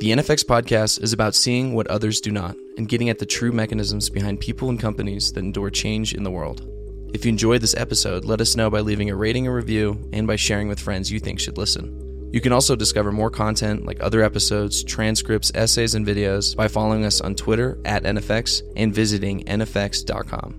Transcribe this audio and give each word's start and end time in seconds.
The 0.00 0.12
NFX 0.12 0.42
podcast 0.46 1.02
is 1.02 1.12
about 1.12 1.34
seeing 1.34 1.74
what 1.74 1.86
others 1.88 2.22
do 2.22 2.30
not 2.30 2.56
and 2.78 2.88
getting 2.88 3.10
at 3.10 3.18
the 3.18 3.26
true 3.26 3.52
mechanisms 3.52 4.08
behind 4.08 4.40
people 4.40 4.70
and 4.70 4.80
companies 4.80 5.30
that 5.32 5.44
endure 5.44 5.68
change 5.68 6.14
in 6.14 6.22
the 6.22 6.30
world. 6.30 6.66
If 7.12 7.26
you 7.26 7.28
enjoyed 7.28 7.60
this 7.60 7.76
episode, 7.76 8.24
let 8.24 8.40
us 8.40 8.56
know 8.56 8.70
by 8.70 8.80
leaving 8.80 9.10
a 9.10 9.14
rating 9.14 9.46
and 9.46 9.54
review 9.54 10.08
and 10.14 10.26
by 10.26 10.36
sharing 10.36 10.68
with 10.68 10.80
friends 10.80 11.12
you 11.12 11.20
think 11.20 11.38
should 11.38 11.58
listen. 11.58 12.30
You 12.32 12.40
can 12.40 12.50
also 12.50 12.74
discover 12.76 13.12
more 13.12 13.28
content 13.28 13.84
like 13.84 14.02
other 14.02 14.22
episodes, 14.22 14.82
transcripts, 14.82 15.52
essays, 15.54 15.94
and 15.94 16.06
videos 16.06 16.56
by 16.56 16.66
following 16.66 17.04
us 17.04 17.20
on 17.20 17.34
Twitter 17.34 17.78
at 17.84 18.04
NFX 18.04 18.62
and 18.76 18.94
visiting 18.94 19.44
NFX.com. 19.44 20.52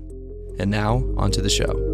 And 0.59 0.69
now, 0.69 1.03
on 1.17 1.31
to 1.31 1.41
the 1.41 1.49
show. 1.49 1.90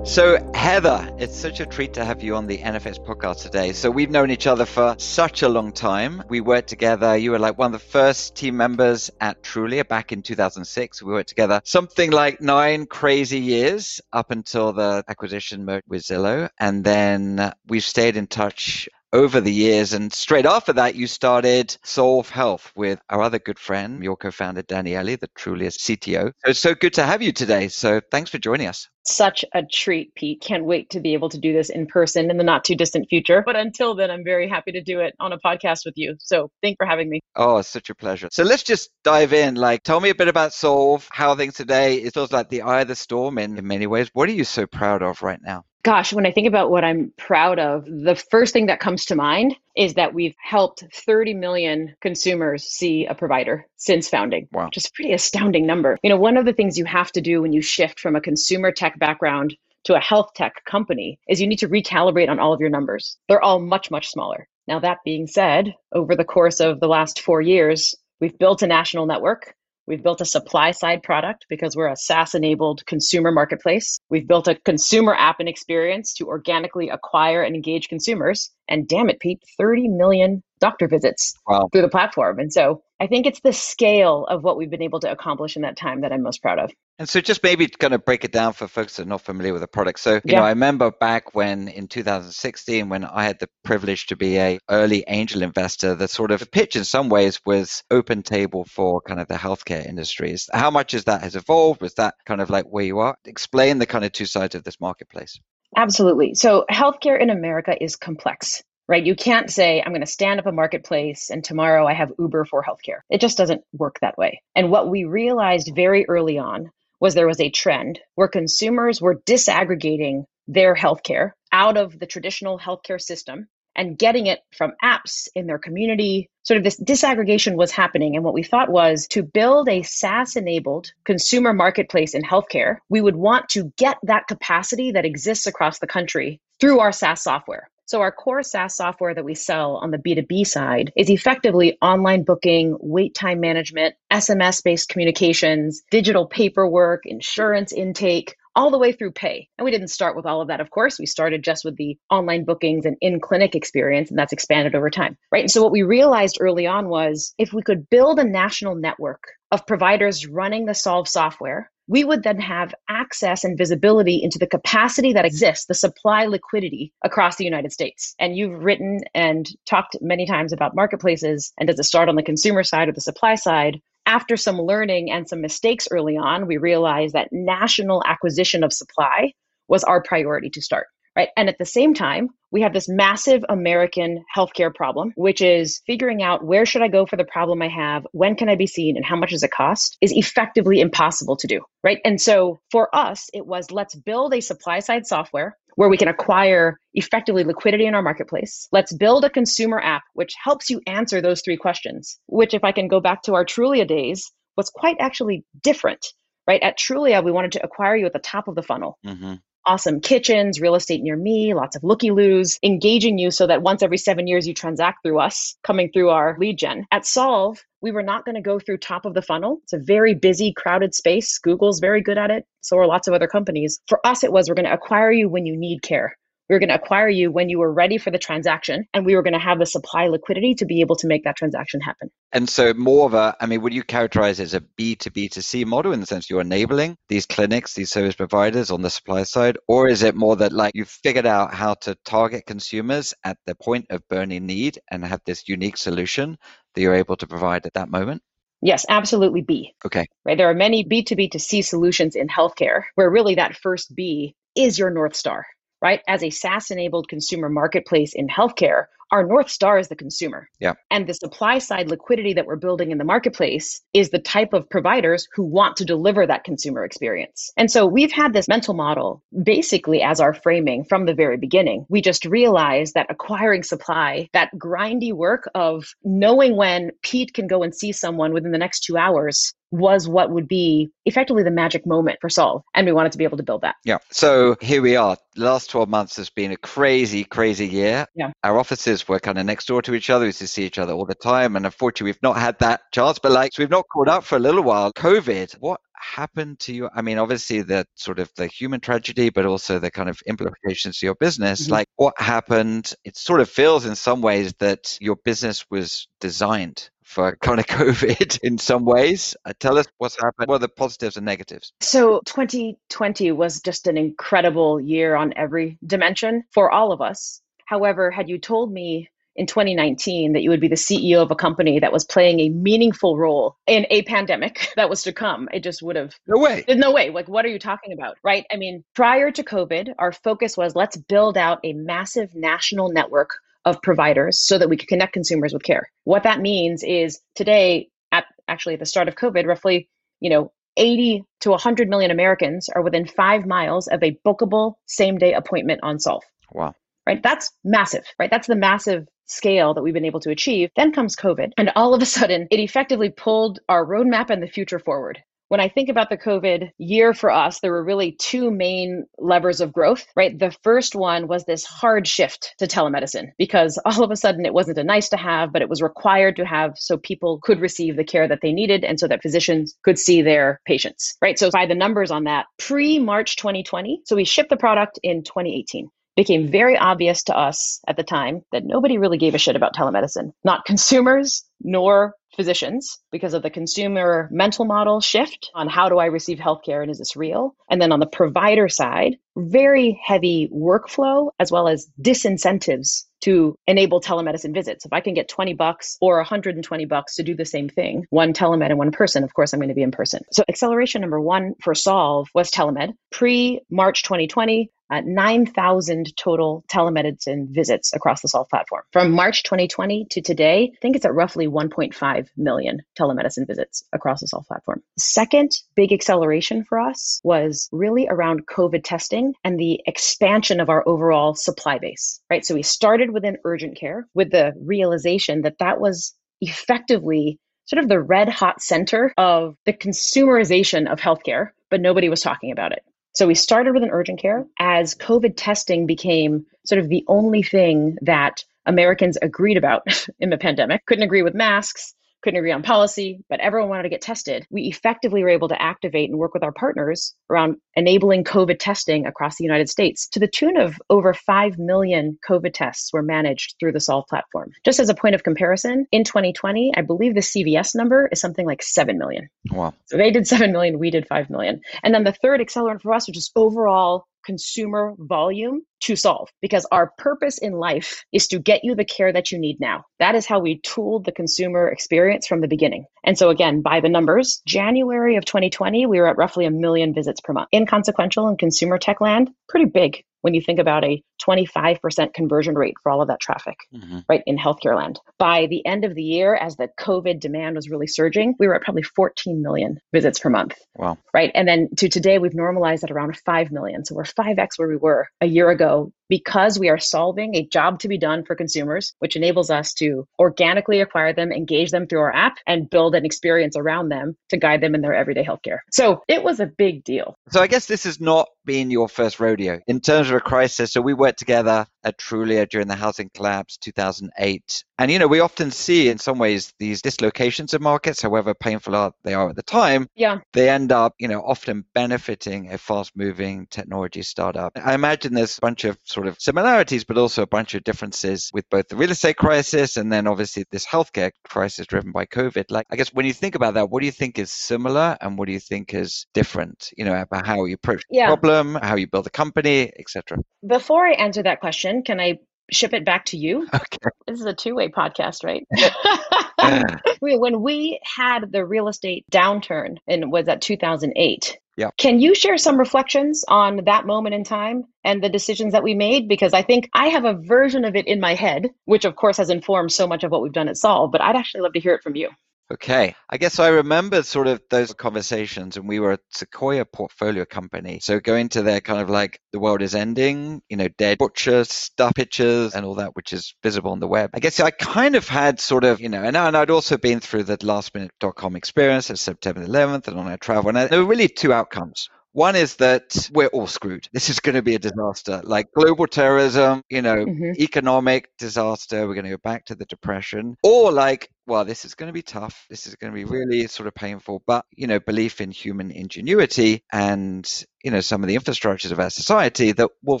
So, 0.10 0.44
Heather, 0.54 1.08
it's 1.20 1.38
such 1.38 1.60
a 1.60 1.66
treat 1.66 1.94
to 1.94 2.04
have 2.04 2.20
you 2.20 2.34
on 2.34 2.48
the 2.48 2.58
NFX 2.58 2.98
podcast 2.98 3.42
today. 3.42 3.72
So, 3.72 3.92
we've 3.92 4.10
known 4.10 4.32
each 4.32 4.48
other 4.48 4.66
for 4.66 4.96
such 4.98 5.42
a 5.42 5.48
long 5.48 5.70
time. 5.70 6.24
We 6.28 6.40
worked 6.40 6.68
together. 6.68 7.16
You 7.16 7.30
were 7.30 7.38
like 7.38 7.56
one 7.56 7.72
of 7.72 7.80
the 7.80 7.86
first 7.86 8.34
team 8.34 8.56
members 8.56 9.12
at 9.20 9.40
Trulia 9.44 9.86
back 9.86 10.10
in 10.10 10.22
2006. 10.22 11.00
We 11.00 11.12
worked 11.12 11.28
together 11.28 11.60
something 11.62 12.10
like 12.10 12.40
nine 12.40 12.86
crazy 12.86 13.38
years 13.38 14.00
up 14.12 14.32
until 14.32 14.72
the 14.72 15.04
acquisition 15.06 15.64
with 15.86 16.02
Zillow. 16.02 16.50
And 16.58 16.82
then 16.82 17.52
we've 17.68 17.84
stayed 17.84 18.16
in 18.16 18.26
touch 18.26 18.88
over 19.12 19.40
the 19.40 19.52
years. 19.52 19.92
And 19.92 20.12
straight 20.12 20.46
after 20.46 20.72
that, 20.74 20.94
you 20.94 21.06
started 21.06 21.76
Solv 21.84 22.28
Health 22.28 22.72
with 22.74 23.00
our 23.10 23.22
other 23.22 23.38
good 23.38 23.58
friend, 23.58 24.02
your 24.02 24.16
co-founder, 24.16 24.62
Daniele, 24.62 25.16
the 25.16 25.28
Trulia 25.28 25.70
CTO. 25.70 26.26
So 26.26 26.50
it's 26.50 26.60
so 26.60 26.74
good 26.74 26.94
to 26.94 27.04
have 27.04 27.22
you 27.22 27.32
today. 27.32 27.68
So 27.68 28.00
thanks 28.10 28.30
for 28.30 28.38
joining 28.38 28.66
us. 28.66 28.88
Such 29.06 29.44
a 29.54 29.62
treat, 29.64 30.14
Pete. 30.14 30.42
Can't 30.42 30.64
wait 30.64 30.90
to 30.90 31.00
be 31.00 31.14
able 31.14 31.30
to 31.30 31.38
do 31.38 31.52
this 31.52 31.70
in 31.70 31.86
person 31.86 32.30
in 32.30 32.36
the 32.36 32.44
not 32.44 32.64
too 32.64 32.76
distant 32.76 33.08
future. 33.08 33.42
But 33.44 33.56
until 33.56 33.94
then, 33.94 34.10
I'm 34.10 34.22
very 34.24 34.48
happy 34.48 34.72
to 34.72 34.82
do 34.82 35.00
it 35.00 35.14
on 35.18 35.32
a 35.32 35.38
podcast 35.38 35.84
with 35.84 35.94
you. 35.96 36.16
So 36.20 36.50
thanks 36.62 36.76
for 36.76 36.86
having 36.86 37.08
me. 37.08 37.20
Oh, 37.34 37.58
it's 37.58 37.68
such 37.68 37.90
a 37.90 37.94
pleasure. 37.94 38.28
So 38.30 38.44
let's 38.44 38.62
just 38.62 38.90
dive 39.02 39.32
in. 39.32 39.54
Like, 39.54 39.82
tell 39.82 40.00
me 40.00 40.10
a 40.10 40.14
bit 40.14 40.28
about 40.28 40.52
Solv, 40.52 41.08
how 41.10 41.34
things 41.34 41.54
today. 41.54 41.96
It 41.96 42.14
feels 42.14 42.30
like 42.30 42.50
the 42.50 42.62
eye 42.62 42.82
of 42.82 42.88
the 42.88 42.94
storm 42.94 43.38
in, 43.38 43.56
in 43.56 43.66
many 43.66 43.86
ways. 43.86 44.10
What 44.12 44.28
are 44.28 44.32
you 44.32 44.44
so 44.44 44.66
proud 44.66 45.02
of 45.02 45.22
right 45.22 45.40
now? 45.42 45.64
Gosh, 45.82 46.12
when 46.12 46.26
I 46.26 46.30
think 46.30 46.46
about 46.46 46.70
what 46.70 46.84
I'm 46.84 47.10
proud 47.16 47.58
of, 47.58 47.86
the 47.86 48.14
first 48.14 48.52
thing 48.52 48.66
that 48.66 48.80
comes 48.80 49.06
to 49.06 49.14
mind 49.14 49.56
is 49.74 49.94
that 49.94 50.12
we've 50.12 50.34
helped 50.42 50.84
30 50.92 51.32
million 51.32 51.96
consumers 52.02 52.64
see 52.64 53.06
a 53.06 53.14
provider 53.14 53.66
since 53.76 54.06
founding, 54.06 54.46
wow. 54.52 54.66
which 54.66 54.76
is 54.76 54.86
a 54.86 54.92
pretty 54.92 55.14
astounding 55.14 55.66
number. 55.66 55.96
You 56.02 56.10
know, 56.10 56.18
one 56.18 56.36
of 56.36 56.44
the 56.44 56.52
things 56.52 56.76
you 56.76 56.84
have 56.84 57.10
to 57.12 57.22
do 57.22 57.40
when 57.40 57.54
you 57.54 57.62
shift 57.62 57.98
from 57.98 58.14
a 58.14 58.20
consumer 58.20 58.72
tech 58.72 58.98
background 58.98 59.56
to 59.84 59.94
a 59.94 60.00
health 60.00 60.32
tech 60.34 60.62
company 60.66 61.18
is 61.28 61.40
you 61.40 61.46
need 61.46 61.60
to 61.60 61.68
recalibrate 61.68 62.28
on 62.28 62.38
all 62.38 62.52
of 62.52 62.60
your 62.60 62.68
numbers. 62.68 63.16
They're 63.28 63.42
all 63.42 63.58
much, 63.58 63.90
much 63.90 64.08
smaller. 64.08 64.46
Now, 64.68 64.80
that 64.80 64.98
being 65.04 65.26
said, 65.26 65.74
over 65.92 66.14
the 66.14 66.24
course 66.24 66.60
of 66.60 66.80
the 66.80 66.88
last 66.88 67.20
four 67.20 67.40
years, 67.40 67.94
we've 68.20 68.38
built 68.38 68.60
a 68.60 68.66
national 68.66 69.06
network 69.06 69.54
We've 69.90 70.04
built 70.04 70.20
a 70.20 70.24
supply 70.24 70.70
side 70.70 71.02
product 71.02 71.46
because 71.48 71.74
we're 71.74 71.88
a 71.88 71.96
SaaS 71.96 72.36
enabled 72.36 72.86
consumer 72.86 73.32
marketplace. 73.32 73.98
We've 74.08 74.28
built 74.28 74.46
a 74.46 74.54
consumer 74.54 75.16
app 75.16 75.40
and 75.40 75.48
experience 75.48 76.14
to 76.14 76.28
organically 76.28 76.90
acquire 76.90 77.42
and 77.42 77.56
engage 77.56 77.88
consumers. 77.88 78.52
And 78.70 78.86
damn 78.88 79.10
it, 79.10 79.20
Pete, 79.20 79.42
30 79.58 79.88
million 79.88 80.42
doctor 80.60 80.86
visits 80.86 81.34
wow. 81.46 81.68
through 81.72 81.82
the 81.82 81.88
platform. 81.88 82.38
And 82.38 82.52
so 82.52 82.82
I 83.00 83.06
think 83.06 83.26
it's 83.26 83.40
the 83.40 83.52
scale 83.52 84.26
of 84.26 84.44
what 84.44 84.56
we've 84.56 84.70
been 84.70 84.82
able 84.82 85.00
to 85.00 85.10
accomplish 85.10 85.56
in 85.56 85.62
that 85.62 85.76
time 85.76 86.02
that 86.02 86.12
I'm 86.12 86.22
most 86.22 86.42
proud 86.42 86.58
of. 86.58 86.70
And 86.98 87.08
so 87.08 87.22
just 87.22 87.42
maybe 87.42 87.66
kind 87.66 87.94
of 87.94 88.04
break 88.04 88.24
it 88.24 88.32
down 88.32 88.52
for 88.52 88.68
folks 88.68 88.96
that 88.96 89.04
are 89.04 89.08
not 89.08 89.22
familiar 89.22 89.54
with 89.54 89.62
the 89.62 89.68
product. 89.68 90.00
So, 90.00 90.16
you 90.16 90.20
yeah. 90.26 90.40
know, 90.40 90.44
I 90.44 90.50
remember 90.50 90.90
back 90.90 91.34
when 91.34 91.68
in 91.68 91.88
2016, 91.88 92.90
when 92.90 93.06
I 93.06 93.24
had 93.24 93.38
the 93.38 93.48
privilege 93.64 94.06
to 94.08 94.16
be 94.16 94.36
a 94.36 94.58
early 94.68 95.02
angel 95.08 95.40
investor, 95.40 95.94
the 95.94 96.08
sort 96.08 96.30
of 96.30 96.50
pitch 96.50 96.76
in 96.76 96.84
some 96.84 97.08
ways 97.08 97.40
was 97.46 97.82
open 97.90 98.22
table 98.22 98.66
for 98.66 99.00
kind 99.00 99.18
of 99.18 99.28
the 99.28 99.34
healthcare 99.34 99.86
industries. 99.86 100.50
How 100.52 100.70
much 100.70 100.92
is 100.92 101.04
that 101.04 101.22
has 101.22 101.36
evolved? 101.36 101.80
Was 101.80 101.94
that 101.94 102.16
kind 102.26 102.42
of 102.42 102.50
like 102.50 102.66
where 102.66 102.84
you 102.84 102.98
are? 102.98 103.16
Explain 103.24 103.78
the 103.78 103.86
kind 103.86 104.04
of 104.04 104.12
two 104.12 104.26
sides 104.26 104.54
of 104.54 104.62
this 104.62 104.78
marketplace. 104.78 105.40
Absolutely. 105.76 106.34
So 106.34 106.64
healthcare 106.70 107.20
in 107.20 107.30
America 107.30 107.76
is 107.80 107.96
complex 107.96 108.62
right? 108.90 109.06
You 109.06 109.14
can't 109.14 109.48
say, 109.48 109.80
I'm 109.80 109.92
going 109.92 110.00
to 110.00 110.06
stand 110.06 110.40
up 110.40 110.46
a 110.46 110.52
marketplace 110.52 111.30
and 111.30 111.44
tomorrow 111.44 111.86
I 111.86 111.94
have 111.94 112.12
Uber 112.18 112.44
for 112.44 112.64
healthcare. 112.64 113.02
It 113.08 113.20
just 113.20 113.38
doesn't 113.38 113.62
work 113.72 114.00
that 114.00 114.18
way. 114.18 114.42
And 114.56 114.68
what 114.68 114.88
we 114.88 115.04
realized 115.04 115.70
very 115.76 116.04
early 116.08 116.38
on 116.38 116.72
was 116.98 117.14
there 117.14 117.28
was 117.28 117.40
a 117.40 117.50
trend 117.50 118.00
where 118.16 118.26
consumers 118.26 119.00
were 119.00 119.20
disaggregating 119.20 120.24
their 120.48 120.74
healthcare 120.74 121.30
out 121.52 121.76
of 121.76 122.00
the 122.00 122.06
traditional 122.06 122.58
healthcare 122.58 123.00
system 123.00 123.46
and 123.80 123.96
getting 123.96 124.26
it 124.26 124.40
from 124.54 124.74
apps 124.84 125.26
in 125.34 125.46
their 125.46 125.58
community. 125.58 126.28
Sort 126.42 126.58
of 126.58 126.64
this 126.64 126.78
disaggregation 126.78 127.54
was 127.54 127.70
happening. 127.70 128.14
And 128.14 128.22
what 128.22 128.34
we 128.34 128.42
thought 128.42 128.70
was 128.70 129.06
to 129.08 129.22
build 129.22 129.70
a 129.70 129.80
SaaS 129.80 130.36
enabled 130.36 130.92
consumer 131.04 131.54
marketplace 131.54 132.14
in 132.14 132.22
healthcare, 132.22 132.76
we 132.90 133.00
would 133.00 133.16
want 133.16 133.48
to 133.50 133.72
get 133.78 133.96
that 134.02 134.28
capacity 134.28 134.92
that 134.92 135.06
exists 135.06 135.46
across 135.46 135.78
the 135.78 135.86
country 135.86 136.42
through 136.60 136.80
our 136.80 136.92
SaaS 136.92 137.22
software. 137.22 137.70
So 137.86 138.02
our 138.02 138.12
core 138.12 138.42
SaaS 138.42 138.76
software 138.76 139.14
that 139.14 139.24
we 139.24 139.34
sell 139.34 139.76
on 139.76 139.92
the 139.92 139.98
B2B 139.98 140.46
side 140.46 140.92
is 140.94 141.08
effectively 141.08 141.78
online 141.80 142.22
booking, 142.22 142.76
wait 142.80 143.14
time 143.14 143.40
management, 143.40 143.94
SMS 144.12 144.62
based 144.62 144.90
communications, 144.90 145.82
digital 145.90 146.26
paperwork, 146.26 147.06
insurance 147.06 147.72
intake, 147.72 148.36
all 148.54 148.70
the 148.70 148.78
way 148.78 148.92
through 148.92 149.12
pay. 149.12 149.48
And 149.58 149.64
we 149.64 149.70
didn't 149.70 149.88
start 149.88 150.16
with 150.16 150.26
all 150.26 150.40
of 150.40 150.48
that, 150.48 150.60
of 150.60 150.70
course. 150.70 150.98
We 150.98 151.06
started 151.06 151.44
just 151.44 151.64
with 151.64 151.76
the 151.76 151.96
online 152.10 152.44
bookings 152.44 152.86
and 152.86 152.96
in 153.00 153.20
clinic 153.20 153.54
experience, 153.54 154.10
and 154.10 154.18
that's 154.18 154.32
expanded 154.32 154.74
over 154.74 154.90
time, 154.90 155.16
right? 155.32 155.42
And 155.42 155.50
so 155.50 155.62
what 155.62 155.72
we 155.72 155.82
realized 155.82 156.38
early 156.40 156.66
on 156.66 156.88
was 156.88 157.34
if 157.38 157.52
we 157.52 157.62
could 157.62 157.88
build 157.88 158.18
a 158.18 158.24
national 158.24 158.74
network 158.74 159.22
of 159.50 159.66
providers 159.66 160.26
running 160.26 160.66
the 160.66 160.72
Solv 160.72 161.08
software 161.08 161.70
we 161.90 162.04
would 162.04 162.22
then 162.22 162.38
have 162.38 162.72
access 162.88 163.42
and 163.42 163.58
visibility 163.58 164.22
into 164.22 164.38
the 164.38 164.46
capacity 164.46 165.12
that 165.12 165.24
exists, 165.24 165.66
the 165.66 165.74
supply 165.74 166.24
liquidity 166.26 166.92
across 167.04 167.34
the 167.34 167.44
United 167.44 167.72
States. 167.72 168.14
And 168.20 168.36
you've 168.36 168.62
written 168.62 169.00
and 169.12 169.44
talked 169.66 169.96
many 170.00 170.24
times 170.24 170.52
about 170.52 170.76
marketplaces. 170.76 171.52
And 171.58 171.66
does 171.66 171.80
it 171.80 171.84
start 171.84 172.08
on 172.08 172.14
the 172.14 172.22
consumer 172.22 172.62
side 172.62 172.88
or 172.88 172.92
the 172.92 173.00
supply 173.00 173.34
side? 173.34 173.80
After 174.10 174.36
some 174.36 174.60
learning 174.60 175.12
and 175.12 175.28
some 175.28 175.40
mistakes 175.40 175.86
early 175.88 176.16
on, 176.16 176.48
we 176.48 176.56
realized 176.56 177.14
that 177.14 177.28
national 177.30 178.02
acquisition 178.04 178.64
of 178.64 178.72
supply 178.72 179.34
was 179.68 179.84
our 179.84 180.02
priority 180.02 180.50
to 180.50 180.60
start 180.60 180.88
right? 181.16 181.28
And 181.36 181.48
at 181.48 181.58
the 181.58 181.64
same 181.64 181.92
time, 181.92 182.28
we 182.52 182.62
have 182.62 182.72
this 182.72 182.88
massive 182.88 183.44
American 183.48 184.24
healthcare 184.34 184.74
problem, 184.74 185.12
which 185.16 185.40
is 185.40 185.82
figuring 185.86 186.22
out 186.22 186.44
where 186.44 186.64
should 186.64 186.82
I 186.82 186.88
go 186.88 187.04
for 187.04 187.16
the 187.16 187.24
problem 187.24 187.62
I 187.62 187.68
have, 187.68 188.06
when 188.12 188.36
can 188.36 188.48
I 188.48 188.56
be 188.56 188.66
seen, 188.66 188.96
and 188.96 189.04
how 189.04 189.16
much 189.16 189.30
does 189.30 189.42
it 189.42 189.50
cost 189.50 189.96
is 190.00 190.12
effectively 190.12 190.80
impossible 190.80 191.36
to 191.36 191.46
do, 191.46 191.60
right? 191.82 191.98
And 192.04 192.20
so 192.20 192.58
for 192.70 192.94
us, 192.94 193.28
it 193.34 193.46
was 193.46 193.70
let's 193.70 193.94
build 193.94 194.34
a 194.34 194.40
supply 194.40 194.80
side 194.80 195.06
software 195.06 195.56
where 195.80 195.88
we 195.88 195.96
can 195.96 196.08
acquire 196.08 196.78
effectively 196.92 197.42
liquidity 197.42 197.86
in 197.86 197.94
our 197.94 198.02
marketplace. 198.02 198.68
Let's 198.70 198.92
build 198.92 199.24
a 199.24 199.30
consumer 199.30 199.80
app 199.80 200.02
which 200.12 200.34
helps 200.44 200.68
you 200.68 200.82
answer 200.86 201.22
those 201.22 201.40
three 201.40 201.56
questions, 201.56 202.20
which 202.26 202.52
if 202.52 202.64
I 202.64 202.72
can 202.72 202.86
go 202.86 203.00
back 203.00 203.22
to 203.22 203.32
our 203.32 203.46
Trulia 203.46 203.88
days, 203.88 204.30
was 204.58 204.68
quite 204.68 204.98
actually 205.00 205.42
different 205.62 206.04
right? 206.46 206.62
At 206.62 206.78
Trulia, 206.78 207.22
we 207.22 207.30
wanted 207.30 207.52
to 207.52 207.64
acquire 207.64 207.94
you 207.94 208.06
at 208.06 208.12
the 208.12 208.18
top 208.18 208.48
of 208.48 208.56
the 208.56 208.62
funnel. 208.62 208.98
Mm-hmm 209.06 209.34
awesome 209.66 210.00
kitchens, 210.00 210.60
real 210.60 210.74
estate 210.74 211.02
near 211.02 211.16
me, 211.16 211.54
lots 211.54 211.76
of 211.76 211.84
looky 211.84 212.10
loos, 212.10 212.58
engaging 212.62 213.18
you 213.18 213.30
so 213.30 213.46
that 213.46 213.62
once 213.62 213.82
every 213.82 213.98
seven 213.98 214.26
years 214.26 214.46
you 214.46 214.54
transact 214.54 214.98
through 215.02 215.18
us, 215.18 215.56
coming 215.62 215.90
through 215.92 216.10
our 216.10 216.36
lead 216.38 216.58
gen. 216.58 216.86
At 216.90 217.02
Solv, 217.02 217.58
we 217.82 217.92
were 217.92 218.02
not 218.02 218.24
going 218.24 218.34
to 218.34 218.40
go 218.40 218.58
through 218.58 218.78
top 218.78 219.04
of 219.04 219.14
the 219.14 219.22
funnel. 219.22 219.60
It's 219.62 219.72
a 219.72 219.78
very 219.78 220.14
busy, 220.14 220.52
crowded 220.52 220.94
space. 220.94 221.38
Google's 221.38 221.80
very 221.80 222.02
good 222.02 222.18
at 222.18 222.30
it. 222.30 222.46
So 222.60 222.78
are 222.78 222.86
lots 222.86 223.08
of 223.08 223.14
other 223.14 223.28
companies. 223.28 223.80
For 223.88 224.04
us, 224.06 224.22
it 224.24 224.32
was 224.32 224.48
we're 224.48 224.54
going 224.54 224.66
to 224.66 224.72
acquire 224.72 225.12
you 225.12 225.28
when 225.28 225.46
you 225.46 225.56
need 225.56 225.82
care. 225.82 226.16
We 226.50 226.56
were 226.56 226.58
going 226.58 226.70
to 226.70 226.74
acquire 226.74 227.08
you 227.08 227.30
when 227.30 227.48
you 227.48 227.60
were 227.60 227.72
ready 227.72 227.96
for 227.96 228.10
the 228.10 228.18
transaction, 228.18 228.84
and 228.92 229.06
we 229.06 229.14
were 229.14 229.22
going 229.22 229.34
to 229.34 229.38
have 229.38 229.60
the 229.60 229.66
supply 229.66 230.08
liquidity 230.08 230.52
to 230.56 230.66
be 230.66 230.80
able 230.80 230.96
to 230.96 231.06
make 231.06 231.22
that 231.22 231.36
transaction 231.36 231.80
happen. 231.80 232.10
And 232.32 232.48
so, 232.48 232.74
more 232.74 233.06
of 233.06 233.14
a, 233.14 233.36
I 233.40 233.46
mean, 233.46 233.62
would 233.62 233.72
you 233.72 233.84
characterize 233.84 234.40
as 234.40 234.52
a 234.52 234.60
B2B 234.60 235.30
to 235.30 235.42
C 235.42 235.64
model 235.64 235.92
in 235.92 236.00
the 236.00 236.06
sense 236.06 236.28
you're 236.28 236.40
enabling 236.40 236.96
these 237.08 237.24
clinics, 237.24 237.74
these 237.74 237.92
service 237.92 238.16
providers 238.16 238.72
on 238.72 238.82
the 238.82 238.90
supply 238.90 239.22
side? 239.22 239.58
Or 239.68 239.86
is 239.86 240.02
it 240.02 240.16
more 240.16 240.34
that 240.38 240.50
like 240.50 240.74
you've 240.74 240.90
figured 240.90 241.24
out 241.24 241.54
how 241.54 241.74
to 241.82 241.96
target 242.04 242.46
consumers 242.46 243.14
at 243.22 243.38
the 243.46 243.54
point 243.54 243.86
of 243.90 244.02
burning 244.08 244.46
need 244.46 244.80
and 244.90 245.04
have 245.04 245.20
this 245.24 245.48
unique 245.48 245.76
solution 245.76 246.36
that 246.74 246.80
you're 246.80 246.94
able 246.94 247.16
to 247.18 247.28
provide 247.28 247.64
at 247.64 247.74
that 247.74 247.92
moment? 247.92 248.22
Yes, 248.60 248.84
absolutely 248.88 249.42
B. 249.42 249.72
Okay. 249.86 250.08
Right. 250.24 250.36
There 250.36 250.50
are 250.50 250.54
many 250.54 250.84
B2B 250.84 251.30
to 251.30 251.38
C 251.38 251.62
solutions 251.62 252.16
in 252.16 252.26
healthcare 252.26 252.82
where 252.96 253.08
really 253.08 253.36
that 253.36 253.54
first 253.54 253.94
B 253.94 254.34
is 254.56 254.80
your 254.80 254.90
North 254.90 255.14
Star 255.14 255.46
right? 255.80 256.02
As 256.06 256.22
a 256.22 256.30
SaaS 256.30 256.70
enabled 256.70 257.08
consumer 257.08 257.48
marketplace 257.48 258.14
in 258.14 258.28
healthcare, 258.28 258.86
our 259.10 259.26
North 259.26 259.50
Star 259.50 259.78
is 259.78 259.88
the 259.88 259.96
consumer. 259.96 260.48
Yeah. 260.60 260.74
And 260.90 261.06
the 261.06 261.14
supply 261.14 261.58
side 261.58 261.88
liquidity 261.88 262.34
that 262.34 262.46
we're 262.46 262.56
building 262.56 262.90
in 262.90 262.98
the 262.98 263.04
marketplace 263.04 263.82
is 263.92 264.10
the 264.10 264.18
type 264.18 264.52
of 264.52 264.68
providers 264.68 265.26
who 265.34 265.44
want 265.44 265.76
to 265.76 265.84
deliver 265.84 266.26
that 266.26 266.44
consumer 266.44 266.84
experience. 266.84 267.52
And 267.56 267.70
so 267.70 267.86
we've 267.86 268.12
had 268.12 268.32
this 268.32 268.48
mental 268.48 268.74
model 268.74 269.22
basically 269.42 270.02
as 270.02 270.20
our 270.20 270.34
framing 270.34 270.84
from 270.84 271.06
the 271.06 271.14
very 271.14 271.36
beginning. 271.36 271.86
We 271.88 272.02
just 272.02 272.24
realized 272.24 272.94
that 272.94 273.06
acquiring 273.10 273.62
supply, 273.62 274.28
that 274.32 274.50
grindy 274.56 275.12
work 275.12 275.48
of 275.54 275.86
knowing 276.04 276.56
when 276.56 276.90
Pete 277.02 277.34
can 277.34 277.46
go 277.46 277.62
and 277.62 277.74
see 277.74 277.92
someone 277.92 278.32
within 278.32 278.52
the 278.52 278.58
next 278.58 278.80
two 278.80 278.96
hours 278.96 279.54
was 279.70 280.08
what 280.08 280.30
would 280.30 280.48
be 280.48 280.90
effectively 281.06 281.42
the 281.42 281.50
magic 281.50 281.86
moment 281.86 282.18
for 282.20 282.28
Solv. 282.28 282.62
And 282.74 282.86
we 282.86 282.92
wanted 282.92 283.12
to 283.12 283.18
be 283.18 283.24
able 283.24 283.36
to 283.36 283.42
build 283.42 283.62
that. 283.62 283.76
Yeah. 283.84 283.98
So 284.10 284.56
here 284.60 284.82
we 284.82 284.96
are. 284.96 285.16
The 285.36 285.44
last 285.44 285.70
12 285.70 285.88
months 285.88 286.16
has 286.16 286.28
been 286.28 286.50
a 286.50 286.56
crazy, 286.56 287.24
crazy 287.24 287.68
year. 287.68 288.06
Yeah. 288.14 288.32
Our 288.42 288.58
offices 288.58 288.99
were 289.08 289.18
kind 289.18 289.38
of 289.38 289.46
next 289.46 289.66
door 289.66 289.82
to 289.82 289.94
each 289.94 290.10
other. 290.10 290.24
We 290.24 290.28
used 290.28 290.38
to 290.40 290.48
see 290.48 290.64
each 290.64 290.78
other 290.78 290.92
all 290.92 291.06
the 291.06 291.14
time. 291.14 291.56
And 291.56 291.64
unfortunately, 291.64 292.10
we've 292.10 292.22
not 292.22 292.36
had 292.36 292.58
that 292.60 292.80
chance. 292.92 293.18
But 293.18 293.32
like, 293.32 293.52
so 293.52 293.62
we've 293.62 293.70
not 293.70 293.86
caught 293.92 294.08
up 294.08 294.24
for 294.24 294.36
a 294.36 294.40
little 294.40 294.62
while. 294.62 294.92
COVID, 294.92 295.54
what 295.60 295.80
happened 295.94 296.58
to 296.60 296.72
you? 296.72 296.88
I 296.94 297.02
mean, 297.02 297.18
obviously 297.18 297.62
the 297.62 297.86
sort 297.94 298.18
of 298.18 298.30
the 298.36 298.46
human 298.46 298.80
tragedy, 298.80 299.30
but 299.30 299.46
also 299.46 299.78
the 299.78 299.90
kind 299.90 300.08
of 300.08 300.20
implications 300.26 300.98
to 300.98 301.06
your 301.06 301.14
business. 301.14 301.64
Mm-hmm. 301.64 301.72
Like 301.72 301.88
what 301.96 302.14
happened? 302.18 302.94
It 303.04 303.16
sort 303.16 303.40
of 303.40 303.48
feels 303.48 303.86
in 303.86 303.94
some 303.94 304.22
ways 304.22 304.54
that 304.58 304.98
your 305.00 305.16
business 305.16 305.64
was 305.70 306.08
designed 306.20 306.90
for 307.10 307.36
kind 307.36 307.58
of 307.58 307.66
COVID 307.80 308.38
in 308.42 308.56
some 308.58 308.84
ways. 308.84 309.36
Uh, 309.44 309.52
tell 309.58 309.78
us 309.78 309.86
what's 309.98 310.16
happened. 310.16 310.48
What 310.48 310.56
are 310.56 310.60
the 310.60 310.68
positives 310.68 311.16
and 311.16 311.26
negatives? 311.26 311.72
So 311.80 312.20
2020 312.26 313.32
was 313.32 313.60
just 313.60 313.86
an 313.86 313.96
incredible 313.96 314.80
year 314.80 315.16
on 315.16 315.34
every 315.36 315.78
dimension 315.84 316.44
for 316.52 316.70
all 316.70 316.92
of 316.92 317.00
us. 317.00 317.42
However, 317.70 318.10
had 318.10 318.28
you 318.28 318.36
told 318.36 318.72
me 318.72 319.08
in 319.36 319.46
2019 319.46 320.32
that 320.32 320.42
you 320.42 320.50
would 320.50 320.60
be 320.60 320.66
the 320.66 320.74
CEO 320.74 321.22
of 321.22 321.30
a 321.30 321.36
company 321.36 321.78
that 321.78 321.92
was 321.92 322.04
playing 322.04 322.40
a 322.40 322.48
meaningful 322.48 323.16
role 323.16 323.58
in 323.68 323.86
a 323.90 324.02
pandemic 324.02 324.72
that 324.76 324.90
was 324.90 325.04
to 325.04 325.12
come. 325.12 325.48
It 325.52 325.62
just 325.62 325.80
would 325.80 325.94
have 325.94 326.16
no 326.26 326.42
way. 326.42 326.64
No 326.66 326.90
way. 326.90 327.10
Like, 327.10 327.28
what 327.28 327.44
are 327.44 327.48
you 327.48 327.60
talking 327.60 327.92
about? 327.92 328.16
Right. 328.24 328.44
I 328.52 328.56
mean, 328.56 328.82
prior 328.96 329.30
to 329.30 329.44
COVID, 329.44 329.94
our 330.00 330.10
focus 330.10 330.56
was 330.56 330.74
let's 330.74 330.96
build 330.96 331.38
out 331.38 331.60
a 331.62 331.72
massive 331.74 332.34
national 332.34 332.90
network 332.90 333.30
of 333.64 333.80
providers 333.82 334.40
so 334.40 334.58
that 334.58 334.68
we 334.68 334.76
can 334.76 334.88
connect 334.88 335.12
consumers 335.12 335.52
with 335.52 335.62
care. 335.62 335.88
What 336.02 336.24
that 336.24 336.40
means 336.40 336.82
is 336.82 337.20
today, 337.36 337.90
at 338.10 338.24
actually 338.48 338.74
at 338.74 338.80
the 338.80 338.86
start 338.86 339.06
of 339.06 339.14
COVID, 339.14 339.46
roughly, 339.46 339.88
you 340.18 340.30
know, 340.30 340.50
80 340.76 341.22
to 341.42 341.50
100 341.50 341.88
million 341.88 342.10
Americans 342.10 342.68
are 342.74 342.82
within 342.82 343.06
five 343.06 343.46
miles 343.46 343.86
of 343.86 344.02
a 344.02 344.18
bookable 344.26 344.74
same 344.86 345.18
day 345.18 345.34
appointment 345.34 345.80
on 345.84 345.98
Solv. 345.98 346.22
Wow. 346.52 346.74
Right? 347.06 347.22
That's 347.22 347.50
massive, 347.64 348.04
right? 348.18 348.30
That's 348.30 348.46
the 348.46 348.56
massive 348.56 349.06
scale 349.26 349.74
that 349.74 349.82
we've 349.82 349.94
been 349.94 350.04
able 350.04 350.20
to 350.20 350.30
achieve. 350.30 350.70
Then 350.76 350.92
comes 350.92 351.16
COVID. 351.16 351.52
And 351.56 351.72
all 351.76 351.94
of 351.94 352.02
a 352.02 352.06
sudden, 352.06 352.46
it 352.50 352.60
effectively 352.60 353.10
pulled 353.10 353.60
our 353.68 353.86
roadmap 353.86 354.30
and 354.30 354.42
the 354.42 354.48
future 354.48 354.78
forward 354.78 355.22
when 355.50 355.60
I 355.60 355.68
think 355.68 355.88
about 355.88 356.10
the 356.10 356.16
COVID 356.16 356.70
year 356.78 357.12
for 357.12 357.28
us, 357.28 357.58
there 357.58 357.72
were 357.72 357.82
really 357.82 358.12
two 358.12 358.52
main 358.52 359.06
levers 359.18 359.60
of 359.60 359.72
growth, 359.72 360.06
right? 360.14 360.38
The 360.38 360.56
first 360.62 360.94
one 360.94 361.26
was 361.26 361.44
this 361.44 361.64
hard 361.64 362.06
shift 362.06 362.54
to 362.58 362.68
telemedicine 362.68 363.32
because 363.36 363.76
all 363.84 364.04
of 364.04 364.12
a 364.12 364.16
sudden 364.16 364.46
it 364.46 364.54
wasn't 364.54 364.78
a 364.78 364.84
nice 364.84 365.08
to 365.08 365.16
have, 365.16 365.52
but 365.52 365.60
it 365.60 365.68
was 365.68 365.82
required 365.82 366.36
to 366.36 366.46
have 366.46 366.74
so 366.76 366.96
people 366.96 367.40
could 367.42 367.60
receive 367.60 367.96
the 367.96 368.04
care 368.04 368.28
that 368.28 368.38
they 368.42 368.52
needed 368.52 368.84
and 368.84 369.00
so 369.00 369.08
that 369.08 369.22
physicians 369.22 369.76
could 369.82 369.98
see 369.98 370.22
their 370.22 370.60
patients, 370.66 371.16
right? 371.20 371.36
So 371.36 371.50
by 371.50 371.66
the 371.66 371.74
numbers 371.74 372.12
on 372.12 372.24
that, 372.24 372.46
pre 372.60 373.00
March 373.00 373.34
2020, 373.34 374.02
so 374.04 374.14
we 374.14 374.24
shipped 374.24 374.50
the 374.50 374.56
product 374.56 375.00
in 375.02 375.24
2018 375.24 375.90
became 376.20 376.50
very 376.50 376.76
obvious 376.76 377.22
to 377.22 377.34
us 377.34 377.80
at 377.88 377.96
the 377.96 378.02
time 378.02 378.42
that 378.52 378.62
nobody 378.62 378.98
really 378.98 379.16
gave 379.16 379.34
a 379.34 379.38
shit 379.38 379.56
about 379.56 379.74
telemedicine, 379.74 380.32
not 380.44 380.66
consumers 380.66 381.44
nor 381.62 382.14
physicians 382.36 382.98
because 383.10 383.32
of 383.32 383.42
the 383.42 383.48
consumer 383.48 384.28
mental 384.30 384.66
model 384.66 385.00
shift 385.00 385.50
on 385.54 385.66
how 385.66 385.88
do 385.88 385.96
I 385.96 386.04
receive 386.06 386.36
healthcare 386.36 386.82
and 386.82 386.90
is 386.90 386.98
this 386.98 387.16
real? 387.16 387.54
And 387.70 387.80
then 387.80 387.90
on 387.90 388.00
the 388.00 388.06
provider 388.06 388.68
side, 388.68 389.16
very 389.34 389.98
heavy 390.04 390.50
workflow 390.54 391.30
as 391.38 391.50
well 391.50 391.68
as 391.68 391.88
disincentives 391.98 393.06
to 393.22 393.56
enable 393.66 394.00
telemedicine 394.00 394.54
visits. 394.54 394.84
If 394.84 394.92
I 394.92 395.00
can 395.00 395.14
get 395.14 395.28
20 395.28 395.54
bucks 395.54 395.96
or 396.00 396.16
120 396.16 396.84
bucks 396.86 397.16
to 397.16 397.22
do 397.22 397.34
the 397.34 397.44
same 397.44 397.68
thing, 397.68 398.06
one 398.10 398.32
telemed 398.32 398.66
and 398.66 398.78
one 398.78 398.92
person, 398.92 399.24
of 399.24 399.34
course 399.34 399.52
I'm 399.52 399.60
going 399.60 399.68
to 399.68 399.74
be 399.74 399.82
in 399.82 399.90
person. 399.90 400.22
So 400.32 400.44
acceleration 400.48 401.00
number 401.00 401.20
1 401.20 401.54
for 401.62 401.74
Solv 401.74 402.26
was 402.34 402.50
telemed. 402.50 402.94
Pre 403.10 403.60
March 403.70 404.02
2020, 404.02 404.70
uh, 404.90 405.02
9,000 405.04 406.16
total 406.16 406.64
telemedicine 406.68 407.48
visits 407.48 407.92
across 407.94 408.22
the 408.22 408.28
Solv 408.28 408.48
platform. 408.48 408.82
From 408.92 409.12
March 409.12 409.44
2020 409.44 410.06
to 410.10 410.20
today, 410.20 410.72
I 410.74 410.78
think 410.82 410.96
it's 410.96 411.04
at 411.04 411.14
roughly 411.14 411.46
1.5 411.46 412.28
million 412.36 412.82
telemedicine 412.98 413.46
visits 413.46 413.84
across 413.92 414.20
the 414.20 414.26
Solv 414.26 414.46
platform. 414.46 414.82
Second 414.98 415.52
big 415.76 415.92
acceleration 415.92 416.64
for 416.64 416.80
us 416.80 417.20
was 417.22 417.68
really 417.72 418.08
around 418.08 418.46
COVID 418.46 418.82
testing 418.82 419.34
and 419.44 419.58
the 419.58 419.80
expansion 419.86 420.60
of 420.60 420.68
our 420.68 420.86
overall 420.86 421.34
supply 421.34 421.78
base, 421.78 422.20
right? 422.28 422.44
So 422.44 422.54
we 422.54 422.62
started 422.62 423.09
within 423.12 423.38
urgent 423.44 423.76
care 423.76 424.06
with 424.14 424.30
the 424.30 424.52
realization 424.60 425.42
that 425.42 425.58
that 425.58 425.80
was 425.80 426.14
effectively 426.40 427.38
sort 427.66 427.82
of 427.82 427.88
the 427.88 428.00
red 428.00 428.28
hot 428.28 428.60
center 428.60 429.12
of 429.16 429.56
the 429.64 429.72
consumerization 429.72 430.90
of 430.90 431.00
healthcare, 431.00 431.50
but 431.70 431.80
nobody 431.80 432.08
was 432.08 432.20
talking 432.20 432.50
about 432.50 432.72
it. 432.72 432.82
So 433.12 433.26
we 433.26 433.34
started 433.34 433.74
with 433.74 433.82
an 433.82 433.90
urgent 433.90 434.20
care 434.20 434.46
as 434.58 434.94
COVID 434.94 435.34
testing 435.36 435.86
became 435.86 436.46
sort 436.64 436.80
of 436.80 436.88
the 436.88 437.04
only 437.08 437.42
thing 437.42 437.96
that 438.02 438.44
Americans 438.66 439.18
agreed 439.20 439.56
about 439.56 439.82
in 440.20 440.30
the 440.30 440.38
pandemic. 440.38 440.84
Couldn't 440.86 441.04
agree 441.04 441.22
with 441.22 441.34
masks, 441.34 441.94
couldn't 442.22 442.38
agree 442.38 442.52
on 442.52 442.62
policy, 442.62 443.22
but 443.28 443.40
everyone 443.40 443.68
wanted 443.70 443.84
to 443.84 443.88
get 443.88 444.00
tested. 444.00 444.46
We 444.50 444.62
effectively 444.62 445.22
were 445.22 445.30
able 445.30 445.48
to 445.48 445.60
activate 445.60 446.10
and 446.10 446.18
work 446.18 446.34
with 446.34 446.42
our 446.42 446.52
partners 446.52 447.14
around 447.30 447.56
enabling 447.74 448.24
COVID 448.24 448.58
testing 448.58 449.06
across 449.06 449.36
the 449.36 449.44
United 449.44 449.68
States 449.68 450.08
to 450.08 450.20
the 450.20 450.28
tune 450.28 450.56
of 450.56 450.80
over 450.90 451.14
5 451.14 451.58
million 451.58 452.18
COVID 452.28 452.52
tests 452.52 452.92
were 452.92 453.02
managed 453.02 453.54
through 453.58 453.72
the 453.72 453.78
Solv 453.78 454.06
platform. 454.08 454.52
Just 454.64 454.80
as 454.80 454.88
a 454.88 454.94
point 454.94 455.14
of 455.14 455.22
comparison, 455.22 455.86
in 455.92 456.04
2020, 456.04 456.72
I 456.76 456.82
believe 456.82 457.14
the 457.14 457.20
CVS 457.20 457.74
number 457.74 458.08
is 458.12 458.20
something 458.20 458.46
like 458.46 458.62
7 458.62 458.98
million. 458.98 459.28
Wow. 459.50 459.74
So 459.86 459.96
they 459.96 460.10
did 460.10 460.26
7 460.26 460.52
million, 460.52 460.78
we 460.78 460.90
did 460.90 461.06
5 461.06 461.30
million. 461.30 461.60
And 461.82 461.94
then 461.94 462.04
the 462.04 462.12
third 462.12 462.40
accelerant 462.40 462.82
for 462.82 462.92
us, 462.92 463.06
which 463.06 463.16
is 463.16 463.30
overall 463.34 464.06
consumer 464.30 464.94
volume 464.96 465.60
to 465.80 465.94
Solv 465.94 466.28
because 466.40 466.64
our 466.70 466.92
purpose 466.98 467.38
in 467.38 467.54
life 467.54 468.04
is 468.12 468.28
to 468.28 468.38
get 468.38 468.62
you 468.62 468.76
the 468.76 468.84
care 468.84 469.12
that 469.12 469.32
you 469.32 469.38
need 469.40 469.58
now. 469.58 469.82
That 469.98 470.14
is 470.14 470.24
how 470.24 470.38
we 470.38 470.60
tooled 470.60 471.04
the 471.04 471.10
consumer 471.10 471.66
experience 471.66 472.28
from 472.28 472.40
the 472.40 472.46
beginning. 472.46 472.84
And 473.02 473.18
so 473.18 473.28
again, 473.28 473.60
by 473.60 473.80
the 473.80 473.88
numbers, 473.88 474.40
January 474.46 475.16
of 475.16 475.24
2020, 475.24 475.86
we 475.86 475.98
were 475.98 476.06
at 476.06 476.16
roughly 476.16 476.44
a 476.44 476.50
million 476.52 476.94
visits 476.94 477.20
per 477.20 477.32
month. 477.32 477.48
Inconsequential 477.52 478.28
in 478.28 478.36
consumer 478.36 478.78
tech 478.78 479.00
land, 479.00 479.30
pretty 479.48 479.66
big 479.66 480.04
when 480.20 480.34
you 480.34 480.40
think 480.40 480.60
about 480.60 480.84
a 480.84 481.02
25% 481.26 482.14
conversion 482.14 482.54
rate 482.54 482.74
for 482.82 482.90
all 482.90 483.02
of 483.02 483.08
that 483.08 483.20
traffic, 483.20 483.58
mm-hmm. 483.74 483.98
right, 484.08 484.22
in 484.26 484.38
healthcare 484.38 484.76
land. 484.76 485.00
By 485.18 485.46
the 485.46 485.64
end 485.66 485.84
of 485.84 485.94
the 485.94 486.02
year, 486.02 486.34
as 486.34 486.56
the 486.56 486.68
COVID 486.78 487.20
demand 487.20 487.56
was 487.56 487.68
really 487.68 487.86
surging, 487.86 488.34
we 488.38 488.46
were 488.46 488.54
at 488.54 488.62
probably 488.62 488.82
14 488.82 489.42
million 489.42 489.80
visits 489.92 490.18
per 490.18 490.30
month. 490.30 490.56
Wow. 490.76 490.98
Right. 491.12 491.30
And 491.34 491.46
then 491.46 491.68
to 491.76 491.88
today, 491.88 492.18
we've 492.18 492.34
normalized 492.34 492.84
at 492.84 492.90
around 492.90 493.16
5 493.16 493.50
million. 493.50 493.84
So 493.84 493.94
we're 493.94 494.04
5x 494.04 494.50
where 494.56 494.68
we 494.68 494.76
were 494.76 495.08
a 495.20 495.26
year 495.26 495.50
ago 495.50 495.92
because 496.10 496.58
we 496.58 496.68
are 496.68 496.78
solving 496.78 497.36
a 497.36 497.46
job 497.46 497.78
to 497.78 497.88
be 497.88 497.96
done 497.96 498.24
for 498.24 498.34
consumers, 498.34 498.94
which 498.98 499.16
enables 499.16 499.48
us 499.48 499.72
to 499.74 500.06
organically 500.18 500.80
acquire 500.80 501.14
them, 501.14 501.32
engage 501.32 501.70
them 501.70 501.86
through 501.86 502.00
our 502.00 502.14
app, 502.14 502.36
and 502.46 502.68
build 502.68 502.94
an 502.94 503.06
experience 503.06 503.56
around 503.56 503.88
them 503.88 504.16
to 504.28 504.36
guide 504.36 504.60
them 504.60 504.74
in 504.74 504.82
their 504.82 504.92
everyday 504.92 505.24
healthcare. 505.24 505.58
So 505.70 506.02
it 506.08 506.22
was 506.22 506.40
a 506.40 506.46
big 506.46 506.82
deal. 506.82 507.14
So 507.30 507.40
I 507.40 507.46
guess 507.46 507.66
this 507.66 507.84
has 507.84 508.00
not 508.00 508.28
been 508.44 508.72
your 508.72 508.88
first 508.88 509.20
rodeo 509.20 509.60
in 509.68 509.80
terms 509.80 510.10
of 510.10 510.16
a 510.16 510.20
crisis. 510.20 510.72
So 510.72 510.80
we 510.80 510.94
worked 511.10 511.18
together 511.18 511.66
at 511.82 511.98
Trulia 511.98 512.48
during 512.48 512.68
the 512.68 512.76
housing 512.76 513.10
collapse 513.12 513.56
2008 513.56 514.64
and, 514.80 514.90
you 514.90 514.98
know, 514.98 515.08
we 515.08 515.20
often 515.20 515.50
see 515.50 515.90
in 515.90 515.98
some 515.98 516.18
ways 516.18 516.54
these 516.58 516.80
dislocations 516.80 517.52
of 517.52 517.60
markets, 517.60 518.00
however 518.00 518.32
painful 518.32 518.94
they 519.04 519.12
are 519.12 519.28
at 519.28 519.36
the 519.36 519.42
time, 519.42 519.86
yeah. 519.94 520.20
they 520.32 520.48
end 520.48 520.72
up, 520.72 520.94
you 520.98 521.06
know, 521.06 521.20
often 521.20 521.66
benefiting 521.74 522.50
a 522.50 522.56
fast 522.56 522.96
moving 522.96 523.46
technology 523.50 524.00
startup. 524.00 524.52
I 524.56 524.72
imagine 524.72 525.12
there's 525.12 525.36
a 525.36 525.40
bunch 525.42 525.64
of 525.64 525.76
sort 525.84 526.06
of 526.06 526.18
similarities, 526.18 526.84
but 526.84 526.96
also 526.96 527.20
a 527.20 527.26
bunch 527.26 527.54
of 527.54 527.62
differences 527.62 528.30
with 528.32 528.48
both 528.48 528.68
the 528.68 528.76
real 528.76 528.90
estate 528.90 529.18
crisis 529.18 529.76
and 529.76 529.92
then 529.92 530.06
obviously 530.06 530.46
this 530.50 530.64
healthcare 530.64 531.10
crisis 531.28 531.66
driven 531.66 531.92
by 531.92 532.06
COVID. 532.06 532.46
Like, 532.48 532.64
I 532.70 532.76
guess 532.76 532.94
when 532.94 533.04
you 533.04 533.12
think 533.12 533.34
about 533.34 533.52
that, 533.54 533.68
what 533.68 533.80
do 533.80 533.86
you 533.86 533.92
think 533.92 534.18
is 534.18 534.32
similar 534.32 534.96
and 535.02 535.18
what 535.18 535.26
do 535.26 535.34
you 535.34 535.40
think 535.40 535.74
is 535.74 536.06
different, 536.14 536.70
you 536.78 536.86
know, 536.86 536.98
about 536.98 537.26
how 537.26 537.44
you 537.44 537.52
approach 537.52 537.82
yeah. 537.90 538.08
the 538.08 538.16
problem, 538.16 538.54
how 538.62 538.76
you 538.76 538.86
build 538.86 539.06
a 539.06 539.10
company, 539.10 539.70
etc.? 539.78 540.16
Before 540.46 540.86
I 540.86 540.92
answer 541.00 541.22
that 541.22 541.40
question, 541.40 541.82
can 541.82 541.98
I 541.98 542.18
ship 542.50 542.74
it 542.74 542.84
back 542.84 543.06
to 543.06 543.16
you. 543.16 543.46
Okay. 543.60 543.90
This 544.06 544.20
is 544.20 544.26
a 544.26 544.34
two 544.34 544.56
way 544.56 544.68
podcast, 544.68 545.22
right? 545.22 545.46
when 547.00 547.42
we 547.42 547.78
had 547.84 548.32
the 548.32 548.44
real 548.44 548.68
estate 548.68 549.04
downturn 549.10 549.76
and 549.86 550.10
was 550.10 550.26
at 550.28 550.40
2008, 550.40 551.38
Yeah. 551.56 551.70
Can 551.76 552.00
you 552.00 552.14
share 552.14 552.36
some 552.36 552.58
reflections 552.58 553.24
on 553.28 553.60
that 553.66 553.86
moment 553.86 554.14
in 554.14 554.24
time 554.24 554.64
and 554.82 555.02
the 555.02 555.08
decisions 555.08 555.52
that 555.52 555.62
we 555.62 555.74
made? 555.74 556.08
Because 556.08 556.32
I 556.32 556.42
think 556.42 556.68
I 556.74 556.88
have 556.88 557.04
a 557.04 557.14
version 557.14 557.64
of 557.64 557.76
it 557.76 557.86
in 557.86 558.00
my 558.00 558.14
head, 558.14 558.48
which 558.64 558.84
of 558.84 558.96
course 558.96 559.18
has 559.18 559.30
informed 559.30 559.70
so 559.70 559.86
much 559.86 560.02
of 560.02 560.10
what 560.10 560.22
we've 560.22 560.32
done 560.32 560.48
at 560.48 560.56
Solv, 560.56 560.90
but 560.90 561.00
I'd 561.00 561.16
actually 561.16 561.42
love 561.42 561.52
to 561.52 561.60
hear 561.60 561.74
it 561.74 561.82
from 561.82 561.94
you. 561.94 562.08
Okay. 562.52 562.96
I 563.08 563.16
guess 563.16 563.38
I 563.38 563.48
remember 563.48 564.02
sort 564.02 564.26
of 564.26 564.42
those 564.50 564.74
conversations 564.74 565.56
and 565.56 565.68
we 565.68 565.78
were 565.78 565.92
a 565.92 565.98
Sequoia 566.10 566.64
portfolio 566.64 567.24
company. 567.24 567.78
So 567.80 568.00
going 568.00 568.28
to 568.30 568.42
their 568.42 568.60
kind 568.60 568.80
of 568.80 568.90
like 568.90 569.20
the 569.32 569.38
world 569.38 569.62
is 569.62 569.76
ending, 569.76 570.42
you 570.48 570.56
know, 570.56 570.66
dead 570.76 570.98
butcher 570.98 571.44
stuff 571.44 571.94
pictures 571.94 572.54
and 572.54 572.66
all 572.66 572.74
that, 572.76 572.96
which 572.96 573.12
is 573.12 573.34
visible 573.42 573.70
on 573.70 573.78
the 573.78 573.86
web. 573.86 574.10
I 574.14 574.18
guess 574.18 574.40
I 574.40 574.50
kind 574.50 574.96
of 574.96 575.06
had 575.06 575.38
sort 575.38 575.62
of, 575.62 575.80
you 575.80 575.88
know, 575.88 576.02
and, 576.02 576.16
and 576.16 576.36
I'd 576.36 576.50
also 576.50 576.76
been 576.76 576.98
through 576.98 577.24
the 577.24 577.38
lastminute.com 577.38 578.34
experience 578.34 578.90
of 578.90 578.98
September 578.98 579.46
11th 579.46 579.86
and 579.86 579.98
on 579.98 580.08
our 580.08 580.18
travel. 580.18 580.48
And 580.48 580.68
there 580.70 580.80
were 580.80 580.90
really 580.90 581.08
two 581.08 581.32
outcomes. 581.32 581.88
One 582.12 582.34
is 582.34 582.56
that 582.56 583.08
we're 583.12 583.28
all 583.28 583.46
screwed. 583.46 583.88
This 583.92 584.10
is 584.10 584.18
going 584.18 584.34
to 584.34 584.42
be 584.42 584.56
a 584.56 584.58
disaster, 584.58 585.20
like 585.22 585.52
global 585.52 585.86
terrorism, 585.86 586.62
you 586.68 586.82
know, 586.82 587.04
mm-hmm. 587.04 587.40
economic 587.40 588.10
disaster. 588.18 588.88
We're 588.88 588.94
going 588.94 589.04
to 589.04 589.10
go 589.10 589.20
back 589.22 589.44
to 589.46 589.54
the 589.54 589.64
depression, 589.66 590.36
or 590.42 590.72
like 590.72 591.08
well, 591.30 591.44
this 591.44 591.64
is 591.64 591.76
going 591.76 591.86
to 591.86 591.92
be 591.94 592.02
tough. 592.02 592.44
This 592.50 592.66
is 592.66 592.74
going 592.74 592.92
to 592.92 592.94
be 592.94 593.04
really 593.04 593.46
sort 593.46 593.68
of 593.68 593.74
painful. 593.74 594.22
But, 594.26 594.44
you 594.50 594.66
know, 594.66 594.80
belief 594.80 595.20
in 595.20 595.30
human 595.30 595.70
ingenuity 595.70 596.64
and, 596.72 597.24
you 597.62 597.70
know, 597.70 597.80
some 597.80 598.02
of 598.02 598.08
the 598.08 598.16
infrastructures 598.16 598.72
of 598.72 598.80
our 598.80 598.90
society 598.90 599.52
that 599.52 599.70
we'll 599.82 600.00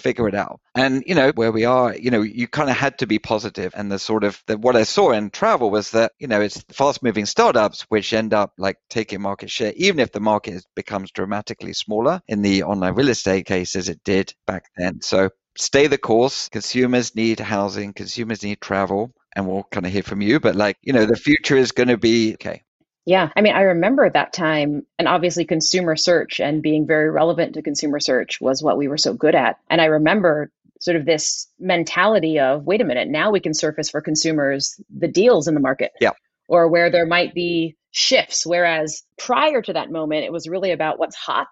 figure 0.00 0.26
it 0.26 0.34
out. 0.34 0.60
And, 0.74 1.04
you 1.06 1.14
know, 1.14 1.30
where 1.32 1.52
we 1.52 1.64
are, 1.64 1.96
you 1.96 2.10
know, 2.10 2.22
you 2.22 2.48
kind 2.48 2.68
of 2.68 2.76
had 2.76 2.98
to 2.98 3.06
be 3.06 3.20
positive. 3.20 3.72
And 3.76 3.92
the 3.92 4.00
sort 4.00 4.24
of 4.24 4.42
the, 4.48 4.58
what 4.58 4.74
I 4.74 4.82
saw 4.82 5.12
in 5.12 5.30
travel 5.30 5.70
was 5.70 5.92
that, 5.92 6.12
you 6.18 6.26
know, 6.26 6.40
it's 6.40 6.64
fast 6.72 7.00
moving 7.00 7.26
startups 7.26 7.82
which 7.88 8.12
end 8.12 8.34
up 8.34 8.52
like 8.58 8.78
taking 8.90 9.22
market 9.22 9.50
share, 9.50 9.72
even 9.76 10.00
if 10.00 10.10
the 10.10 10.20
market 10.20 10.66
becomes 10.74 11.12
dramatically 11.12 11.74
smaller 11.74 12.20
in 12.26 12.42
the 12.42 12.64
online 12.64 12.94
real 12.94 13.08
estate 13.08 13.46
cases 13.46 13.88
it 13.88 14.02
did 14.04 14.34
back 14.48 14.64
then. 14.76 15.00
So 15.00 15.30
stay 15.56 15.86
the 15.86 15.96
course. 15.96 16.48
Consumers 16.48 17.14
need 17.14 17.38
housing, 17.38 17.92
consumers 17.92 18.42
need 18.42 18.60
travel 18.60 19.12
and 19.36 19.46
we'll 19.46 19.64
kind 19.70 19.86
of 19.86 19.92
hear 19.92 20.02
from 20.02 20.20
you. 20.20 20.40
But 20.40 20.56
like, 20.56 20.78
you 20.82 20.92
know, 20.92 21.06
the 21.06 21.16
future 21.16 21.56
is 21.56 21.72
going 21.72 21.88
to 21.88 21.96
be 21.96 22.34
okay. 22.34 22.62
Yeah. 23.06 23.30
I 23.34 23.40
mean, 23.40 23.54
I 23.54 23.62
remember 23.62 24.08
that 24.08 24.32
time, 24.32 24.86
and 24.98 25.08
obviously 25.08 25.44
consumer 25.44 25.96
search 25.96 26.38
and 26.38 26.62
being 26.62 26.86
very 26.86 27.10
relevant 27.10 27.54
to 27.54 27.62
consumer 27.62 27.98
search 27.98 28.40
was 28.40 28.62
what 28.62 28.76
we 28.76 28.88
were 28.88 28.98
so 28.98 29.14
good 29.14 29.34
at. 29.34 29.56
And 29.68 29.80
I 29.80 29.86
remember 29.86 30.52
sort 30.80 30.96
of 30.96 31.06
this 31.06 31.46
mentality 31.58 32.38
of 32.38 32.64
wait 32.64 32.80
a 32.80 32.84
minute, 32.84 33.08
now 33.08 33.30
we 33.30 33.40
can 33.40 33.54
surface 33.54 33.90
for 33.90 34.00
consumers 34.00 34.80
the 34.96 35.08
deals 35.08 35.48
in 35.48 35.54
the 35.54 35.60
market. 35.60 35.92
Yeah. 36.00 36.12
Or 36.48 36.68
where 36.68 36.90
there 36.90 37.06
might 37.06 37.34
be 37.34 37.76
shifts. 37.90 38.46
Whereas 38.46 39.02
prior 39.18 39.62
to 39.62 39.72
that 39.72 39.90
moment, 39.90 40.24
it 40.24 40.32
was 40.32 40.48
really 40.48 40.72
about 40.72 40.98
what's 40.98 41.16
hot. 41.16 41.48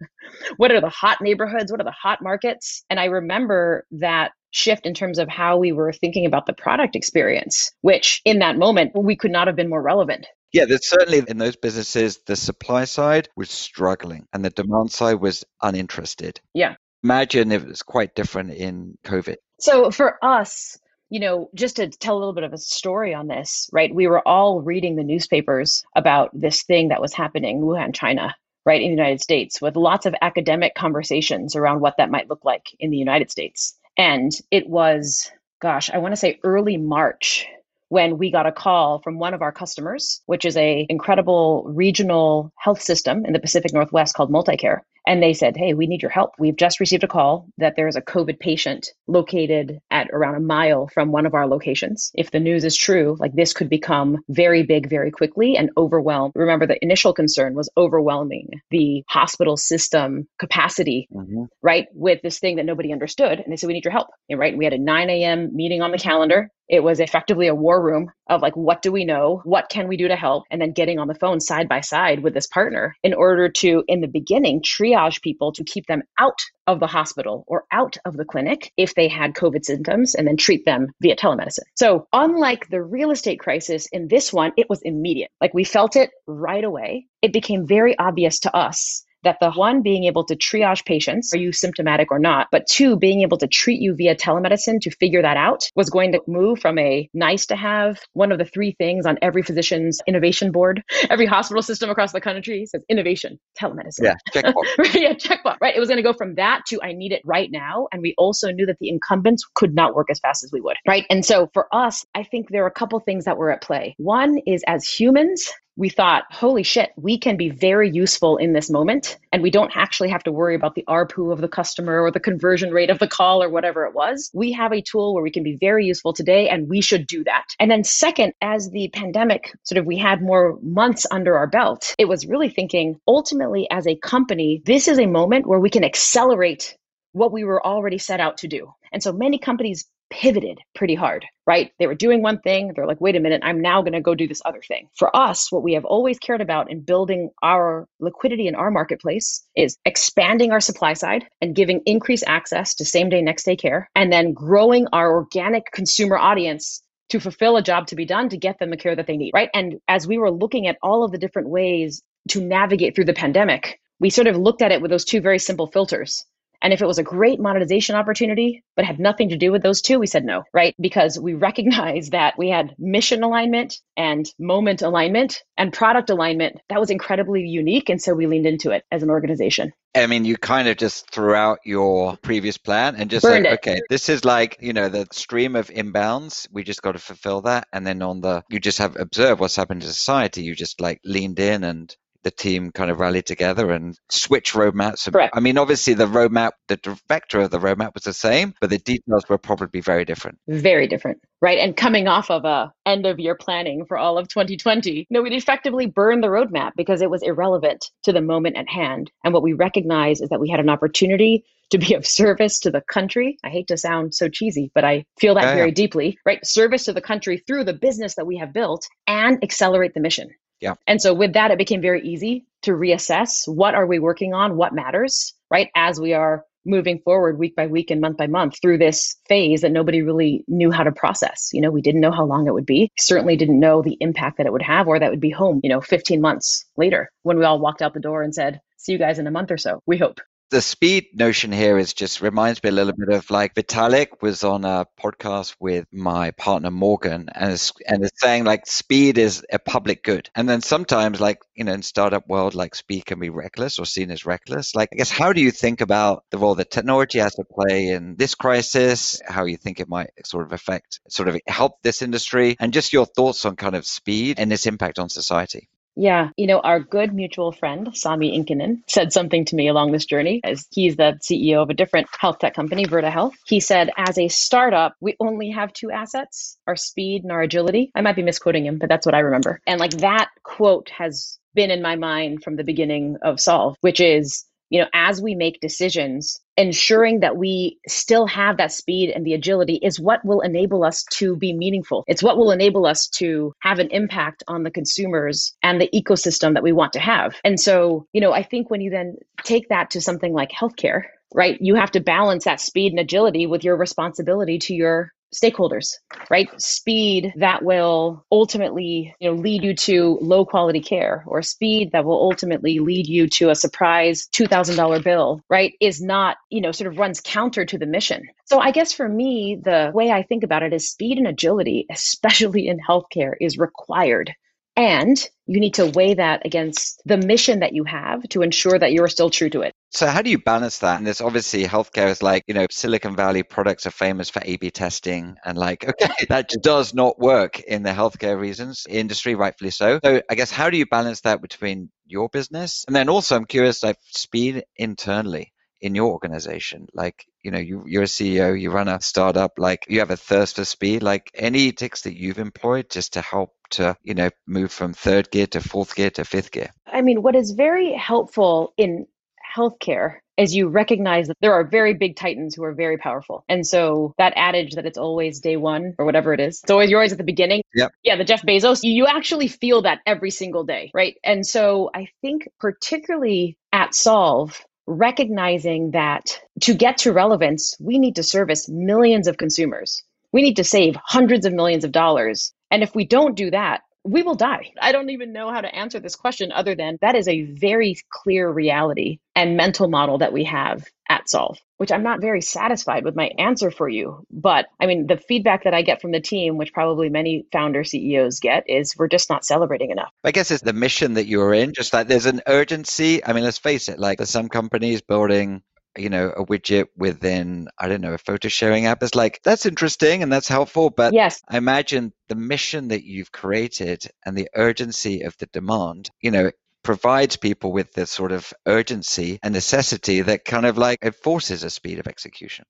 what 0.56 0.72
are 0.72 0.80
the 0.80 0.88
hot 0.88 1.20
neighborhoods? 1.20 1.70
What 1.70 1.80
are 1.80 1.84
the 1.84 1.90
hot 1.90 2.22
markets? 2.22 2.84
And 2.90 2.98
I 2.98 3.06
remember 3.06 3.86
that 3.92 4.32
shift 4.50 4.86
in 4.86 4.94
terms 4.94 5.18
of 5.18 5.28
how 5.28 5.56
we 5.56 5.72
were 5.72 5.92
thinking 5.92 6.26
about 6.26 6.46
the 6.46 6.52
product 6.52 6.96
experience, 6.96 7.70
which 7.80 8.20
in 8.24 8.38
that 8.38 8.56
moment 8.56 8.92
we 8.94 9.16
could 9.16 9.30
not 9.30 9.46
have 9.46 9.56
been 9.56 9.68
more 9.68 9.82
relevant. 9.82 10.26
Yeah, 10.52 10.64
there's 10.64 10.88
certainly 10.88 11.22
in 11.28 11.38
those 11.38 11.56
businesses, 11.56 12.20
the 12.26 12.36
supply 12.36 12.84
side 12.84 13.28
was 13.36 13.50
struggling 13.50 14.26
and 14.32 14.44
the 14.44 14.50
demand 14.50 14.90
side 14.90 15.20
was 15.20 15.44
uninterested. 15.62 16.40
Yeah. 16.54 16.76
Imagine 17.04 17.52
if 17.52 17.62
it 17.62 17.68
was 17.68 17.82
quite 17.82 18.14
different 18.14 18.52
in 18.52 18.96
COVID. 19.04 19.36
So 19.60 19.90
for 19.90 20.22
us, 20.24 20.78
you 21.10 21.20
know, 21.20 21.48
just 21.54 21.76
to 21.76 21.88
tell 21.88 22.16
a 22.16 22.18
little 22.18 22.34
bit 22.34 22.44
of 22.44 22.52
a 22.52 22.58
story 22.58 23.14
on 23.14 23.28
this, 23.28 23.68
right? 23.72 23.94
We 23.94 24.06
were 24.06 24.26
all 24.26 24.60
reading 24.60 24.96
the 24.96 25.04
newspapers 25.04 25.82
about 25.94 26.30
this 26.32 26.62
thing 26.62 26.88
that 26.88 27.00
was 27.00 27.14
happening, 27.14 27.60
Wuhan, 27.60 27.94
China, 27.94 28.34
right, 28.66 28.80
in 28.80 28.88
the 28.88 28.96
United 28.96 29.22
States, 29.22 29.60
with 29.60 29.76
lots 29.76 30.06
of 30.06 30.14
academic 30.20 30.74
conversations 30.74 31.56
around 31.56 31.80
what 31.80 31.94
that 31.98 32.10
might 32.10 32.28
look 32.28 32.44
like 32.44 32.66
in 32.78 32.90
the 32.90 32.98
United 32.98 33.30
States. 33.30 33.77
And 33.98 34.32
it 34.52 34.68
was, 34.68 35.30
gosh, 35.60 35.90
I 35.90 35.98
want 35.98 36.12
to 36.12 36.16
say 36.16 36.38
early 36.44 36.76
March 36.76 37.46
when 37.88 38.16
we 38.18 38.30
got 38.30 38.46
a 38.46 38.52
call 38.52 39.00
from 39.00 39.18
one 39.18 39.34
of 39.34 39.42
our 39.42 39.50
customers, 39.52 40.22
which 40.26 40.44
is 40.44 40.56
a 40.56 40.86
incredible 40.88 41.64
regional 41.66 42.52
health 42.56 42.80
system 42.80 43.26
in 43.26 43.32
the 43.32 43.40
Pacific 43.40 43.72
Northwest 43.72 44.14
called 44.14 44.30
Multicare. 44.30 44.80
And 45.08 45.22
they 45.22 45.32
said, 45.32 45.56
Hey, 45.56 45.72
we 45.72 45.86
need 45.86 46.02
your 46.02 46.10
help. 46.10 46.34
We've 46.38 46.56
just 46.56 46.80
received 46.80 47.02
a 47.02 47.08
call 47.08 47.48
that 47.56 47.74
there's 47.76 47.96
a 47.96 48.02
COVID 48.02 48.38
patient 48.38 48.88
located 49.06 49.78
at 49.90 50.08
around 50.12 50.34
a 50.34 50.40
mile 50.40 50.86
from 50.92 51.12
one 51.12 51.24
of 51.24 51.32
our 51.32 51.46
locations. 51.46 52.10
If 52.14 52.30
the 52.30 52.38
news 52.38 52.62
is 52.62 52.76
true, 52.76 53.16
like 53.18 53.32
this 53.32 53.54
could 53.54 53.70
become 53.70 54.18
very 54.28 54.64
big 54.64 54.90
very 54.90 55.10
quickly 55.10 55.56
and 55.56 55.70
overwhelm. 55.78 56.32
Remember, 56.34 56.66
the 56.66 56.78
initial 56.82 57.14
concern 57.14 57.54
was 57.54 57.70
overwhelming 57.78 58.50
the 58.70 59.02
hospital 59.08 59.56
system 59.56 60.28
capacity, 60.38 61.08
mm-hmm. 61.10 61.44
right? 61.62 61.86
With 61.94 62.20
this 62.22 62.38
thing 62.38 62.56
that 62.56 62.66
nobody 62.66 62.92
understood. 62.92 63.40
And 63.40 63.50
they 63.50 63.56
said, 63.56 63.68
We 63.68 63.72
need 63.72 63.86
your 63.86 63.92
help. 63.92 64.08
And, 64.28 64.38
right. 64.38 64.52
And 64.52 64.58
we 64.58 64.66
had 64.66 64.74
a 64.74 64.78
9 64.78 65.08
a.m. 65.08 65.56
meeting 65.56 65.80
on 65.80 65.90
the 65.90 65.98
calendar 65.98 66.50
it 66.68 66.82
was 66.82 67.00
effectively 67.00 67.46
a 67.46 67.54
war 67.54 67.82
room 67.82 68.10
of 68.28 68.42
like, 68.42 68.54
what 68.54 68.82
do 68.82 68.92
we 68.92 69.04
know? 69.04 69.40
What 69.44 69.70
can 69.70 69.88
we 69.88 69.96
do 69.96 70.08
to 70.08 70.16
help? 70.16 70.44
And 70.50 70.60
then 70.60 70.72
getting 70.72 70.98
on 70.98 71.08
the 71.08 71.14
phone 71.14 71.40
side 71.40 71.68
by 71.68 71.80
side 71.80 72.22
with 72.22 72.34
this 72.34 72.46
partner 72.46 72.94
in 73.02 73.14
order 73.14 73.48
to, 73.48 73.82
in 73.88 74.02
the 74.02 74.06
beginning, 74.06 74.60
triage 74.60 74.97
people 75.22 75.52
to 75.52 75.64
keep 75.64 75.86
them 75.86 76.02
out 76.18 76.38
of 76.66 76.80
the 76.80 76.86
hospital 76.86 77.44
or 77.46 77.64
out 77.72 77.96
of 78.04 78.16
the 78.16 78.24
clinic 78.24 78.72
if 78.76 78.94
they 78.94 79.08
had 79.08 79.34
COVID 79.34 79.64
symptoms 79.64 80.14
and 80.14 80.26
then 80.26 80.36
treat 80.36 80.64
them 80.64 80.88
via 81.00 81.16
telemedicine. 81.16 81.68
So, 81.76 82.06
unlike 82.12 82.68
the 82.68 82.82
real 82.82 83.10
estate 83.10 83.40
crisis, 83.40 83.86
in 83.92 84.08
this 84.08 84.32
one, 84.32 84.52
it 84.56 84.68
was 84.68 84.82
immediate. 84.82 85.30
Like 85.40 85.54
we 85.54 85.64
felt 85.64 85.96
it 85.96 86.10
right 86.26 86.64
away. 86.64 87.06
It 87.22 87.32
became 87.32 87.66
very 87.66 87.98
obvious 87.98 88.40
to 88.40 88.54
us 88.54 89.04
that 89.24 89.38
the 89.40 89.50
one 89.52 89.82
being 89.82 90.04
able 90.04 90.24
to 90.24 90.36
triage 90.36 90.84
patients, 90.84 91.32
are 91.34 91.38
you 91.38 91.52
symptomatic 91.52 92.10
or 92.10 92.18
not, 92.18 92.48
but 92.52 92.66
two, 92.66 92.96
being 92.96 93.22
able 93.22 93.38
to 93.38 93.46
treat 93.46 93.80
you 93.80 93.94
via 93.94 94.14
telemedicine 94.14 94.80
to 94.80 94.90
figure 94.90 95.22
that 95.22 95.36
out 95.36 95.62
was 95.74 95.90
going 95.90 96.12
to 96.12 96.20
move 96.26 96.60
from 96.60 96.78
a 96.78 97.08
nice 97.14 97.46
to 97.46 97.56
have, 97.56 98.00
one 98.12 98.32
of 98.32 98.38
the 98.38 98.44
three 98.44 98.72
things 98.78 99.06
on 99.06 99.18
every 99.22 99.42
physician's 99.42 100.00
innovation 100.06 100.52
board, 100.52 100.82
every 101.10 101.26
hospital 101.26 101.62
system 101.62 101.90
across 101.90 102.12
the 102.12 102.20
country 102.20 102.66
says 102.66 102.82
innovation, 102.88 103.38
telemedicine. 103.60 104.02
Yeah, 104.02 104.14
checkbox. 104.32 104.94
yeah, 104.94 105.14
checkbox, 105.14 105.56
right? 105.60 105.74
It 105.74 105.80
was 105.80 105.88
going 105.88 106.02
to 106.02 106.02
go 106.02 106.12
from 106.12 106.34
that 106.36 106.62
to 106.68 106.80
I 106.82 106.92
need 106.92 107.12
it 107.12 107.22
right 107.24 107.50
now. 107.50 107.88
And 107.92 108.02
we 108.02 108.14
also 108.18 108.50
knew 108.50 108.66
that 108.66 108.78
the 108.80 108.88
incumbents 108.88 109.44
could 109.54 109.74
not 109.74 109.94
work 109.94 110.08
as 110.10 110.20
fast 110.20 110.44
as 110.44 110.50
we 110.52 110.60
would, 110.60 110.76
right? 110.86 111.04
And 111.10 111.24
so 111.24 111.48
for 111.52 111.66
us, 111.72 112.04
I 112.14 112.22
think 112.22 112.48
there 112.50 112.64
are 112.64 112.68
a 112.68 112.72
couple 112.72 112.98
things 113.00 113.24
that 113.24 113.36
were 113.36 113.50
at 113.50 113.62
play. 113.62 113.94
One 113.98 114.38
is 114.46 114.62
as 114.66 114.86
humans, 114.86 115.50
we 115.78 115.88
thought, 115.88 116.24
holy 116.30 116.64
shit, 116.64 116.90
we 116.96 117.16
can 117.16 117.36
be 117.36 117.50
very 117.50 117.88
useful 117.88 118.36
in 118.36 118.52
this 118.52 118.68
moment. 118.68 119.16
And 119.32 119.44
we 119.44 119.50
don't 119.50 119.70
actually 119.76 120.08
have 120.08 120.24
to 120.24 120.32
worry 120.32 120.56
about 120.56 120.74
the 120.74 120.84
ARPU 120.88 121.32
of 121.32 121.40
the 121.40 121.46
customer 121.46 122.02
or 122.02 122.10
the 122.10 122.18
conversion 122.18 122.72
rate 122.72 122.90
of 122.90 122.98
the 122.98 123.06
call 123.06 123.40
or 123.44 123.48
whatever 123.48 123.86
it 123.86 123.94
was. 123.94 124.28
We 124.34 124.50
have 124.52 124.72
a 124.72 124.82
tool 124.82 125.14
where 125.14 125.22
we 125.22 125.30
can 125.30 125.44
be 125.44 125.56
very 125.60 125.86
useful 125.86 126.12
today 126.12 126.48
and 126.48 126.68
we 126.68 126.80
should 126.80 127.06
do 127.06 127.22
that. 127.24 127.44
And 127.60 127.70
then, 127.70 127.84
second, 127.84 128.32
as 128.42 128.70
the 128.70 128.90
pandemic 128.92 129.52
sort 129.62 129.78
of 129.78 129.86
we 129.86 129.96
had 129.96 130.20
more 130.20 130.58
months 130.62 131.06
under 131.12 131.38
our 131.38 131.46
belt, 131.46 131.94
it 131.96 132.08
was 132.08 132.26
really 132.26 132.50
thinking 132.50 132.98
ultimately 133.06 133.68
as 133.70 133.86
a 133.86 133.94
company, 133.94 134.60
this 134.66 134.88
is 134.88 134.98
a 134.98 135.06
moment 135.06 135.46
where 135.46 135.60
we 135.60 135.70
can 135.70 135.84
accelerate 135.84 136.76
what 137.12 137.32
we 137.32 137.44
were 137.44 137.64
already 137.64 137.98
set 137.98 138.18
out 138.18 138.38
to 138.38 138.48
do. 138.48 138.72
And 138.92 139.00
so 139.00 139.12
many 139.12 139.38
companies 139.38 139.86
pivoted 140.10 140.58
pretty 140.74 140.94
hard, 140.94 141.24
right? 141.46 141.70
They 141.78 141.86
were 141.86 141.94
doing 141.94 142.22
one 142.22 142.40
thing. 142.40 142.72
They're 142.74 142.86
like, 142.86 143.00
wait 143.00 143.16
a 143.16 143.20
minute, 143.20 143.42
I'm 143.44 143.60
now 143.60 143.82
going 143.82 143.92
to 143.92 144.00
go 144.00 144.14
do 144.14 144.28
this 144.28 144.42
other 144.44 144.62
thing. 144.66 144.88
For 144.96 145.14
us, 145.14 145.52
what 145.52 145.62
we 145.62 145.74
have 145.74 145.84
always 145.84 146.18
cared 146.18 146.40
about 146.40 146.70
in 146.70 146.80
building 146.80 147.30
our 147.42 147.86
liquidity 148.00 148.46
in 148.46 148.54
our 148.54 148.70
marketplace 148.70 149.44
is 149.56 149.76
expanding 149.84 150.52
our 150.52 150.60
supply 150.60 150.94
side 150.94 151.26
and 151.40 151.54
giving 151.54 151.80
increased 151.86 152.24
access 152.26 152.74
to 152.76 152.84
same 152.84 153.08
day, 153.08 153.22
next 153.22 153.44
day 153.44 153.56
care, 153.56 153.90
and 153.94 154.12
then 154.12 154.32
growing 154.32 154.86
our 154.92 155.12
organic 155.12 155.70
consumer 155.72 156.16
audience 156.16 156.82
to 157.10 157.20
fulfill 157.20 157.56
a 157.56 157.62
job 157.62 157.86
to 157.86 157.96
be 157.96 158.04
done 158.04 158.28
to 158.28 158.36
get 158.36 158.58
them 158.58 158.70
the 158.70 158.76
care 158.76 158.94
that 158.94 159.06
they 159.06 159.16
need, 159.16 159.30
right? 159.34 159.50
And 159.54 159.80
as 159.88 160.06
we 160.06 160.18
were 160.18 160.30
looking 160.30 160.66
at 160.66 160.76
all 160.82 161.04
of 161.04 161.12
the 161.12 161.18
different 161.18 161.48
ways 161.48 162.02
to 162.30 162.40
navigate 162.40 162.94
through 162.94 163.06
the 163.06 163.14
pandemic, 163.14 163.80
we 164.00 164.10
sort 164.10 164.26
of 164.26 164.36
looked 164.36 164.62
at 164.62 164.72
it 164.72 164.82
with 164.82 164.90
those 164.90 165.04
two 165.04 165.20
very 165.20 165.38
simple 165.38 165.66
filters. 165.66 166.24
And 166.60 166.72
if 166.72 166.82
it 166.82 166.86
was 166.86 166.98
a 166.98 167.04
great 167.04 167.40
monetization 167.40 167.94
opportunity, 167.94 168.64
but 168.76 168.84
had 168.84 168.98
nothing 168.98 169.30
to 169.30 169.36
do 169.36 169.52
with 169.52 169.62
those 169.62 169.82
two, 169.82 169.98
we 169.98 170.06
said 170.06 170.24
no, 170.24 170.44
right? 170.52 170.74
Because 170.80 171.18
we 171.18 171.34
recognized 171.48 172.12
that 172.12 172.38
we 172.38 172.48
had 172.50 172.74
mission 172.78 173.22
alignment 173.22 173.80
and 173.96 174.28
moment 174.38 174.82
alignment 174.82 175.42
and 175.56 175.72
product 175.72 176.10
alignment 176.10 176.60
that 176.68 176.80
was 176.80 176.90
incredibly 176.90 177.42
unique. 177.46 177.88
And 177.88 178.00
so 178.00 178.14
we 178.14 178.26
leaned 178.26 178.46
into 178.46 178.70
it 178.70 178.84
as 178.90 179.02
an 179.02 179.10
organization. 179.10 179.72
I 179.94 180.06
mean, 180.06 180.24
you 180.24 180.36
kind 180.36 180.68
of 180.68 180.76
just 180.76 181.10
threw 181.10 181.34
out 181.34 181.60
your 181.64 182.16
previous 182.18 182.58
plan 182.58 182.94
and 182.96 183.10
just 183.10 183.24
Burned 183.24 183.46
said, 183.46 183.52
it. 183.52 183.58
okay, 183.60 183.80
this 183.88 184.08
is 184.08 184.24
like, 184.24 184.58
you 184.60 184.72
know, 184.72 184.88
the 184.88 185.06
stream 185.12 185.56
of 185.56 185.68
inbounds. 185.68 186.46
We 186.52 186.62
just 186.62 186.82
got 186.82 186.92
to 186.92 186.98
fulfill 186.98 187.42
that. 187.42 187.66
And 187.72 187.86
then 187.86 188.02
on 188.02 188.20
the, 188.20 188.44
you 188.50 188.60
just 188.60 188.78
have 188.78 188.96
observed 188.96 189.40
what's 189.40 189.56
happened 189.56 189.82
to 189.82 189.88
society. 189.88 190.42
You 190.42 190.54
just 190.54 190.80
like 190.80 191.00
leaned 191.04 191.40
in 191.40 191.64
and 191.64 191.94
the 192.24 192.30
team 192.30 192.70
kind 192.72 192.90
of 192.90 193.00
rallied 193.00 193.26
together 193.26 193.70
and 193.70 193.98
switch 194.10 194.52
roadmaps. 194.52 195.10
Correct. 195.10 195.34
I 195.36 195.40
mean, 195.40 195.58
obviously 195.58 195.94
the 195.94 196.06
roadmap, 196.06 196.52
the 196.68 197.00
vector 197.08 197.40
of 197.40 197.50
the 197.50 197.58
roadmap 197.58 197.94
was 197.94 198.04
the 198.04 198.12
same, 198.12 198.54
but 198.60 198.70
the 198.70 198.78
details 198.78 199.28
were 199.28 199.38
probably 199.38 199.80
very 199.80 200.04
different. 200.04 200.38
Very 200.48 200.86
different, 200.86 201.18
right? 201.40 201.58
And 201.58 201.76
coming 201.76 202.08
off 202.08 202.30
of 202.30 202.44
a 202.44 202.72
end 202.86 203.06
of 203.06 203.18
year 203.18 203.34
planning 203.34 203.84
for 203.86 203.96
all 203.96 204.18
of 204.18 204.28
2020, 204.28 204.90
you 204.90 205.06
know, 205.10 205.22
we'd 205.22 205.32
effectively 205.32 205.86
burned 205.86 206.22
the 206.22 206.28
roadmap 206.28 206.72
because 206.76 207.02
it 207.02 207.10
was 207.10 207.22
irrelevant 207.22 207.90
to 208.04 208.12
the 208.12 208.20
moment 208.20 208.56
at 208.56 208.68
hand. 208.68 209.10
And 209.24 209.32
what 209.32 209.42
we 209.42 209.52
recognize 209.52 210.20
is 210.20 210.28
that 210.30 210.40
we 210.40 210.50
had 210.50 210.60
an 210.60 210.68
opportunity 210.68 211.44
to 211.70 211.78
be 211.78 211.94
of 211.94 212.06
service 212.06 212.58
to 212.60 212.70
the 212.70 212.80
country. 212.80 213.38
I 213.44 213.50
hate 213.50 213.68
to 213.68 213.76
sound 213.76 214.14
so 214.14 214.28
cheesy, 214.28 214.70
but 214.74 214.84
I 214.84 215.04
feel 215.20 215.34
that 215.34 215.44
Yeah, 215.44 215.54
very 215.54 215.70
deeply, 215.70 216.18
right? 216.24 216.44
Service 216.44 216.84
to 216.86 216.92
the 216.92 217.00
country 217.00 217.42
through 217.46 217.64
the 217.64 217.74
business 217.74 218.14
that 218.16 218.26
we 218.26 218.38
have 218.38 218.52
built 218.52 218.86
and 219.06 219.42
accelerate 219.42 219.94
the 219.94 220.00
mission. 220.00 220.30
Yeah. 220.60 220.74
And 220.86 221.00
so 221.00 221.14
with 221.14 221.34
that, 221.34 221.50
it 221.50 221.58
became 221.58 221.80
very 221.80 222.02
easy 222.02 222.46
to 222.62 222.72
reassess 222.72 223.46
what 223.46 223.74
are 223.74 223.86
we 223.86 223.98
working 223.98 224.34
on, 224.34 224.56
what 224.56 224.74
matters, 224.74 225.34
right? 225.50 225.70
As 225.74 226.00
we 226.00 226.12
are 226.14 226.44
moving 226.64 226.98
forward 227.00 227.38
week 227.38 227.56
by 227.56 227.66
week 227.66 227.90
and 227.90 228.00
month 228.00 228.16
by 228.16 228.26
month 228.26 228.60
through 228.60 228.78
this 228.78 229.16
phase 229.28 229.62
that 229.62 229.72
nobody 229.72 230.02
really 230.02 230.44
knew 230.48 230.70
how 230.70 230.82
to 230.82 230.92
process. 230.92 231.48
You 231.52 231.60
know, 231.60 231.70
we 231.70 231.80
didn't 231.80 232.00
know 232.00 232.10
how 232.10 232.24
long 232.24 232.46
it 232.46 232.54
would 232.54 232.66
be. 232.66 232.90
Certainly 232.98 233.36
didn't 233.36 233.60
know 233.60 233.80
the 233.82 233.96
impact 234.00 234.38
that 234.38 234.46
it 234.46 234.52
would 234.52 234.62
have 234.62 234.86
or 234.86 234.98
that 234.98 235.10
would 235.10 235.20
be 235.20 235.30
home, 235.30 235.60
you 235.62 235.70
know, 235.70 235.80
15 235.80 236.20
months 236.20 236.66
later 236.76 237.10
when 237.22 237.38
we 237.38 237.44
all 237.44 237.58
walked 237.58 237.80
out 237.80 237.94
the 237.94 238.00
door 238.00 238.22
and 238.22 238.34
said, 238.34 238.60
see 238.76 238.92
you 238.92 238.98
guys 238.98 239.18
in 239.18 239.26
a 239.26 239.30
month 239.30 239.50
or 239.50 239.58
so. 239.58 239.80
We 239.86 239.96
hope. 239.96 240.20
The 240.50 240.62
speed 240.62 241.08
notion 241.14 241.52
here 241.52 241.76
is 241.76 241.92
just 241.92 242.22
reminds 242.22 242.62
me 242.62 242.70
a 242.70 242.72
little 242.72 242.94
bit 242.94 243.10
of 243.10 243.30
like 243.30 243.54
Vitalik 243.54 244.22
was 244.22 244.44
on 244.44 244.64
a 244.64 244.86
podcast 244.98 245.54
with 245.60 245.86
my 245.92 246.30
partner 246.32 246.70
Morgan 246.70 247.28
and 247.34 247.52
is, 247.52 247.72
and 247.86 248.02
is 248.02 248.10
saying 248.16 248.44
like 248.44 248.66
speed 248.66 249.18
is 249.18 249.44
a 249.52 249.58
public 249.58 250.02
good. 250.02 250.30
And 250.34 250.48
then 250.48 250.62
sometimes 250.62 251.20
like, 251.20 251.42
you 251.54 251.64
know, 251.64 251.74
in 251.74 251.82
startup 251.82 252.28
world, 252.28 252.54
like 252.54 252.74
speed 252.74 253.04
can 253.04 253.20
be 253.20 253.28
reckless 253.28 253.78
or 253.78 253.84
seen 253.84 254.10
as 254.10 254.24
reckless. 254.24 254.74
Like, 254.74 254.88
I 254.92 254.96
guess, 254.96 255.10
how 255.10 255.32
do 255.34 255.42
you 255.42 255.50
think 255.50 255.82
about 255.82 256.24
the 256.30 256.38
role 256.38 256.54
that 256.54 256.70
technology 256.70 257.18
has 257.18 257.34
to 257.34 257.44
play 257.44 257.88
in 257.88 258.16
this 258.16 258.34
crisis? 258.34 259.20
How 259.26 259.44
you 259.44 259.58
think 259.58 259.80
it 259.80 259.88
might 259.88 260.10
sort 260.24 260.46
of 260.46 260.52
affect, 260.52 261.00
sort 261.08 261.28
of 261.28 261.38
help 261.46 261.82
this 261.82 262.00
industry 262.00 262.56
and 262.58 262.72
just 262.72 262.92
your 262.92 263.06
thoughts 263.06 263.44
on 263.44 263.56
kind 263.56 263.76
of 263.76 263.86
speed 263.86 264.38
and 264.38 264.52
its 264.52 264.66
impact 264.66 264.98
on 264.98 265.10
society? 265.10 265.68
Yeah, 266.00 266.30
you 266.36 266.46
know, 266.46 266.60
our 266.60 266.78
good 266.78 267.12
mutual 267.12 267.50
friend, 267.50 267.90
Sami 267.92 268.38
Inkinen, 268.38 268.84
said 268.86 269.12
something 269.12 269.44
to 269.46 269.56
me 269.56 269.66
along 269.66 269.90
this 269.90 270.04
journey 270.04 270.40
as 270.44 270.68
he's 270.70 270.94
the 270.94 271.18
CEO 271.20 271.60
of 271.60 271.70
a 271.70 271.74
different 271.74 272.06
health 272.16 272.38
tech 272.38 272.54
company, 272.54 272.86
Virta 272.86 273.10
Health. 273.10 273.34
He 273.46 273.58
said, 273.58 273.90
as 273.96 274.16
a 274.16 274.28
startup, 274.28 274.94
we 275.00 275.16
only 275.18 275.50
have 275.50 275.72
two 275.72 275.90
assets 275.90 276.56
our 276.68 276.76
speed 276.76 277.24
and 277.24 277.32
our 277.32 277.42
agility. 277.42 277.90
I 277.96 278.02
might 278.02 278.14
be 278.14 278.22
misquoting 278.22 278.64
him, 278.64 278.78
but 278.78 278.88
that's 278.88 279.06
what 279.06 279.16
I 279.16 279.20
remember. 279.20 279.60
And 279.66 279.80
like 279.80 279.90
that 279.98 280.28
quote 280.44 280.88
has 280.90 281.36
been 281.54 281.70
in 281.72 281.82
my 281.82 281.96
mind 281.96 282.44
from 282.44 282.54
the 282.54 282.62
beginning 282.62 283.16
of 283.22 283.36
Solv, 283.36 283.74
which 283.80 284.00
is, 284.00 284.44
you 284.70 284.80
know, 284.80 284.88
as 284.92 285.20
we 285.20 285.34
make 285.34 285.60
decisions, 285.60 286.40
ensuring 286.56 287.20
that 287.20 287.36
we 287.36 287.78
still 287.86 288.26
have 288.26 288.56
that 288.56 288.72
speed 288.72 289.10
and 289.10 289.24
the 289.24 289.34
agility 289.34 289.78
is 289.82 290.00
what 290.00 290.24
will 290.24 290.40
enable 290.40 290.84
us 290.84 291.04
to 291.12 291.36
be 291.36 291.52
meaningful. 291.52 292.04
It's 292.06 292.22
what 292.22 292.36
will 292.36 292.50
enable 292.50 292.86
us 292.86 293.08
to 293.14 293.52
have 293.60 293.78
an 293.78 293.88
impact 293.90 294.42
on 294.48 294.64
the 294.64 294.70
consumers 294.70 295.54
and 295.62 295.80
the 295.80 295.88
ecosystem 295.94 296.54
that 296.54 296.62
we 296.62 296.72
want 296.72 296.92
to 296.94 297.00
have. 297.00 297.36
And 297.44 297.58
so, 297.58 298.06
you 298.12 298.20
know, 298.20 298.32
I 298.32 298.42
think 298.42 298.70
when 298.70 298.80
you 298.80 298.90
then 298.90 299.16
take 299.44 299.68
that 299.68 299.90
to 299.90 300.00
something 300.00 300.32
like 300.32 300.50
healthcare, 300.50 301.02
right, 301.34 301.58
you 301.60 301.74
have 301.76 301.92
to 301.92 302.00
balance 302.00 302.44
that 302.44 302.60
speed 302.60 302.92
and 302.92 303.00
agility 303.00 303.46
with 303.46 303.64
your 303.64 303.76
responsibility 303.76 304.58
to 304.58 304.74
your 304.74 305.12
stakeholders 305.34 305.94
right? 306.30 306.48
Speed 306.60 307.32
that 307.36 307.64
will 307.64 308.24
ultimately 308.30 309.14
you 309.20 309.30
know 309.30 309.36
lead 309.36 309.62
you 309.62 309.74
to 309.74 310.18
low 310.20 310.44
quality 310.44 310.80
care 310.80 311.24
or 311.26 311.42
speed 311.42 311.92
that 311.92 312.04
will 312.04 312.20
ultimately 312.20 312.78
lead 312.78 313.06
you 313.06 313.28
to 313.28 313.50
a 313.50 313.54
surprise 313.54 314.28
$2000 314.32 315.02
bill 315.02 315.40
right 315.48 315.74
is 315.80 316.00
not 316.00 316.36
you 316.50 316.60
know 316.60 316.72
sort 316.72 316.90
of 316.90 316.98
runs 316.98 317.20
counter 317.20 317.64
to 317.64 317.78
the 317.78 317.86
mission. 317.86 318.22
So 318.46 318.58
i 318.60 318.70
guess 318.70 318.92
for 318.92 319.08
me 319.08 319.58
the 319.62 319.90
way 319.94 320.10
i 320.10 320.22
think 320.22 320.44
about 320.44 320.62
it 320.62 320.72
is 320.72 320.90
speed 320.90 321.18
and 321.18 321.26
agility 321.26 321.86
especially 321.90 322.68
in 322.68 322.78
healthcare 322.78 323.34
is 323.40 323.58
required. 323.58 324.34
And 324.76 325.18
you 325.46 325.58
need 325.58 325.74
to 325.74 325.86
weigh 325.86 326.14
that 326.14 326.46
against 326.46 327.02
the 327.04 327.16
mission 327.16 327.60
that 327.60 327.72
you 327.72 327.82
have 327.82 328.22
to 328.28 328.42
ensure 328.42 328.78
that 328.78 328.92
you're 328.92 329.08
still 329.08 329.28
true 329.28 329.50
to 329.50 329.62
it 329.62 329.74
So 329.90 330.06
how 330.06 330.20
do 330.22 330.30
you 330.30 330.38
balance 330.38 330.78
that? 330.80 330.98
And 330.98 331.06
there's 331.06 331.20
obviously 331.20 331.64
healthcare 331.64 332.08
is 332.08 332.22
like, 332.22 332.44
you 332.46 332.54
know, 332.54 332.66
Silicon 332.70 333.16
Valley 333.16 333.42
products 333.42 333.86
are 333.86 333.90
famous 333.90 334.28
for 334.28 334.42
A-B 334.44 334.70
testing 334.70 335.36
and 335.44 335.56
like, 335.56 335.88
okay, 336.02 336.26
that 336.28 336.50
does 336.62 336.92
not 336.92 337.18
work 337.18 337.60
in 337.60 337.82
the 337.82 337.90
healthcare 337.90 338.38
reasons 338.38 338.86
industry, 338.88 339.34
rightfully 339.34 339.70
so. 339.70 339.98
So 340.04 340.20
I 340.28 340.34
guess 340.34 340.50
how 340.50 340.68
do 340.68 340.76
you 340.76 340.86
balance 340.86 341.22
that 341.22 341.40
between 341.40 341.90
your 342.06 342.28
business? 342.28 342.84
And 342.86 342.94
then 342.94 343.08
also 343.08 343.36
I'm 343.36 343.46
curious, 343.46 343.82
like 343.82 343.96
speed 344.04 344.64
internally 344.76 345.52
in 345.80 345.94
your 345.94 346.10
organization. 346.12 346.88
Like, 346.92 347.24
you 347.42 347.50
know, 347.50 347.58
you, 347.58 347.84
you're 347.86 348.02
a 348.02 348.06
CEO, 348.06 348.60
you 348.60 348.70
run 348.70 348.88
a 348.88 349.00
startup, 349.00 349.52
like 349.58 349.86
you 349.88 350.00
have 350.00 350.10
a 350.10 350.16
thirst 350.16 350.56
for 350.56 350.64
speed, 350.64 351.02
like 351.02 351.30
any 351.34 351.72
ticks 351.72 352.02
that 352.02 352.16
you've 352.16 352.38
employed 352.38 352.90
just 352.90 353.14
to 353.14 353.22
help 353.22 353.54
to, 353.70 353.96
you 354.02 354.14
know, 354.14 354.30
move 354.46 354.72
from 354.72 354.92
third 354.92 355.30
gear 355.30 355.46
to 355.46 355.60
fourth 355.60 355.94
gear 355.94 356.10
to 356.10 356.24
fifth 356.24 356.50
gear. 356.50 356.70
I 356.86 357.02
mean, 357.02 357.22
what 357.22 357.36
is 357.36 357.52
very 357.52 357.92
helpful 357.92 358.74
in 358.76 359.06
healthcare 359.54 360.16
is 360.36 360.54
you 360.54 360.68
recognize 360.68 361.26
that 361.26 361.36
there 361.40 361.52
are 361.52 361.64
very 361.64 361.94
big 361.94 362.16
titans 362.16 362.54
who 362.54 362.62
are 362.62 362.72
very 362.72 362.96
powerful. 362.96 363.44
And 363.48 363.66
so 363.66 364.14
that 364.18 364.32
adage 364.36 364.74
that 364.74 364.86
it's 364.86 364.96
always 364.96 365.40
day 365.40 365.56
one 365.56 365.94
or 365.98 366.04
whatever 366.04 366.32
it 366.32 366.40
is, 366.40 366.60
it's 366.62 366.70
always 366.70 366.90
you're 366.90 367.00
always 367.00 367.12
at 367.12 367.18
the 367.18 367.24
beginning. 367.24 367.62
Yep. 367.74 367.92
Yeah, 368.04 368.16
the 368.16 368.24
Jeff 368.24 368.42
Bezos, 368.42 368.80
you 368.82 369.06
actually 369.06 369.48
feel 369.48 369.82
that 369.82 369.98
every 370.06 370.30
single 370.30 370.64
day, 370.64 370.90
right? 370.94 371.16
And 371.24 371.44
so 371.44 371.90
I 371.94 372.08
think 372.22 372.48
particularly 372.60 373.58
at 373.72 373.90
Solv, 373.90 374.60
recognizing 374.86 375.90
that 375.90 376.40
to 376.62 376.72
get 376.72 376.98
to 376.98 377.12
relevance, 377.12 377.76
we 377.80 377.98
need 377.98 378.14
to 378.16 378.22
service 378.22 378.68
millions 378.68 379.26
of 379.26 379.36
consumers. 379.36 380.02
We 380.32 380.42
need 380.42 380.56
to 380.56 380.64
save 380.64 380.96
hundreds 381.04 381.46
of 381.46 381.52
millions 381.52 381.84
of 381.84 381.92
dollars. 381.92 382.52
And 382.70 382.82
if 382.82 382.94
we 382.94 383.04
don't 383.04 383.36
do 383.36 383.50
that, 383.50 383.82
we 384.08 384.22
will 384.22 384.34
die. 384.34 384.72
I 384.80 384.92
don't 384.92 385.10
even 385.10 385.32
know 385.32 385.52
how 385.52 385.60
to 385.60 385.74
answer 385.74 386.00
this 386.00 386.16
question 386.16 386.50
other 386.50 386.74
than 386.74 386.98
that 387.02 387.14
is 387.14 387.28
a 387.28 387.42
very 387.42 387.96
clear 388.10 388.50
reality 388.50 389.18
and 389.36 389.56
mental 389.56 389.88
model 389.88 390.18
that 390.18 390.32
we 390.32 390.44
have 390.44 390.86
at 391.10 391.26
Solv, 391.26 391.56
which 391.76 391.92
I'm 391.92 392.02
not 392.02 392.20
very 392.20 392.40
satisfied 392.40 393.04
with 393.04 393.14
my 393.14 393.30
answer 393.38 393.70
for 393.70 393.88
you. 393.88 394.24
But 394.30 394.66
I 394.80 394.86
mean, 394.86 395.06
the 395.06 395.18
feedback 395.18 395.64
that 395.64 395.74
I 395.74 395.82
get 395.82 396.00
from 396.00 396.12
the 396.12 396.20
team, 396.20 396.56
which 396.56 396.72
probably 396.72 397.08
many 397.08 397.46
founder 397.52 397.84
CEOs 397.84 398.40
get, 398.40 398.64
is 398.68 398.94
we're 398.96 399.08
just 399.08 399.28
not 399.28 399.44
celebrating 399.44 399.90
enough. 399.90 400.12
I 400.24 400.32
guess 400.32 400.50
it's 400.50 400.62
the 400.62 400.72
mission 400.72 401.14
that 401.14 401.26
you're 401.26 401.52
in. 401.52 401.74
Just 401.74 401.92
like 401.92 402.08
there's 402.08 402.26
an 402.26 402.40
urgency. 402.46 403.24
I 403.24 403.32
mean, 403.32 403.44
let's 403.44 403.58
face 403.58 403.88
it. 403.88 403.98
Like 403.98 404.18
there's 404.18 404.30
some 404.30 404.48
companies 404.48 405.02
building, 405.02 405.62
you 405.96 406.08
know, 406.08 406.30
a 406.30 406.44
widget 406.44 406.86
within 406.96 407.68
I 407.78 407.88
don't 407.88 408.00
know 408.00 408.14
a 408.14 408.18
photo 408.18 408.48
sharing 408.48 408.86
app. 408.86 409.02
It's 409.02 409.14
like 409.14 409.40
that's 409.44 409.66
interesting 409.66 410.22
and 410.22 410.32
that's 410.32 410.48
helpful, 410.48 410.90
but 410.90 411.12
Yes, 411.12 411.40
I 411.48 411.56
imagine 411.56 412.12
the 412.28 412.34
mission 412.34 412.88
that 412.88 413.04
you've 413.04 413.32
created 413.32 414.04
and 414.24 414.36
the 414.36 414.48
urgency 414.54 415.22
of 415.22 415.36
the 415.38 415.46
demand, 415.46 416.10
you 416.20 416.30
know, 416.30 416.50
provides 416.82 417.36
people 417.36 417.72
with 417.72 417.92
this 417.92 418.10
sort 418.10 418.32
of 418.32 418.52
urgency 418.66 419.38
and 419.42 419.52
necessity 419.52 420.22
that 420.22 420.44
kind 420.44 420.66
of 420.66 420.78
like 420.78 420.98
it 421.02 421.14
forces 421.14 421.62
a 421.62 421.70
speed 421.70 421.98
of 421.98 422.06
execution. 422.06 422.64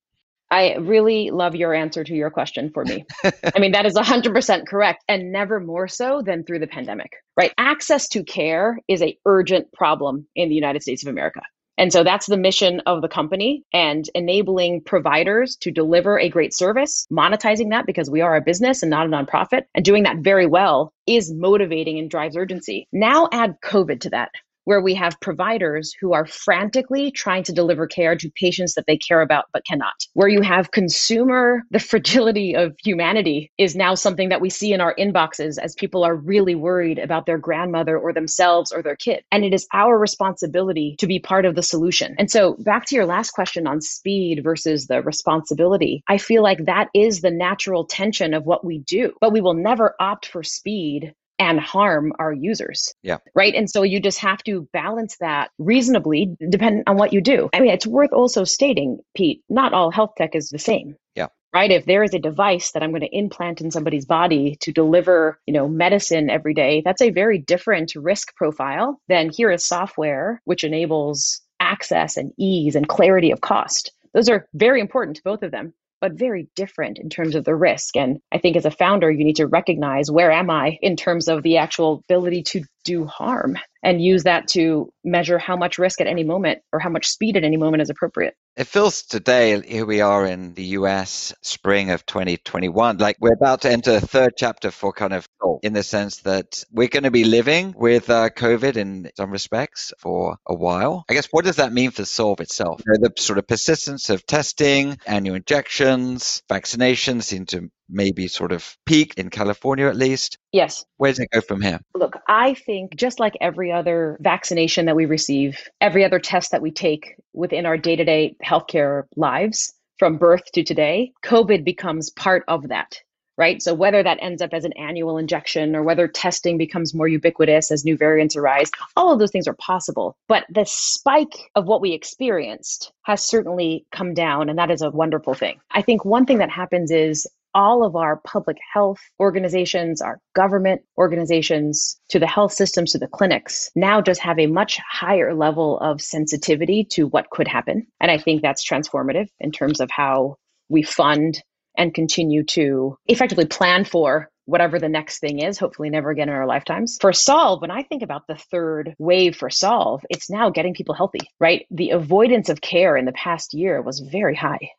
I 0.50 0.76
really 0.76 1.30
love 1.30 1.54
your 1.54 1.74
answer 1.74 2.02
to 2.04 2.14
your 2.14 2.30
question 2.30 2.70
for 2.72 2.84
me. 2.84 3.04
I 3.54 3.58
mean, 3.58 3.72
that 3.72 3.84
is 3.84 3.94
100% 3.94 4.66
correct 4.66 5.04
and 5.06 5.30
never 5.30 5.60
more 5.60 5.88
so 5.88 6.22
than 6.24 6.42
through 6.42 6.60
the 6.60 6.66
pandemic, 6.66 7.12
right? 7.36 7.52
Access 7.58 8.08
to 8.08 8.24
care 8.24 8.78
is 8.88 9.02
a 9.02 9.18
urgent 9.26 9.70
problem 9.74 10.26
in 10.34 10.48
the 10.48 10.54
United 10.54 10.82
States 10.82 11.04
of 11.04 11.10
America. 11.10 11.42
And 11.78 11.92
so 11.92 12.02
that's 12.02 12.26
the 12.26 12.36
mission 12.36 12.82
of 12.86 13.02
the 13.02 13.08
company 13.08 13.62
and 13.72 14.04
enabling 14.14 14.82
providers 14.82 15.56
to 15.60 15.70
deliver 15.70 16.18
a 16.18 16.28
great 16.28 16.52
service, 16.52 17.06
monetizing 17.10 17.70
that 17.70 17.86
because 17.86 18.10
we 18.10 18.20
are 18.20 18.34
a 18.34 18.40
business 18.40 18.82
and 18.82 18.90
not 18.90 19.06
a 19.06 19.08
nonprofit, 19.08 19.62
and 19.74 19.84
doing 19.84 20.02
that 20.02 20.18
very 20.18 20.46
well 20.46 20.92
is 21.06 21.32
motivating 21.32 21.98
and 22.00 22.10
drives 22.10 22.36
urgency. 22.36 22.88
Now 22.92 23.28
add 23.32 23.60
COVID 23.64 24.00
to 24.00 24.10
that, 24.10 24.32
where 24.68 24.82
we 24.82 24.94
have 24.94 25.18
providers 25.22 25.94
who 25.98 26.12
are 26.12 26.26
frantically 26.26 27.10
trying 27.10 27.42
to 27.42 27.54
deliver 27.54 27.86
care 27.86 28.14
to 28.14 28.30
patients 28.38 28.74
that 28.74 28.84
they 28.86 28.98
care 28.98 29.22
about 29.22 29.46
but 29.50 29.64
cannot. 29.64 29.94
Where 30.12 30.28
you 30.28 30.42
have 30.42 30.72
consumer, 30.72 31.62
the 31.70 31.78
fragility 31.78 32.54
of 32.54 32.76
humanity 32.84 33.50
is 33.56 33.74
now 33.74 33.94
something 33.94 34.28
that 34.28 34.42
we 34.42 34.50
see 34.50 34.74
in 34.74 34.82
our 34.82 34.94
inboxes 34.96 35.56
as 35.56 35.74
people 35.74 36.04
are 36.04 36.14
really 36.14 36.54
worried 36.54 36.98
about 36.98 37.24
their 37.24 37.38
grandmother 37.38 37.96
or 37.96 38.12
themselves 38.12 38.70
or 38.70 38.82
their 38.82 38.94
kid. 38.94 39.22
And 39.32 39.42
it 39.42 39.54
is 39.54 39.66
our 39.72 39.98
responsibility 39.98 40.96
to 40.98 41.06
be 41.06 41.18
part 41.18 41.46
of 41.46 41.54
the 41.54 41.62
solution. 41.62 42.14
And 42.18 42.30
so, 42.30 42.54
back 42.58 42.84
to 42.88 42.94
your 42.94 43.06
last 43.06 43.30
question 43.30 43.66
on 43.66 43.80
speed 43.80 44.42
versus 44.44 44.86
the 44.86 45.00
responsibility, 45.00 46.02
I 46.08 46.18
feel 46.18 46.42
like 46.42 46.66
that 46.66 46.88
is 46.92 47.22
the 47.22 47.30
natural 47.30 47.86
tension 47.86 48.34
of 48.34 48.44
what 48.44 48.66
we 48.66 48.80
do, 48.80 49.14
but 49.18 49.32
we 49.32 49.40
will 49.40 49.54
never 49.54 49.94
opt 49.98 50.26
for 50.26 50.42
speed 50.42 51.14
and 51.38 51.60
harm 51.60 52.12
our 52.18 52.32
users. 52.32 52.92
Yeah. 53.02 53.18
Right. 53.34 53.54
And 53.54 53.70
so 53.70 53.82
you 53.82 54.00
just 54.00 54.18
have 54.18 54.42
to 54.44 54.68
balance 54.72 55.16
that 55.20 55.50
reasonably 55.58 56.36
depending 56.48 56.82
on 56.86 56.96
what 56.96 57.12
you 57.12 57.20
do. 57.20 57.48
I 57.52 57.60
mean, 57.60 57.70
it's 57.70 57.86
worth 57.86 58.12
also 58.12 58.44
stating, 58.44 58.98
Pete, 59.16 59.42
not 59.48 59.72
all 59.72 59.90
health 59.90 60.12
tech 60.16 60.34
is 60.34 60.48
the 60.48 60.58
same. 60.58 60.96
Yeah. 61.14 61.28
right 61.52 61.70
if 61.70 61.84
there 61.84 62.04
is 62.04 62.14
a 62.14 62.18
device 62.18 62.70
that 62.72 62.82
i'm 62.82 62.90
going 62.90 63.00
to 63.00 63.16
implant 63.16 63.60
in 63.60 63.70
somebody's 63.70 64.04
body 64.06 64.56
to 64.60 64.72
deliver 64.72 65.40
you 65.46 65.54
know 65.54 65.66
medicine 65.66 66.30
every 66.30 66.54
day 66.54 66.82
that's 66.84 67.02
a 67.02 67.10
very 67.10 67.38
different 67.38 67.92
risk 67.96 68.36
profile 68.36 69.00
than 69.08 69.30
here 69.30 69.50
is 69.50 69.64
software 69.64 70.40
which 70.44 70.62
enables 70.62 71.40
access 71.58 72.16
and 72.16 72.32
ease 72.38 72.76
and 72.76 72.88
clarity 72.88 73.32
of 73.32 73.40
cost 73.40 73.90
those 74.14 74.28
are 74.28 74.46
very 74.54 74.80
important 74.80 75.16
to 75.16 75.22
both 75.24 75.42
of 75.42 75.50
them 75.50 75.72
but 76.00 76.12
very 76.12 76.48
different 76.54 76.98
in 76.98 77.08
terms 77.08 77.34
of 77.34 77.44
the 77.44 77.54
risk. 77.54 77.96
And 77.96 78.18
I 78.32 78.38
think 78.38 78.56
as 78.56 78.66
a 78.66 78.70
founder, 78.70 79.10
you 79.10 79.24
need 79.24 79.36
to 79.36 79.46
recognize 79.46 80.10
where 80.10 80.30
am 80.30 80.50
I 80.50 80.78
in 80.82 80.96
terms 80.96 81.28
of 81.28 81.42
the 81.42 81.58
actual 81.58 82.04
ability 82.08 82.42
to 82.44 82.64
do 82.84 83.04
harm 83.04 83.58
and 83.82 84.02
use 84.02 84.24
that 84.24 84.48
to 84.48 84.92
measure 85.10 85.38
how 85.38 85.56
much 85.56 85.78
risk 85.78 86.00
at 86.00 86.06
any 86.06 86.24
moment 86.24 86.60
or 86.72 86.78
how 86.78 86.90
much 86.90 87.08
speed 87.08 87.36
at 87.36 87.44
any 87.44 87.56
moment 87.56 87.82
is 87.82 87.90
appropriate. 87.90 88.34
It 88.56 88.66
feels 88.66 89.02
today, 89.02 89.60
here 89.60 89.86
we 89.86 90.00
are 90.00 90.26
in 90.26 90.54
the 90.54 90.64
US, 90.78 91.32
spring 91.42 91.90
of 91.90 92.04
2021, 92.06 92.98
like 92.98 93.16
we're 93.20 93.32
about 93.32 93.62
to 93.62 93.70
enter 93.70 93.96
a 93.96 94.00
third 94.00 94.32
chapter 94.36 94.70
for 94.70 94.92
kind 94.92 95.12
of 95.12 95.28
in 95.62 95.72
the 95.72 95.82
sense 95.82 96.18
that 96.22 96.64
we're 96.72 96.88
going 96.88 97.04
to 97.04 97.10
be 97.10 97.24
living 97.24 97.74
with 97.76 98.10
uh, 98.10 98.30
COVID 98.30 98.76
in 98.76 99.10
some 99.16 99.30
respects 99.30 99.92
for 99.98 100.36
a 100.46 100.54
while. 100.54 101.04
I 101.08 101.14
guess 101.14 101.28
what 101.30 101.44
does 101.44 101.56
that 101.56 101.72
mean 101.72 101.90
for 101.90 102.02
Solv 102.02 102.40
itself? 102.40 102.82
You 102.86 102.94
know, 102.94 103.08
the 103.08 103.22
sort 103.22 103.38
of 103.38 103.46
persistence 103.46 104.10
of 104.10 104.26
testing, 104.26 104.98
annual 105.06 105.36
injections, 105.36 106.42
vaccinations 106.50 107.24
seem 107.24 107.46
to 107.46 107.70
maybe 107.88 108.28
sort 108.28 108.52
of 108.52 108.76
peak 108.84 109.14
in 109.16 109.30
California 109.30 109.86
at 109.86 109.96
least. 109.96 110.38
Yes. 110.52 110.84
Where 110.96 111.10
does 111.10 111.20
it 111.20 111.30
go 111.30 111.40
from 111.40 111.60
here? 111.60 111.80
Look, 111.94 112.16
I 112.28 112.54
think 112.54 112.96
just 112.96 113.18
like 113.18 113.36
every 113.40 113.72
other 113.72 114.18
vaccination 114.20 114.86
that 114.86 114.96
we 114.98 115.06
receive, 115.06 115.70
every 115.80 116.04
other 116.04 116.18
test 116.18 116.50
that 116.50 116.60
we 116.60 116.72
take 116.72 117.14
within 117.32 117.64
our 117.64 117.78
day 117.78 117.94
to 117.94 118.04
day 118.04 118.34
healthcare 118.44 119.04
lives 119.16 119.72
from 119.98 120.18
birth 120.18 120.44
to 120.52 120.64
today, 120.64 121.12
COVID 121.24 121.64
becomes 121.64 122.10
part 122.10 122.44
of 122.48 122.68
that. 122.68 123.00
Right. 123.36 123.62
So 123.62 123.72
whether 123.72 124.02
that 124.02 124.18
ends 124.20 124.42
up 124.42 124.52
as 124.52 124.64
an 124.64 124.72
annual 124.72 125.16
injection 125.16 125.76
or 125.76 125.84
whether 125.84 126.08
testing 126.08 126.58
becomes 126.58 126.92
more 126.92 127.06
ubiquitous 127.06 127.70
as 127.70 127.84
new 127.84 127.96
variants 127.96 128.34
arise, 128.34 128.68
all 128.96 129.12
of 129.12 129.20
those 129.20 129.30
things 129.30 129.46
are 129.46 129.54
possible. 129.54 130.16
But 130.26 130.44
the 130.50 130.64
spike 130.66 131.48
of 131.54 131.66
what 131.66 131.80
we 131.80 131.92
experienced 131.92 132.92
has 133.04 133.22
certainly 133.22 133.86
come 133.92 134.12
down, 134.12 134.48
and 134.48 134.58
that 134.58 134.72
is 134.72 134.82
a 134.82 134.90
wonderful 134.90 135.34
thing. 135.34 135.60
I 135.70 135.82
think 135.82 136.04
one 136.04 136.26
thing 136.26 136.38
that 136.38 136.50
happens 136.50 136.90
is 136.90 137.28
all 137.54 137.84
of 137.84 137.96
our 137.96 138.20
public 138.24 138.56
health 138.72 139.00
organizations, 139.20 140.00
our 140.00 140.20
government 140.34 140.82
organizations, 140.96 141.98
to 142.08 142.18
the 142.18 142.26
health 142.26 142.52
systems, 142.52 142.92
to 142.92 142.98
the 142.98 143.08
clinics, 143.08 143.70
now 143.74 144.00
just 144.00 144.20
have 144.20 144.38
a 144.38 144.46
much 144.46 144.78
higher 144.88 145.34
level 145.34 145.78
of 145.80 146.00
sensitivity 146.00 146.84
to 146.84 147.06
what 147.06 147.30
could 147.30 147.48
happen. 147.48 147.86
And 148.00 148.10
I 148.10 148.18
think 148.18 148.42
that's 148.42 148.68
transformative 148.68 149.28
in 149.40 149.50
terms 149.50 149.80
of 149.80 149.90
how 149.90 150.36
we 150.68 150.82
fund 150.82 151.42
and 151.76 151.94
continue 151.94 152.42
to 152.44 152.96
effectively 153.06 153.46
plan 153.46 153.84
for 153.84 154.28
whatever 154.46 154.78
the 154.78 154.88
next 154.88 155.18
thing 155.18 155.40
is, 155.40 155.58
hopefully 155.58 155.90
never 155.90 156.10
again 156.10 156.28
in 156.28 156.34
our 156.34 156.46
lifetimes. 156.46 156.96
For 157.00 157.12
Solv, 157.12 157.60
when 157.60 157.70
I 157.70 157.82
think 157.82 158.02
about 158.02 158.26
the 158.26 158.34
third 158.34 158.94
wave 158.98 159.36
for 159.36 159.50
Solv, 159.50 160.00
it's 160.08 160.30
now 160.30 160.48
getting 160.48 160.72
people 160.72 160.94
healthy, 160.94 161.20
right? 161.38 161.66
The 161.70 161.90
avoidance 161.90 162.48
of 162.48 162.60
care 162.62 162.96
in 162.96 163.04
the 163.04 163.12
past 163.12 163.52
year 163.52 163.82
was 163.82 164.00
very 164.00 164.34
high, 164.34 164.70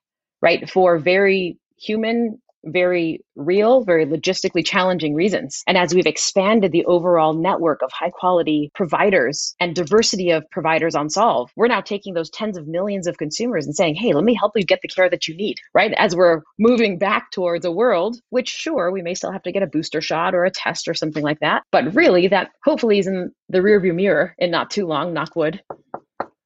right? 0.41 0.67
For 0.69 0.97
very 0.97 1.59
human 1.77 2.41
very 2.65 3.21
real, 3.35 3.83
very 3.83 4.05
logistically 4.05 4.65
challenging 4.65 5.13
reasons. 5.13 5.63
And 5.67 5.77
as 5.77 5.93
we've 5.93 6.05
expanded 6.05 6.71
the 6.71 6.85
overall 6.85 7.33
network 7.33 7.81
of 7.81 7.91
high 7.91 8.09
quality 8.09 8.71
providers 8.75 9.55
and 9.59 9.75
diversity 9.75 10.29
of 10.31 10.43
providers 10.51 10.95
on 10.95 11.07
Solv, 11.07 11.49
we're 11.55 11.67
now 11.67 11.81
taking 11.81 12.13
those 12.13 12.29
tens 12.29 12.57
of 12.57 12.67
millions 12.67 13.07
of 13.07 13.17
consumers 13.17 13.65
and 13.65 13.75
saying, 13.75 13.95
hey, 13.95 14.13
let 14.13 14.23
me 14.23 14.35
help 14.35 14.53
you 14.55 14.63
get 14.63 14.81
the 14.81 14.87
care 14.87 15.09
that 15.09 15.27
you 15.27 15.35
need, 15.35 15.57
right? 15.73 15.93
As 15.97 16.15
we're 16.15 16.41
moving 16.57 16.97
back 16.97 17.31
towards 17.31 17.65
a 17.65 17.71
world, 17.71 18.17
which 18.29 18.49
sure, 18.49 18.91
we 18.91 19.01
may 19.01 19.13
still 19.13 19.31
have 19.31 19.43
to 19.43 19.51
get 19.51 19.63
a 19.63 19.67
booster 19.67 20.01
shot 20.01 20.35
or 20.35 20.45
a 20.45 20.51
test 20.51 20.87
or 20.87 20.93
something 20.93 21.23
like 21.23 21.39
that. 21.39 21.63
But 21.71 21.93
really, 21.95 22.27
that 22.27 22.51
hopefully 22.63 22.99
is 22.99 23.07
in 23.07 23.31
the 23.49 23.59
rearview 23.59 23.95
mirror 23.95 24.35
in 24.37 24.51
not 24.51 24.69
too 24.69 24.85
long, 24.85 25.13
knock 25.13 25.35
wood 25.35 25.61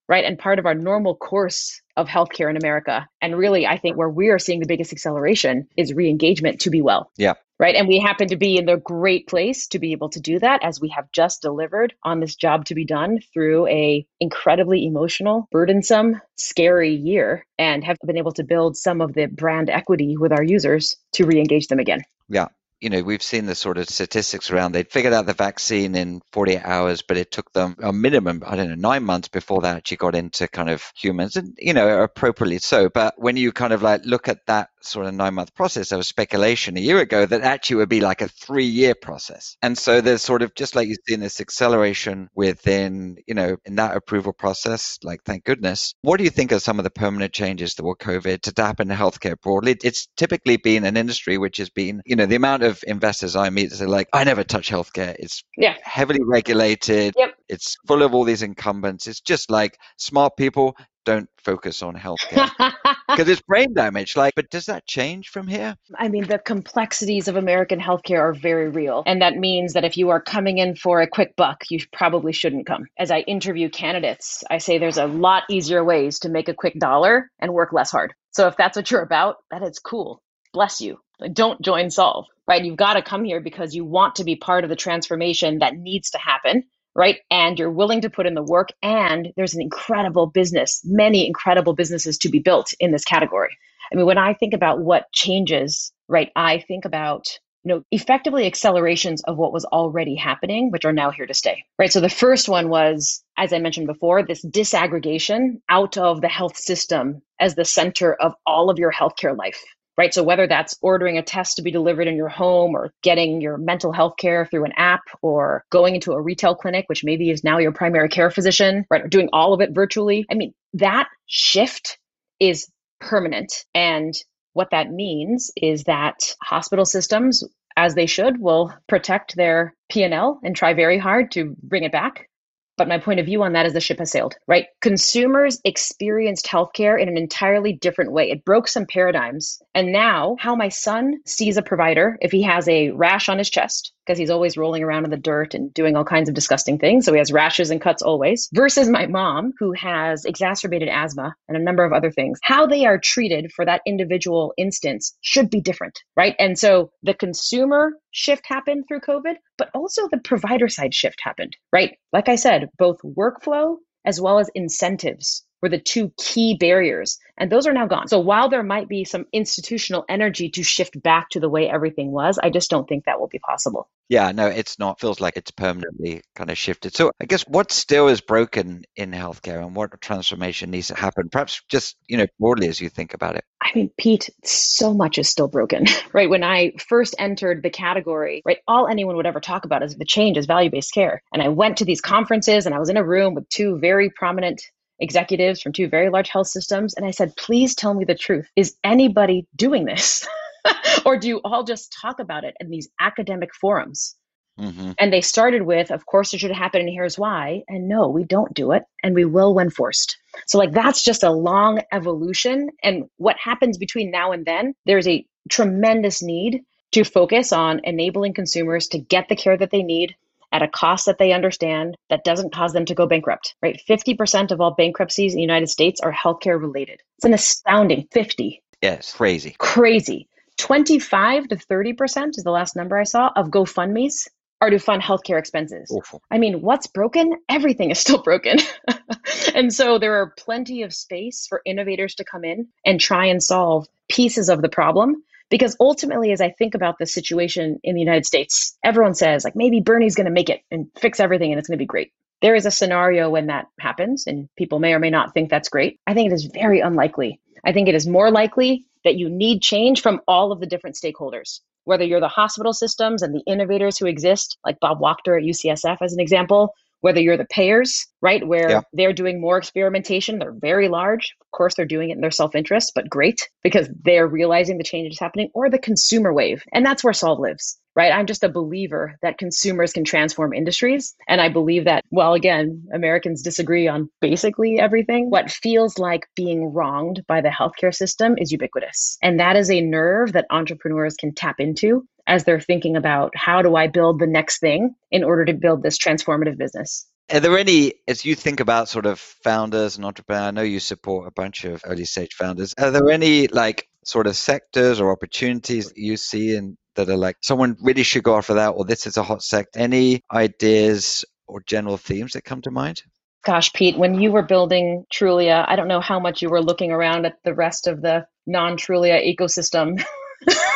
right? 0.07 0.25
And 0.25 0.37
part 0.37 0.59
of 0.59 0.65
our 0.65 0.75
normal 0.75 1.15
course 1.15 1.81
of 1.95 2.07
healthcare 2.07 2.49
in 2.49 2.57
America. 2.57 3.07
And 3.21 3.37
really, 3.37 3.65
I 3.65 3.77
think 3.77 3.97
where 3.97 4.09
we 4.09 4.29
are 4.29 4.39
seeing 4.39 4.59
the 4.59 4.67
biggest 4.67 4.91
acceleration 4.91 5.67
is 5.77 5.93
re 5.93 6.09
engagement 6.09 6.61
to 6.61 6.69
be 6.69 6.81
well. 6.81 7.11
Yeah. 7.17 7.33
Right. 7.59 7.75
And 7.75 7.87
we 7.87 7.99
happen 7.99 8.27
to 8.27 8.35
be 8.35 8.57
in 8.57 8.65
the 8.65 8.77
great 8.77 9.27
place 9.27 9.67
to 9.67 9.79
be 9.79 9.91
able 9.91 10.09
to 10.09 10.19
do 10.19 10.39
that 10.39 10.63
as 10.63 10.81
we 10.81 10.89
have 10.89 11.05
just 11.13 11.41
delivered 11.41 11.93
on 12.03 12.19
this 12.19 12.35
job 12.35 12.65
to 12.65 12.75
be 12.75 12.83
done 12.83 13.19
through 13.33 13.67
a 13.67 14.05
incredibly 14.19 14.85
emotional, 14.85 15.47
burdensome, 15.51 16.19
scary 16.35 16.93
year 16.93 17.45
and 17.57 17.83
have 17.83 17.97
been 18.05 18.17
able 18.17 18.33
to 18.33 18.43
build 18.43 18.75
some 18.75 19.01
of 19.01 19.13
the 19.13 19.27
brand 19.27 19.69
equity 19.69 20.17
with 20.17 20.33
our 20.33 20.43
users 20.43 20.95
to 21.13 21.25
re 21.25 21.39
engage 21.39 21.67
them 21.67 21.79
again. 21.79 22.01
Yeah 22.27 22.47
you 22.83 22.89
know, 22.89 23.01
we've 23.01 23.23
seen 23.23 23.45
the 23.45 23.55
sort 23.55 23.77
of 23.77 23.87
statistics 23.87 24.51
around. 24.51 24.73
they'd 24.73 24.91
figured 24.91 25.13
out 25.13 25.25
the 25.25 25.33
vaccine 25.33 25.95
in 25.95 26.21
48 26.33 26.61
hours, 26.63 27.01
but 27.01 27.15
it 27.15 27.31
took 27.31 27.51
them 27.53 27.77
a 27.81 27.93
minimum, 27.93 28.43
I 28.45 28.57
don't 28.57 28.67
know, 28.67 28.75
nine 28.75 29.05
months 29.05 29.29
before 29.29 29.61
they 29.61 29.69
actually 29.69 29.97
got 29.97 30.15
into 30.15 30.49
kind 30.49 30.69
of 30.69 30.91
humans, 30.93 31.37
and 31.37 31.55
you 31.57 31.73
know, 31.73 32.03
appropriately 32.03 32.59
so. 32.59 32.89
But 32.89 33.13
when 33.17 33.37
you 33.37 33.53
kind 33.53 33.71
of 33.71 33.81
like 33.81 34.01
look 34.03 34.27
at 34.27 34.45
that 34.47 34.69
sort 34.85 35.05
of 35.05 35.13
nine 35.13 35.33
month 35.33 35.53
process, 35.53 35.89
there 35.89 35.97
was 35.97 36.07
speculation 36.07 36.77
a 36.77 36.81
year 36.81 36.99
ago 36.99 37.25
that 37.25 37.41
actually 37.41 37.77
would 37.77 37.89
be 37.89 38.01
like 38.01 38.21
a 38.21 38.27
three 38.27 38.65
year 38.65 38.95
process. 38.95 39.57
And 39.61 39.77
so 39.77 40.01
there's 40.01 40.21
sort 40.21 40.41
of 40.41 40.55
just 40.55 40.75
like 40.75 40.87
you've 40.87 40.97
seen 41.07 41.19
this 41.19 41.41
acceleration 41.41 42.29
within, 42.35 43.17
you 43.27 43.33
know, 43.33 43.57
in 43.65 43.75
that 43.75 43.95
approval 43.95 44.33
process. 44.33 44.97
Like, 45.03 45.23
thank 45.23 45.43
goodness. 45.43 45.93
What 46.01 46.17
do 46.17 46.23
you 46.23 46.29
think 46.29 46.51
are 46.51 46.59
some 46.59 46.79
of 46.79 46.83
the 46.83 46.89
permanent 46.89 47.33
changes 47.33 47.75
that 47.75 47.83
will 47.83 47.95
COVID 47.95 48.41
to 48.41 48.61
happen 48.61 48.89
in 48.89 48.97
healthcare 48.97 49.39
broadly? 49.39 49.77
It's 49.83 50.07
typically 50.17 50.57
been 50.57 50.85
an 50.85 50.97
industry 50.97 51.37
which 51.37 51.57
has 51.57 51.69
been, 51.69 52.01
you 52.05 52.15
know, 52.15 52.25
the 52.25 52.35
amount 52.35 52.63
of 52.63 52.83
investors 52.87 53.35
I 53.35 53.49
meet 53.49 53.71
say 53.71 53.85
like, 53.85 54.07
I 54.13 54.23
never 54.23 54.43
touch 54.43 54.69
healthcare. 54.69 55.15
It's 55.19 55.43
yeah. 55.57 55.75
heavily 55.81 56.21
regulated. 56.23 57.13
Yep. 57.17 57.33
It's 57.49 57.77
full 57.87 58.03
of 58.03 58.13
all 58.13 58.23
these 58.23 58.41
incumbents. 58.41 59.07
It's 59.07 59.21
just 59.21 59.49
like 59.49 59.77
smart 59.97 60.37
people 60.37 60.75
don't 61.05 61.29
focus 61.37 61.81
on 61.81 61.95
healthcare 61.95 62.49
because 63.07 63.27
it's 63.29 63.41
brain 63.41 63.73
damage. 63.73 64.15
Like, 64.15 64.33
but 64.35 64.49
does 64.49 64.65
that 64.67 64.85
change 64.85 65.29
from 65.29 65.47
here? 65.47 65.75
I 65.97 66.09
mean, 66.09 66.27
the 66.27 66.39
complexities 66.39 67.27
of 67.27 67.35
American 67.35 67.79
healthcare 67.79 68.19
are 68.19 68.33
very 68.33 68.69
real. 68.69 69.03
And 69.05 69.21
that 69.21 69.35
means 69.35 69.73
that 69.73 69.85
if 69.85 69.97
you 69.97 70.09
are 70.09 70.21
coming 70.21 70.57
in 70.57 70.75
for 70.75 71.01
a 71.01 71.07
quick 71.07 71.35
buck, 71.35 71.63
you 71.69 71.79
probably 71.91 72.33
shouldn't 72.33 72.65
come. 72.65 72.85
As 72.97 73.11
I 73.11 73.19
interview 73.19 73.69
candidates, 73.69 74.43
I 74.49 74.57
say 74.57 74.77
there's 74.77 74.97
a 74.97 75.07
lot 75.07 75.43
easier 75.49 75.83
ways 75.83 76.19
to 76.19 76.29
make 76.29 76.49
a 76.49 76.53
quick 76.53 76.79
dollar 76.79 77.29
and 77.39 77.53
work 77.53 77.73
less 77.73 77.91
hard. 77.91 78.13
So 78.31 78.47
if 78.47 78.57
that's 78.57 78.75
what 78.75 78.89
you're 78.89 79.01
about, 79.01 79.37
that 79.51 79.63
is 79.63 79.79
cool. 79.79 80.21
Bless 80.53 80.81
you. 80.81 80.99
Don't 81.33 81.61
join 81.61 81.87
Solv 81.87 82.25
right? 82.47 82.63
You've 82.63 82.77
got 82.77 82.93
to 82.93 83.01
come 83.01 83.23
here 83.23 83.39
because 83.39 83.73
you 83.73 83.85
want 83.85 84.15
to 84.15 84.23
be 84.23 84.35
part 84.35 84.63
of 84.63 84.69
the 84.69 84.75
transformation 84.75 85.59
that 85.59 85.75
needs 85.75 86.11
to 86.11 86.17
happen, 86.17 86.63
right? 86.95 87.19
And 87.31 87.57
you're 87.57 87.71
willing 87.71 88.01
to 88.01 88.09
put 88.09 88.25
in 88.25 88.33
the 88.33 88.43
work. 88.43 88.69
And 88.81 89.33
there's 89.35 89.55
an 89.55 89.61
incredible 89.61 90.27
business, 90.27 90.81
many 90.83 91.25
incredible 91.27 91.73
businesses 91.73 92.17
to 92.19 92.29
be 92.29 92.39
built 92.39 92.73
in 92.79 92.91
this 92.91 93.05
category. 93.05 93.55
I 93.91 93.95
mean, 93.95 94.05
when 94.05 94.17
I 94.17 94.33
think 94.33 94.53
about 94.53 94.79
what 94.79 95.11
changes, 95.11 95.91
right, 96.07 96.31
I 96.35 96.59
think 96.59 96.85
about 96.85 97.27
you 97.63 97.73
know, 97.73 97.83
effectively 97.91 98.45
accelerations 98.45 99.23
of 99.23 99.37
what 99.37 99.53
was 99.53 99.63
already 99.65 100.15
happening, 100.15 100.69
which 100.69 100.83
are 100.83 100.91
now 100.91 101.11
here 101.11 101.25
to 101.25 101.33
stay, 101.33 101.63
right? 101.79 101.91
So 101.91 102.01
the 102.01 102.09
first 102.09 102.49
one 102.49 102.67
was, 102.67 103.23
as 103.37 103.53
I 103.53 103.59
mentioned 103.59 103.87
before, 103.87 104.21
this 104.21 104.43
disaggregation 104.45 105.61
out 105.69 105.97
of 105.97 106.19
the 106.19 106.27
health 106.27 106.57
system 106.57 107.21
as 107.39 107.55
the 107.55 107.63
center 107.63 108.13
of 108.15 108.33
all 108.45 108.69
of 108.69 108.79
your 108.79 108.91
healthcare 108.91 109.37
life, 109.37 109.63
right? 109.97 110.13
So 110.13 110.23
whether 110.23 110.47
that's 110.47 110.75
ordering 110.81 111.17
a 111.17 111.21
test 111.21 111.57
to 111.57 111.61
be 111.61 111.71
delivered 111.71 112.07
in 112.07 112.15
your 112.15 112.29
home 112.29 112.75
or 112.75 112.91
getting 113.01 113.41
your 113.41 113.57
mental 113.57 113.91
health 113.91 114.15
care 114.17 114.45
through 114.45 114.65
an 114.65 114.73
app 114.75 115.01
or 115.21 115.63
going 115.69 115.95
into 115.95 116.13
a 116.13 116.21
retail 116.21 116.55
clinic, 116.55 116.85
which 116.87 117.03
maybe 117.03 117.29
is 117.29 117.43
now 117.43 117.59
your 117.59 117.71
primary 117.71 118.09
care 118.09 118.31
physician, 118.31 118.85
right? 118.89 119.03
Or 119.03 119.07
doing 119.07 119.29
all 119.33 119.53
of 119.53 119.61
it 119.61 119.71
virtually. 119.73 120.25
I 120.31 120.35
mean, 120.35 120.53
that 120.73 121.07
shift 121.27 121.97
is 122.39 122.67
permanent. 122.99 123.53
And 123.73 124.13
what 124.53 124.71
that 124.71 124.91
means 124.91 125.51
is 125.55 125.83
that 125.83 126.19
hospital 126.41 126.85
systems 126.85 127.43
as 127.75 127.95
they 127.95 128.05
should 128.05 128.39
will 128.39 128.73
protect 128.87 129.35
their 129.35 129.75
P&L 129.89 130.39
and 130.43 130.55
try 130.55 130.73
very 130.73 130.97
hard 130.97 131.31
to 131.31 131.55
bring 131.61 131.83
it 131.83 131.91
back 131.91 132.29
but 132.77 132.87
my 132.87 132.97
point 132.97 133.19
of 133.19 133.25
view 133.25 133.43
on 133.43 133.53
that 133.53 133.65
is 133.65 133.73
the 133.73 133.79
ship 133.79 133.99
has 133.99 134.11
sailed, 134.11 134.35
right? 134.47 134.67
Consumers 134.81 135.59
experienced 135.63 136.45
healthcare 136.45 136.99
in 136.99 137.07
an 137.07 137.17
entirely 137.17 137.73
different 137.73 138.11
way. 138.11 138.29
It 138.29 138.45
broke 138.45 138.67
some 138.67 138.85
paradigms. 138.85 139.61
And 139.75 139.91
now, 139.91 140.35
how 140.39 140.55
my 140.55 140.69
son 140.69 141.15
sees 141.25 141.57
a 141.57 141.61
provider, 141.61 142.17
if 142.21 142.31
he 142.31 142.41
has 142.43 142.67
a 142.67 142.91
rash 142.91 143.29
on 143.29 143.37
his 143.37 143.49
chest, 143.49 143.93
because 144.05 144.17
he's 144.17 144.29
always 144.29 144.57
rolling 144.57 144.83
around 144.83 145.05
in 145.05 145.11
the 145.11 145.17
dirt 145.17 145.53
and 145.53 145.73
doing 145.73 145.95
all 145.95 146.03
kinds 146.03 146.27
of 146.27 146.35
disgusting 146.35 146.77
things. 146.77 147.05
So 147.05 147.13
he 147.13 147.19
has 147.19 147.31
rashes 147.31 147.69
and 147.69 147.81
cuts 147.81 148.01
always, 148.01 148.49
versus 148.53 148.89
my 148.89 149.07
mom, 149.07 149.53
who 149.59 149.71
has 149.73 150.25
exacerbated 150.25 150.89
asthma 150.89 151.35
and 151.47 151.55
a 151.55 151.63
number 151.63 151.83
of 151.83 151.93
other 151.93 152.11
things. 152.11 152.39
How 152.43 152.65
they 152.65 152.85
are 152.85 152.97
treated 152.97 153.51
for 153.53 153.65
that 153.65 153.81
individual 153.85 154.53
instance 154.57 155.15
should 155.21 155.49
be 155.49 155.61
different, 155.61 156.01
right? 156.17 156.35
And 156.39 156.57
so 156.57 156.91
the 157.03 157.13
consumer 157.13 157.93
shift 158.11 158.45
happened 158.45 158.85
through 158.87 159.01
COVID, 159.01 159.35
but 159.63 159.79
also 159.79 160.09
the 160.09 160.17
provider 160.17 160.67
side 160.67 160.93
shift 160.93 161.21
happened, 161.21 161.55
right? 161.71 161.97
Like 162.11 162.27
I 162.27 162.35
said, 162.35 162.69
both 162.77 162.97
workflow 163.01 163.77
as 164.03 164.19
well 164.19 164.39
as 164.39 164.49
incentives 164.53 165.45
were 165.63 165.69
the 165.69 165.79
two 165.79 166.11
key 166.17 166.57
barriers. 166.59 167.17
And 167.37 167.49
those 167.49 167.65
are 167.65 167.73
now 167.73 167.87
gone. 167.87 168.09
So 168.09 168.19
while 168.19 168.49
there 168.49 168.63
might 168.63 168.89
be 168.89 169.05
some 169.05 169.25
institutional 169.31 170.03
energy 170.09 170.49
to 170.49 170.61
shift 170.61 171.01
back 171.01 171.29
to 171.29 171.39
the 171.39 171.49
way 171.49 171.69
everything 171.69 172.11
was, 172.11 172.37
I 172.37 172.49
just 172.49 172.69
don't 172.69 172.87
think 172.87 173.05
that 173.05 173.19
will 173.19 173.29
be 173.29 173.39
possible. 173.39 173.89
Yeah, 174.09 174.33
no, 174.33 174.47
it's 174.47 174.77
not. 174.77 174.99
Feels 174.99 175.21
like 175.21 175.37
it's 175.37 175.51
permanently 175.51 176.21
kind 176.35 176.49
of 176.49 176.57
shifted. 176.57 176.93
So 176.93 177.11
I 177.21 177.25
guess 177.25 177.43
what 177.43 177.71
still 177.71 178.09
is 178.09 178.19
broken 178.19 178.83
in 178.97 179.11
healthcare 179.11 179.65
and 179.65 179.73
what 179.73 179.99
transformation 180.01 180.69
needs 180.69 180.89
to 180.89 180.95
happen? 180.95 181.29
Perhaps 181.29 181.61
just, 181.69 181.95
you 182.07 182.17
know, 182.17 182.27
broadly 182.39 182.67
as 182.67 182.81
you 182.81 182.89
think 182.89 183.13
about 183.13 183.37
it. 183.37 183.45
I 183.61 183.71
mean, 183.73 183.89
Pete, 183.97 184.29
so 184.43 184.93
much 184.93 185.17
is 185.17 185.29
still 185.29 185.47
broken, 185.47 185.85
right? 186.13 186.29
When 186.29 186.43
I 186.43 186.73
first 186.89 187.15
entered 187.17 187.63
the 187.63 187.69
category, 187.69 188.41
right, 188.45 188.57
all 188.67 188.87
anyone 188.87 189.15
would 189.15 189.25
ever 189.25 189.39
talk 189.39 189.63
about 189.63 189.81
is 189.81 189.95
the 189.95 190.03
change 190.03 190.37
is 190.37 190.45
value-based 190.45 190.93
care. 190.93 191.23
And 191.31 191.41
I 191.41 191.47
went 191.47 191.77
to 191.77 191.85
these 191.85 192.01
conferences 192.01 192.65
and 192.65 192.75
I 192.75 192.79
was 192.79 192.89
in 192.89 192.97
a 192.97 193.03
room 193.03 193.33
with 193.33 193.47
two 193.47 193.79
very 193.79 194.09
prominent 194.09 194.61
executives 194.99 195.61
from 195.61 195.73
two 195.73 195.87
very 195.87 196.09
large 196.09 196.29
health 196.29 196.47
systems. 196.47 196.93
And 196.93 197.05
I 197.05 197.11
said, 197.11 197.35
please 197.35 197.75
tell 197.75 197.93
me 197.93 198.05
the 198.05 198.15
truth. 198.15 198.49
Is 198.55 198.75
anybody 198.83 199.47
doing 199.55 199.85
this? 199.85 200.27
or 201.05 201.17
do 201.17 201.27
you 201.27 201.41
all 201.43 201.63
just 201.63 201.95
talk 202.01 202.19
about 202.19 202.43
it 202.43 202.55
in 202.59 202.69
these 202.69 202.89
academic 202.99 203.53
forums? 203.55 204.15
Mm-hmm. 204.59 204.91
And 204.99 205.11
they 205.11 205.21
started 205.21 205.63
with, 205.63 205.89
of 205.89 206.05
course, 206.05 206.33
it 206.33 206.39
should 206.39 206.51
happen, 206.51 206.81
and 206.81 206.89
here's 206.89 207.17
why. 207.17 207.63
And 207.67 207.89
no, 207.89 208.07
we 208.07 208.23
don't 208.23 208.53
do 208.53 208.71
it, 208.71 208.83
and 209.01 209.15
we 209.15 209.25
will 209.25 209.55
when 209.55 209.71
forced. 209.71 210.17
So, 210.45 210.59
like, 210.59 210.73
that's 210.73 211.03
just 211.03 211.23
a 211.23 211.31
long 211.31 211.81
evolution. 211.91 212.69
And 212.83 213.05
what 213.17 213.35
happens 213.43 213.79
between 213.79 214.11
now 214.11 214.31
and 214.31 214.45
then, 214.45 214.75
there's 214.85 215.07
a 215.07 215.25
tremendous 215.49 216.21
need 216.21 216.61
to 216.91 217.03
focus 217.03 217.51
on 217.51 217.81
enabling 217.83 218.35
consumers 218.35 218.87
to 218.89 218.99
get 218.99 219.27
the 219.27 219.35
care 219.35 219.57
that 219.57 219.71
they 219.71 219.81
need 219.81 220.15
at 220.53 220.61
a 220.61 220.67
cost 220.67 221.07
that 221.07 221.17
they 221.17 221.33
understand 221.33 221.97
that 222.09 222.23
doesn't 222.23 222.53
cause 222.53 222.71
them 222.71 222.85
to 222.85 222.95
go 222.95 223.07
bankrupt, 223.07 223.55
right? 223.61 223.81
50% 223.89 224.51
of 224.51 224.61
all 224.61 224.71
bankruptcies 224.71 225.33
in 225.33 225.37
the 225.37 225.41
United 225.41 225.67
States 225.67 225.99
are 225.99 226.13
healthcare 226.13 226.61
related. 226.61 227.01
It's 227.17 227.25
an 227.25 227.33
astounding 227.33 228.07
50. 228.11 228.61
Yes, 228.81 229.13
crazy. 229.13 229.55
Crazy. 229.57 230.29
25 230.59 231.47
to 231.49 231.55
30% 231.55 232.29
is 232.37 232.43
the 232.43 232.51
last 232.51 232.75
number 232.75 232.97
I 232.97 233.03
saw 233.03 233.31
of 233.35 233.47
GoFundMe's 233.47 234.29
are 234.61 234.69
to 234.69 234.79
fund 234.79 235.01
healthcare 235.01 235.39
expenses. 235.39 235.91
Awful. 235.91 236.21
I 236.31 236.37
mean, 236.37 236.61
what's 236.61 236.87
broken? 236.87 237.33
Everything 237.49 237.89
is 237.89 237.99
still 237.99 238.21
broken. 238.21 238.59
and 239.55 239.73
so 239.73 239.97
there 239.99 240.21
are 240.21 240.33
plenty 240.37 240.83
of 240.83 240.93
space 240.93 241.47
for 241.49 241.61
innovators 241.65 242.15
to 242.15 242.23
come 242.23 242.45
in 242.45 242.67
and 242.85 242.99
try 242.99 243.25
and 243.25 243.43
solve 243.43 243.87
pieces 244.07 244.47
of 244.49 244.61
the 244.61 244.69
problem 244.69 245.23
because 245.49 245.75
ultimately, 245.79 246.31
as 246.31 246.41
I 246.41 246.49
think 246.51 246.75
about 246.75 246.95
the 246.99 247.05
situation 247.05 247.79
in 247.83 247.95
the 247.95 248.01
United 248.01 248.25
States, 248.25 248.77
everyone 248.83 249.13
says, 249.15 249.43
like, 249.43 249.55
maybe 249.55 249.81
Bernie's 249.81 250.15
going 250.15 250.25
to 250.25 250.31
make 250.31 250.49
it 250.49 250.61
and 250.71 250.87
fix 250.97 251.19
everything 251.19 251.51
and 251.51 251.59
it's 251.59 251.67
going 251.67 251.77
to 251.77 251.81
be 251.81 251.87
great. 251.87 252.11
There 252.41 252.55
is 252.55 252.65
a 252.65 252.71
scenario 252.71 253.29
when 253.29 253.47
that 253.47 253.67
happens, 253.79 254.27
and 254.27 254.49
people 254.57 254.79
may 254.79 254.93
or 254.93 254.99
may 254.99 255.09
not 255.09 255.33
think 255.33 255.49
that's 255.49 255.69
great. 255.69 255.99
I 256.07 256.13
think 256.13 256.29
it 256.29 256.35
is 256.35 256.45
very 256.53 256.81
unlikely. 256.81 257.39
I 257.63 257.71
think 257.71 257.87
it 257.87 257.95
is 257.95 258.05
more 258.05 258.31
likely 258.31 258.85
that 259.05 259.15
you 259.15 259.29
need 259.29 259.61
change 259.61 260.01
from 260.01 260.19
all 260.27 260.51
of 260.51 260.59
the 260.59 260.65
different 260.65 260.97
stakeholders, 260.97 261.61
whether 261.85 262.03
you're 262.03 262.19
the 262.19 262.27
hospital 262.27 262.73
systems 262.73 263.21
and 263.21 263.33
the 263.33 263.43
innovators 263.47 263.97
who 263.97 264.07
exist, 264.07 264.57
like 264.65 264.79
Bob 264.81 264.99
Wachter 264.99 265.37
at 265.37 265.47
UCSF 265.47 265.97
as 266.01 266.11
an 266.13 266.19
example, 266.19 266.73
whether 267.03 267.19
you're 267.19 267.35
the 267.35 267.45
payers, 267.45 268.07
right, 268.21 268.47
where 268.47 268.69
yeah. 268.69 268.81
they're 268.93 269.11
doing 269.11 269.41
more 269.41 269.57
experimentation, 269.57 270.39
they're 270.39 270.55
very 270.57 270.87
large. 270.87 271.35
Of 271.41 271.51
course, 271.51 271.75
they're 271.75 271.85
doing 271.85 272.11
it 272.11 272.13
in 272.13 272.21
their 272.21 272.31
self 272.31 272.55
interest, 272.55 272.93
but 272.95 273.09
great 273.09 273.49
because 273.61 273.89
they're 274.05 274.25
realizing 274.25 274.77
the 274.77 274.85
change 274.85 275.11
is 275.11 275.19
happening, 275.19 275.49
or 275.53 275.69
the 275.69 275.77
consumer 275.77 276.33
wave. 276.33 276.63
And 276.71 276.85
that's 276.85 277.03
where 277.03 277.13
Solv 277.13 277.39
lives 277.39 277.77
right? 277.95 278.11
I'm 278.11 278.25
just 278.25 278.43
a 278.43 278.49
believer 278.49 279.17
that 279.21 279.37
consumers 279.37 279.93
can 279.93 280.03
transform 280.03 280.53
industries. 280.53 281.15
And 281.27 281.39
I 281.39 281.49
believe 281.49 281.85
that, 281.85 282.03
well, 282.09 282.33
again, 282.33 282.87
Americans 282.93 283.41
disagree 283.41 283.87
on 283.87 284.09
basically 284.19 284.79
everything. 284.79 285.29
What 285.29 285.51
feels 285.51 285.99
like 285.99 286.27
being 286.35 286.73
wronged 286.73 287.23
by 287.27 287.41
the 287.41 287.49
healthcare 287.49 287.93
system 287.93 288.35
is 288.37 288.51
ubiquitous. 288.51 289.17
And 289.21 289.39
that 289.39 289.55
is 289.55 289.69
a 289.69 289.81
nerve 289.81 290.33
that 290.33 290.47
entrepreneurs 290.49 291.15
can 291.15 291.33
tap 291.33 291.59
into 291.59 292.05
as 292.27 292.43
they're 292.43 292.59
thinking 292.59 292.95
about 292.95 293.33
how 293.35 293.61
do 293.61 293.75
I 293.75 293.87
build 293.87 294.19
the 294.19 294.27
next 294.27 294.59
thing 294.59 294.95
in 295.11 295.23
order 295.23 295.45
to 295.45 295.53
build 295.53 295.83
this 295.83 295.97
transformative 295.97 296.57
business. 296.57 297.05
Are 297.31 297.39
there 297.39 297.57
any, 297.57 297.93
as 298.07 298.25
you 298.25 298.35
think 298.35 298.59
about 298.59 298.89
sort 298.89 299.05
of 299.05 299.19
founders 299.19 299.95
and 299.95 300.05
entrepreneurs, 300.05 300.47
I 300.47 300.51
know 300.51 300.61
you 300.61 300.79
support 300.79 301.27
a 301.27 301.31
bunch 301.31 301.63
of 301.63 301.81
early 301.85 302.05
stage 302.05 302.33
founders. 302.33 302.73
Are 302.77 302.91
there 302.91 303.09
any 303.09 303.47
like 303.47 303.87
sort 304.03 304.27
of 304.27 304.35
sectors 304.35 304.99
or 304.99 305.11
opportunities 305.11 305.87
that 305.87 305.97
you 305.97 306.17
see 306.17 306.55
and 306.55 306.77
that 306.95 307.09
are 307.09 307.17
like 307.17 307.37
someone 307.41 307.77
really 307.81 308.03
should 308.03 308.23
go 308.23 308.37
after 308.37 308.55
that, 308.55 308.69
or 308.69 308.85
this 308.85 309.07
is 309.07 309.17
a 309.17 309.23
hot 309.23 309.41
sector? 309.41 309.79
Any 309.79 310.21
ideas 310.31 311.25
or 311.47 311.61
general 311.65 311.97
themes 311.97 312.33
that 312.33 312.43
come 312.43 312.61
to 312.63 312.71
mind? 312.71 313.01
Gosh, 313.45 313.73
Pete, 313.73 313.97
when 313.97 314.21
you 314.21 314.31
were 314.31 314.41
building 314.43 315.05
Trulia, 315.11 315.65
I 315.67 315.75
don't 315.75 315.87
know 315.87 315.99
how 316.01 316.19
much 316.19 316.41
you 316.41 316.49
were 316.49 316.61
looking 316.61 316.91
around 316.91 317.25
at 317.25 317.37
the 317.43 317.53
rest 317.53 317.87
of 317.87 318.01
the 318.01 318.25
non 318.45 318.77
Trulia 318.77 319.21
ecosystem. 319.25 320.03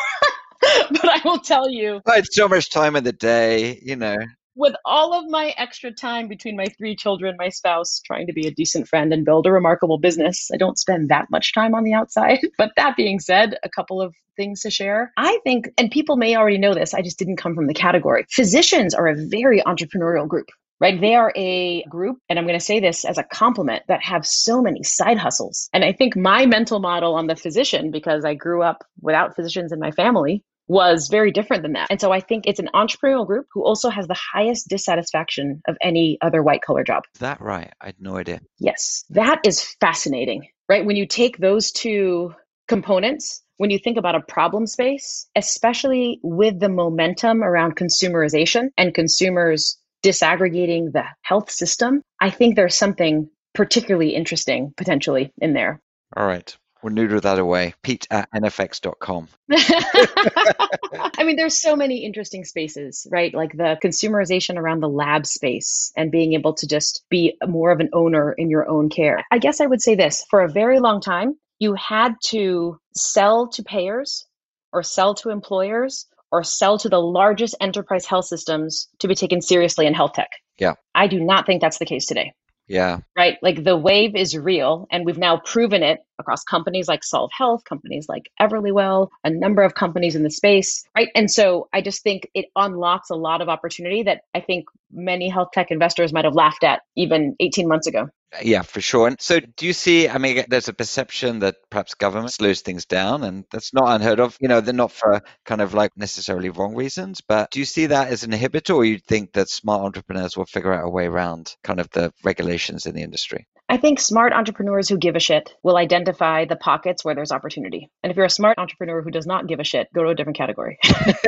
but 0.92 1.10
I 1.10 1.22
will 1.24 1.40
tell 1.40 1.70
you. 1.70 2.02
I 2.08 2.16
had 2.16 2.26
so 2.32 2.48
much 2.48 2.70
time 2.70 2.96
in 2.96 3.04
the 3.04 3.14
day, 3.14 3.80
you 3.82 3.96
know. 3.96 4.18
With 4.56 4.76
all 4.86 5.14
of 5.14 5.30
my 5.30 5.54
extra 5.58 5.92
time 5.92 6.28
between 6.28 6.58
my 6.58 6.66
three 6.66 6.96
children, 6.96 7.36
my 7.38 7.50
spouse, 7.50 8.02
trying 8.04 8.26
to 8.26 8.34
be 8.34 8.48
a 8.48 8.52
decent 8.52 8.88
friend 8.88 9.14
and 9.14 9.24
build 9.24 9.46
a 9.46 9.52
remarkable 9.52 10.00
business, 10.00 10.50
I 10.52 10.58
don't 10.58 10.80
spend 10.80 11.10
that 11.10 11.30
much 11.30 11.54
time 11.54 11.76
on 11.76 11.84
the 11.84 11.94
outside. 11.94 12.40
But 12.58 12.72
that 12.76 12.98
being 12.98 13.20
said, 13.20 13.56
a 13.64 13.70
couple 13.70 14.02
of 14.02 14.16
things 14.36 14.62
to 14.62 14.72
share. 14.72 15.12
I 15.16 15.40
think, 15.44 15.70
and 15.78 15.92
people 15.92 16.18
may 16.18 16.36
already 16.36 16.58
know 16.58 16.74
this, 16.74 16.96
I 16.96 17.04
just 17.04 17.20
didn't 17.20 17.38
come 17.38 17.54
from 17.54 17.68
the 17.68 17.74
category. 17.74 18.26
Physicians 18.32 18.96
are 18.96 19.08
a 19.08 19.16
very 19.16 19.62
entrepreneurial 19.62 20.28
group 20.28 20.48
right? 20.80 21.00
They 21.00 21.16
are 21.16 21.32
a 21.36 21.84
group, 21.84 22.20
and 22.30 22.38
I'm 22.38 22.46
going 22.46 22.60
to 22.60 22.64
say 22.64 22.80
this 22.80 23.06
as 23.06 23.18
a 23.18 23.24
compliment, 23.24 23.84
that 23.88 24.04
have 24.04 24.26
so 24.26 24.62
many 24.62 24.84
side 24.84 25.18
hustles. 25.18 25.70
And 25.74 25.84
I 25.84 25.92
think 25.92 26.16
my 26.16 26.46
mental 26.46 26.80
model 26.80 27.16
on 27.16 27.28
the 27.28 27.36
physician, 27.36 27.92
because 27.92 28.26
I 28.26 28.36
grew 28.36 28.62
up 28.62 28.84
without 29.02 29.36
physicians 29.36 29.72
in 29.72 29.80
my 29.80 29.92
family, 29.92 30.44
was 30.68 31.08
very 31.10 31.32
different 31.32 31.64
than 31.64 31.74
that. 31.74 31.88
And 31.90 32.00
so 32.00 32.12
I 32.12 32.20
think 32.20 32.46
it's 32.46 32.60
an 32.60 32.70
entrepreneurial 32.74 33.26
group 33.26 33.48
who 33.54 33.64
also 33.64 33.90
has 33.90 34.08
the 34.08 34.18
highest 34.34 34.68
dissatisfaction 34.68 35.62
of 35.68 35.78
any 35.82 36.18
other 36.22 36.44
white 36.44 36.62
collar 36.62 36.84
job. 36.84 37.04
Is 37.16 37.22
that 37.22 37.42
right? 37.42 37.72
I 37.82 37.88
had 37.88 37.96
no 38.00 38.18
idea. 38.18 38.42
Yes. 38.60 39.06
That 39.12 39.40
is 39.46 39.64
fascinating, 39.80 40.48
right? 40.68 40.86
When 40.86 40.96
you 40.96 41.06
take 41.06 41.38
those 41.38 41.72
two 41.72 42.34
components, 42.68 43.44
when 43.58 43.70
you 43.70 43.80
think 43.80 43.98
about 43.98 44.16
a 44.16 44.22
problem 44.22 44.68
space, 44.68 45.28
especially 45.36 46.20
with 46.22 46.60
the 46.60 46.70
momentum 46.70 47.44
around 47.44 47.76
consumerization 47.76 48.70
and 48.78 48.94
consumers 48.94 49.78
disaggregating 50.04 50.92
the 50.92 51.04
health 51.22 51.50
system, 51.50 52.02
I 52.22 52.30
think 52.30 52.56
there's 52.56 52.76
something 52.76 53.30
particularly 53.54 54.14
interesting 54.14 54.74
potentially 54.78 55.34
in 55.40 55.54
there. 55.54 55.82
All 56.16 56.28
right. 56.28 56.56
We'll 56.84 56.94
noodle 56.94 57.20
that 57.22 57.40
away. 57.40 57.74
Pete 57.82 58.08
at 58.12 58.30
nfx.com. 58.32 59.28
I 59.52 61.24
mean, 61.24 61.36
there's 61.36 61.62
so 61.62 61.76
many 61.76 62.06
interesting 62.06 62.44
spaces, 62.44 63.08
right? 63.12 63.34
Like 63.34 63.54
the 63.54 63.78
consumerization 63.84 64.58
around 64.58 64.82
the 64.82 64.90
lab 64.90 65.26
space 65.26 65.92
and 65.96 66.12
being 66.12 66.34
able 66.34 66.54
to 66.54 66.68
just 66.68 67.04
be 67.10 67.38
more 67.46 67.72
of 67.72 67.80
an 67.80 67.90
owner 67.94 68.34
in 68.34 68.50
your 68.50 68.68
own 68.70 68.90
care. 68.90 69.24
I 69.32 69.40
guess 69.40 69.62
I 69.62 69.66
would 69.66 69.82
say 69.82 69.96
this 69.96 70.26
for 70.30 70.42
a 70.42 70.50
very 70.50 70.80
long 70.80 71.02
time, 71.02 71.36
you 71.60 71.74
had 71.74 72.16
to 72.28 72.80
sell 72.96 73.48
to 73.50 73.64
payers 73.64 74.26
or 74.72 74.84
sell 74.84 75.16
to 75.16 75.30
employers 75.30 76.06
or 76.32 76.44
sell 76.44 76.78
to 76.80 76.90
the 76.90 77.02
largest 77.02 77.56
enterprise 77.62 78.06
health 78.06 78.26
systems 78.26 78.88
to 79.00 79.08
be 79.08 79.16
taken 79.16 79.42
seriously 79.42 79.86
in 79.86 79.94
health 79.94 80.14
tech. 80.14 80.30
Yeah. 80.60 80.74
I 80.94 81.08
do 81.08 81.20
not 81.20 81.46
think 81.46 81.62
that's 81.62 81.80
the 81.80 81.86
case 81.86 82.06
today. 82.06 82.34
Yeah. 82.68 83.00
Right. 83.16 83.38
Like 83.42 83.64
the 83.64 83.78
wave 83.78 84.16
is 84.16 84.38
real, 84.38 84.88
and 84.92 85.06
we've 85.06 85.18
now 85.18 85.38
proven 85.38 85.84
it 85.84 86.00
across 86.20 86.44
companies 86.44 86.88
like 86.88 87.02
Solv 87.02 87.30
Health, 87.32 87.64
companies 87.64 88.08
like 88.10 88.30
Everlywell, 88.40 89.10
a 89.24 89.30
number 89.30 89.64
of 89.64 89.76
companies 89.76 90.16
in 90.16 90.24
the 90.24 90.32
space. 90.32 90.84
Right. 90.96 91.10
And 91.16 91.30
so 91.30 91.68
I 91.74 91.82
just 91.82 92.04
think 92.04 92.30
it 92.34 92.46
unlocks 92.56 93.10
a 93.10 93.16
lot 93.16 93.42
of 93.42 93.50
opportunity 93.50 94.04
that 94.04 94.22
I 94.34 94.42
think 94.42 94.66
many 94.92 95.30
health 95.30 95.50
tech 95.54 95.72
investors 95.72 96.14
might 96.14 96.26
have 96.26 96.36
laughed 96.36 96.64
at 96.64 96.82
even 96.96 97.36
18 97.40 97.68
months 97.68 97.88
ago. 97.88 98.10
Yeah, 98.42 98.62
for 98.62 98.82
sure. 98.82 99.08
And 99.08 99.20
so, 99.22 99.40
do 99.40 99.66
you 99.66 99.72
see? 99.72 100.10
I 100.10 100.18
mean, 100.18 100.44
there's 100.50 100.68
a 100.68 100.74
perception 100.74 101.40
that 101.40 101.56
perhaps 101.70 101.94
government 101.94 102.34
slows 102.34 102.60
things 102.60 102.86
down, 102.86 103.24
and 103.24 103.46
that's 103.52 103.74
not 103.74 103.96
unheard 103.96 104.20
of. 104.20 104.38
You 104.42 104.50
know, 104.50 104.60
they're 104.60 104.74
not 104.74 104.92
for 104.92 105.22
kind 105.46 105.62
of 105.62 105.74
like 105.74 105.92
necessarily 105.96 106.50
wrong 106.50 106.76
reasons, 106.76 107.22
but 107.22 107.52
do 107.52 107.60
you 107.60 107.66
see 107.66 107.86
that 107.86 108.10
as 108.10 108.24
an 108.24 108.32
inhibitor, 108.32 108.76
or 108.76 108.84
you 108.84 109.00
think 109.00 109.32
that 109.34 109.50
smart 109.50 109.82
entrepreneurs 109.82 110.36
will 110.36 110.46
figure 110.46 110.74
out 110.74 110.86
a 110.86 110.90
way 110.90 111.06
around 111.06 111.56
kind 111.64 111.80
of 111.80 111.90
the 111.92 112.12
regulations 112.24 112.86
in 112.86 112.96
the 112.96 113.02
industry? 113.02 113.48
I 113.70 113.78
think 113.78 114.00
smart 114.00 114.34
entrepreneurs 114.34 114.88
who 114.88 114.98
give 114.98 115.16
a 115.16 115.22
shit 115.22 115.54
will 115.64 115.78
identify 115.78 116.07
the 116.12 116.58
pockets 116.60 117.04
where 117.04 117.16
there's 117.16 117.32
opportunity. 117.32 117.90
And 118.04 118.12
if 118.12 118.18
you're 118.18 118.26
a 118.26 118.30
smart 118.30 118.58
entrepreneur 118.58 119.02
who 119.02 119.12
does 119.12 119.26
not 119.26 119.48
give 119.48 119.60
a 119.60 119.64
shit, 119.64 119.88
go 119.94 120.04
to 120.04 120.10
a 120.10 120.16
different 120.16 120.38
category 120.38 120.78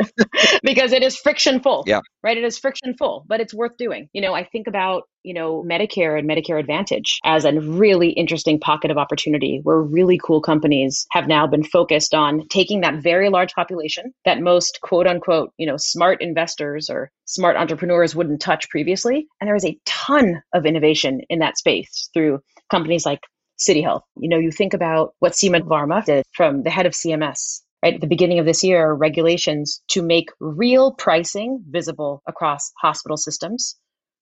because 0.64 0.92
it 0.92 1.04
is 1.04 1.18
friction 1.18 1.62
full. 1.62 1.84
Yeah. 1.88 2.02
Right. 2.24 2.38
It 2.38 2.44
is 2.44 2.58
friction 2.58 2.96
full, 2.98 3.26
but 3.28 3.42
it's 3.42 3.54
worth 3.54 3.78
doing. 3.78 4.10
You 4.14 4.22
know, 4.22 4.34
I 4.34 4.44
think 4.44 4.68
about 4.68 5.04
you 5.24 5.34
know, 5.34 5.64
Medicare 5.64 6.18
and 6.18 6.30
Medicare 6.30 6.60
Advantage 6.60 7.20
as 7.26 7.46
a 7.46 7.60
really 7.60 8.10
interesting 8.10 8.60
pocket 8.60 8.90
of 8.92 8.98
opportunity 8.98 9.60
where 9.64 9.82
really 9.82 10.20
cool 10.24 10.42
companies 10.42 11.06
have 11.12 11.28
now 11.28 11.46
been 11.46 11.64
focused 11.64 12.14
on 12.14 12.48
taking 12.50 12.82
that 12.82 13.02
very 13.02 13.30
large 13.30 13.54
population 13.54 14.14
that 14.26 14.42
most 14.42 14.80
quote 14.82 15.08
unquote, 15.08 15.52
you 15.58 15.68
know, 15.68 15.76
smart 15.78 16.22
investors 16.22 16.90
or 16.90 17.12
smart 17.26 17.58
entrepreneurs 17.58 18.16
wouldn't 18.16 18.42
touch 18.42 18.70
previously. 18.70 19.28
And 19.40 19.48
there 19.48 19.56
is 19.56 19.66
a 19.66 19.78
ton 19.86 20.42
of 20.54 20.66
innovation 20.66 21.22
in 21.30 21.40
that 21.40 21.58
space 21.58 22.10
through 22.14 22.40
companies 22.72 23.06
like 23.06 23.20
City 23.60 23.82
Health. 23.82 24.04
You 24.18 24.30
know, 24.30 24.40
you 24.40 24.52
think 24.52 24.74
about 24.74 25.14
what 25.20 25.34
Seema 25.34 25.62
Verma 25.62 26.04
did 26.04 26.26
from 26.34 26.64
the 26.64 26.70
head 26.70 26.86
of 26.86 26.94
CMS 26.94 27.62
right? 27.84 27.96
At 27.96 28.02
the 28.02 28.08
beginning 28.08 28.40
of 28.40 28.46
this 28.46 28.64
year 28.64 28.92
regulations 28.92 29.82
to 29.90 30.02
make 30.02 30.30
real 30.40 30.94
pricing 30.94 31.64
visible 31.70 32.22
across 32.28 32.72
hospital 32.78 33.18
systems 33.18 33.76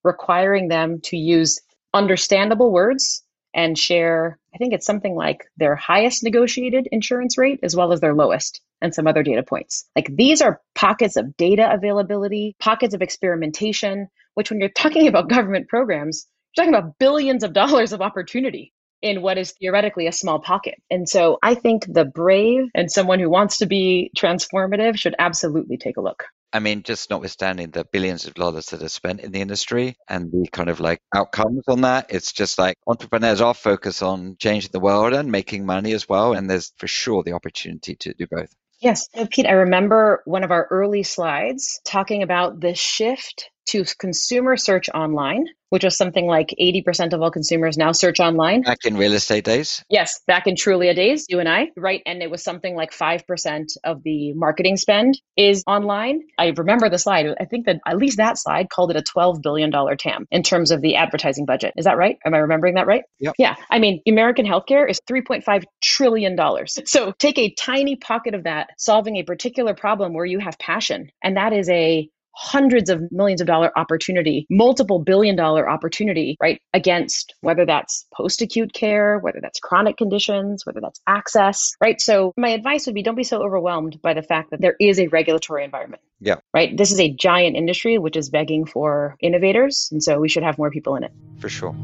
requiring 0.04 0.67
them 0.67 1.02
to 1.02 1.17
use 1.17 1.60
understandable 1.93 2.71
words 2.71 3.23
and 3.54 3.78
share 3.78 4.38
i 4.54 4.58
think 4.58 4.73
it's 4.73 4.86
something 4.86 5.15
like 5.15 5.45
their 5.58 5.76
highest 5.76 6.23
negotiated 6.23 6.88
insurance 6.91 7.38
rate 7.38 7.60
as 7.63 7.76
well 7.76 7.91
as 7.91 8.02
their 8.02 8.13
lowest 8.13 8.62
and 8.80 8.93
some 8.93 9.08
other 9.08 9.23
data 9.23 9.41
points. 9.41 9.86
Like 9.95 10.15
these 10.15 10.41
are 10.43 10.62
pockets 10.76 11.15
of 11.15 11.36
data 11.36 11.67
availability 11.73 12.56
pockets 12.60 12.93
of 12.93 13.02
experimentation 13.02 14.08
which 14.36 14.52
when 14.52 14.60
you're 14.60 14.69
talking 14.69 15.08
about 15.08 15.30
government 15.30 15.67
programs 15.67 16.28
you're 16.56 16.65
talking 16.65 16.78
about 16.78 17.00
billions 17.00 17.43
of 17.43 17.54
dollars 17.54 17.93
of 17.93 18.02
opportunity 18.02 18.73
in 19.01 19.21
what 19.21 19.38
is 19.38 19.53
theoretically 19.53 20.07
a 20.07 20.12
small 20.12 20.39
pocket. 20.39 20.75
And 20.89 21.07
so 21.07 21.38
I 21.43 21.55
think 21.55 21.86
the 21.88 22.05
brave 22.05 22.65
and 22.73 22.91
someone 22.91 23.19
who 23.19 23.29
wants 23.29 23.57
to 23.57 23.65
be 23.65 24.12
transformative 24.17 24.97
should 24.97 25.15
absolutely 25.19 25.77
take 25.77 25.97
a 25.97 26.01
look. 26.01 26.25
I 26.53 26.60
mean, 26.60 26.83
just 26.83 27.10
notwithstanding 27.10 27.71
the 27.71 27.86
billions 27.91 28.25
of 28.25 28.33
dollars 28.33 28.67
that 28.67 28.81
are 28.81 28.89
spent 28.89 29.19
in 29.19 29.31
the 29.31 29.41
industry 29.41 29.97
and 30.07 30.31
the 30.31 30.47
kind 30.51 30.69
of 30.69 30.79
like 30.79 31.01
outcomes 31.13 31.63
on 31.67 31.81
that, 31.81 32.07
it's 32.10 32.31
just 32.31 32.57
like 32.57 32.77
entrepreneurs 32.88 33.41
are 33.41 33.53
focused 33.53 34.01
on 34.01 34.38
changing 34.39 34.71
the 34.71 34.79
world 34.79 35.13
and 35.13 35.31
making 35.31 35.65
money 35.65 35.91
as 35.91 36.07
well. 36.07 36.33
And 36.33 36.49
there's 36.49 36.71
for 36.77 36.88
sure 36.88 37.21
the 37.23 37.33
opportunity 37.33 37.95
to 37.97 38.13
do 38.13 38.27
both. 38.31 38.49
Yes. 38.79 39.10
So 39.13 39.25
Pete, 39.25 39.47
I 39.47 39.51
remember 39.51 40.21
one 40.25 40.43
of 40.43 40.51
our 40.51 40.67
early 40.71 41.03
slides 41.03 41.81
talking 41.83 42.23
about 42.23 42.60
the 42.60 42.75
shift 42.75 43.49
to 43.67 43.86
consumer 43.99 44.58
search 44.58 44.89
online, 44.89 45.45
which 45.69 45.84
was 45.84 45.97
something 45.97 46.25
like 46.25 46.53
80% 46.60 47.13
of 47.13 47.21
all 47.21 47.30
consumers 47.30 47.77
now 47.77 47.91
search 47.91 48.19
online. 48.19 48.62
Back 48.62 48.86
in 48.86 48.95
real 48.95 49.13
estate 49.13 49.43
days? 49.43 49.84
Yes, 49.89 50.21
back 50.25 50.47
in 50.47 50.56
Trulia 50.56 50.95
days, 50.95 51.25
you 51.27 51.39
and 51.39 51.49
I, 51.49 51.71
right? 51.75 52.01
And 52.06 52.23
it 52.23 52.32
was 52.32 52.43
something 52.43 52.75
like 52.75 52.91
5% 52.91 53.65
of 53.84 54.01
the 54.03 54.34
marketing 54.34 54.77
spend 54.77 55.19
is 55.36 55.63
online. 55.67 56.21
I 56.38 56.53
remember 56.56 56.89
the 56.89 56.97
slide. 56.97 57.27
I 57.39 57.45
think 57.45 57.65
that 57.65 57.82
at 57.86 57.97
least 57.97 58.17
that 58.17 58.38
slide 58.38 58.69
called 58.69 58.91
it 58.91 58.97
a 58.97 59.03
$12 59.03 59.41
billion 59.41 59.71
TAM 59.97 60.25
in 60.32 60.43
terms 60.43 60.71
of 60.71 60.82
the 60.82 60.95
advertising 60.95 61.45
budget. 61.45 61.73
Is 61.75 61.86
that 61.86 61.97
right? 61.97 62.17
Am 62.25 62.34
I 62.34 62.38
remembering 62.38 62.75
that 62.75 62.88
right? 62.88 63.03
Yep. 63.19 63.36
Yeah. 63.38 63.56
I 63.69 63.80
mean, 63.80 64.01
American 64.08 64.45
healthcare 64.45 64.89
is 64.89 65.01
$3.5 65.10 65.63
trillion. 65.82 66.38
So 66.86 67.12
take 67.12 67.38
a 67.38 67.53
tiny 67.56 67.97
pocket 67.97 68.34
of 68.34 68.43
that, 68.43 68.69
solving 68.77 69.17
a 69.17 69.23
particular 69.23 69.73
problem 69.73 70.13
where 70.13 70.25
you 70.25 70.39
have 70.39 70.58
passion. 70.60 71.12
And 71.21 71.36
that 71.36 71.51
is 71.51 71.69
a 71.69 72.10
hundreds 72.38 72.91
of 72.91 73.02
millions 73.12 73.41
of 73.41 73.47
dollar 73.47 73.71
opportunity, 73.78 74.45
multiple 74.50 75.00
billion 75.00 75.36
dollar 75.36 75.67
opportunity, 75.67 76.38
right? 76.39 76.62
Against 76.71 77.34
whether 77.41 77.65
that's 77.65 78.06
post 78.13 78.43
acute 78.43 78.73
care, 78.73 79.17
whether 79.17 79.39
that's 79.41 79.60
chronic 79.60 79.97
conditions, 79.97 80.63
whether 80.63 80.80
that's 80.80 81.02
access, 81.08 81.73
right? 81.82 82.00
So 82.00 82.34
my 82.38 82.50
advice 82.50 82.86
would 82.86 82.93
be 82.93 83.02
don't 83.02 83.15
be 83.15 83.23
so 83.23 83.43
overwhelmed 83.43 84.00
by 84.04 84.13
the 84.13 84.21
fact 84.21 84.52
that 84.52 84.62
there 84.62 84.76
is 84.80 85.00
a 85.00 85.08
regulatory 85.08 85.63
environment. 85.63 86.04
Yeah. 86.19 86.36
Right. 86.54 86.78
This 86.78 86.91
is 86.91 87.00
a 87.00 87.12
giant 87.12 87.56
industry 87.56 87.97
which 87.97 88.15
is 88.15 88.30
begging 88.30 88.65
for 88.65 89.15
innovators. 89.19 89.89
And 89.91 90.04
so 90.04 90.19
we 90.19 90.30
should 90.30 90.43
have 90.43 90.60
more 90.60 90.69
people 90.69 90.95
in 90.95 91.04
it. 91.04 91.12
For 91.39 91.50
sure. 91.50 91.76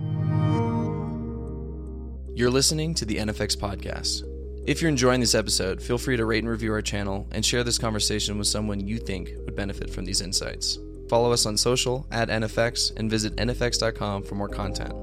You're 2.36 2.52
listening 2.52 2.94
to 2.96 3.06
the 3.06 3.18
NFX 3.18 3.56
podcast 3.56 4.24
if 4.66 4.82
you're 4.82 4.90
enjoying 4.90 5.20
this 5.20 5.36
episode, 5.36 5.82
feel 5.82 5.98
free 5.98 6.16
to 6.18 6.26
rate 6.26 6.44
and 6.44 6.50
review 6.50 6.72
our 6.72 6.82
channel 6.82 7.28
and 7.32 7.46
share 7.46 7.64
this 7.64 7.78
conversation 7.78 8.38
with 8.38 8.48
someone 8.48 8.80
you 8.80 8.98
think 8.98 9.34
would 9.46 9.56
benefit 9.56 9.90
from 9.90 10.06
these 10.06 10.22
insights. 10.22 10.80
Follow 11.10 11.32
us 11.32 11.46
on 11.46 11.58
social 11.58 12.08
at 12.12 12.30
NFX 12.30 12.96
and 12.98 13.10
visit 13.10 13.36
NFX.com 13.36 14.24
for 14.24 14.36
more 14.36 14.50
content. 14.50 14.94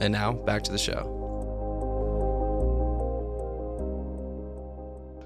And 0.00 0.12
now, 0.12 0.32
back 0.32 0.62
to 0.64 0.72
the 0.72 0.78
show. 0.78 1.17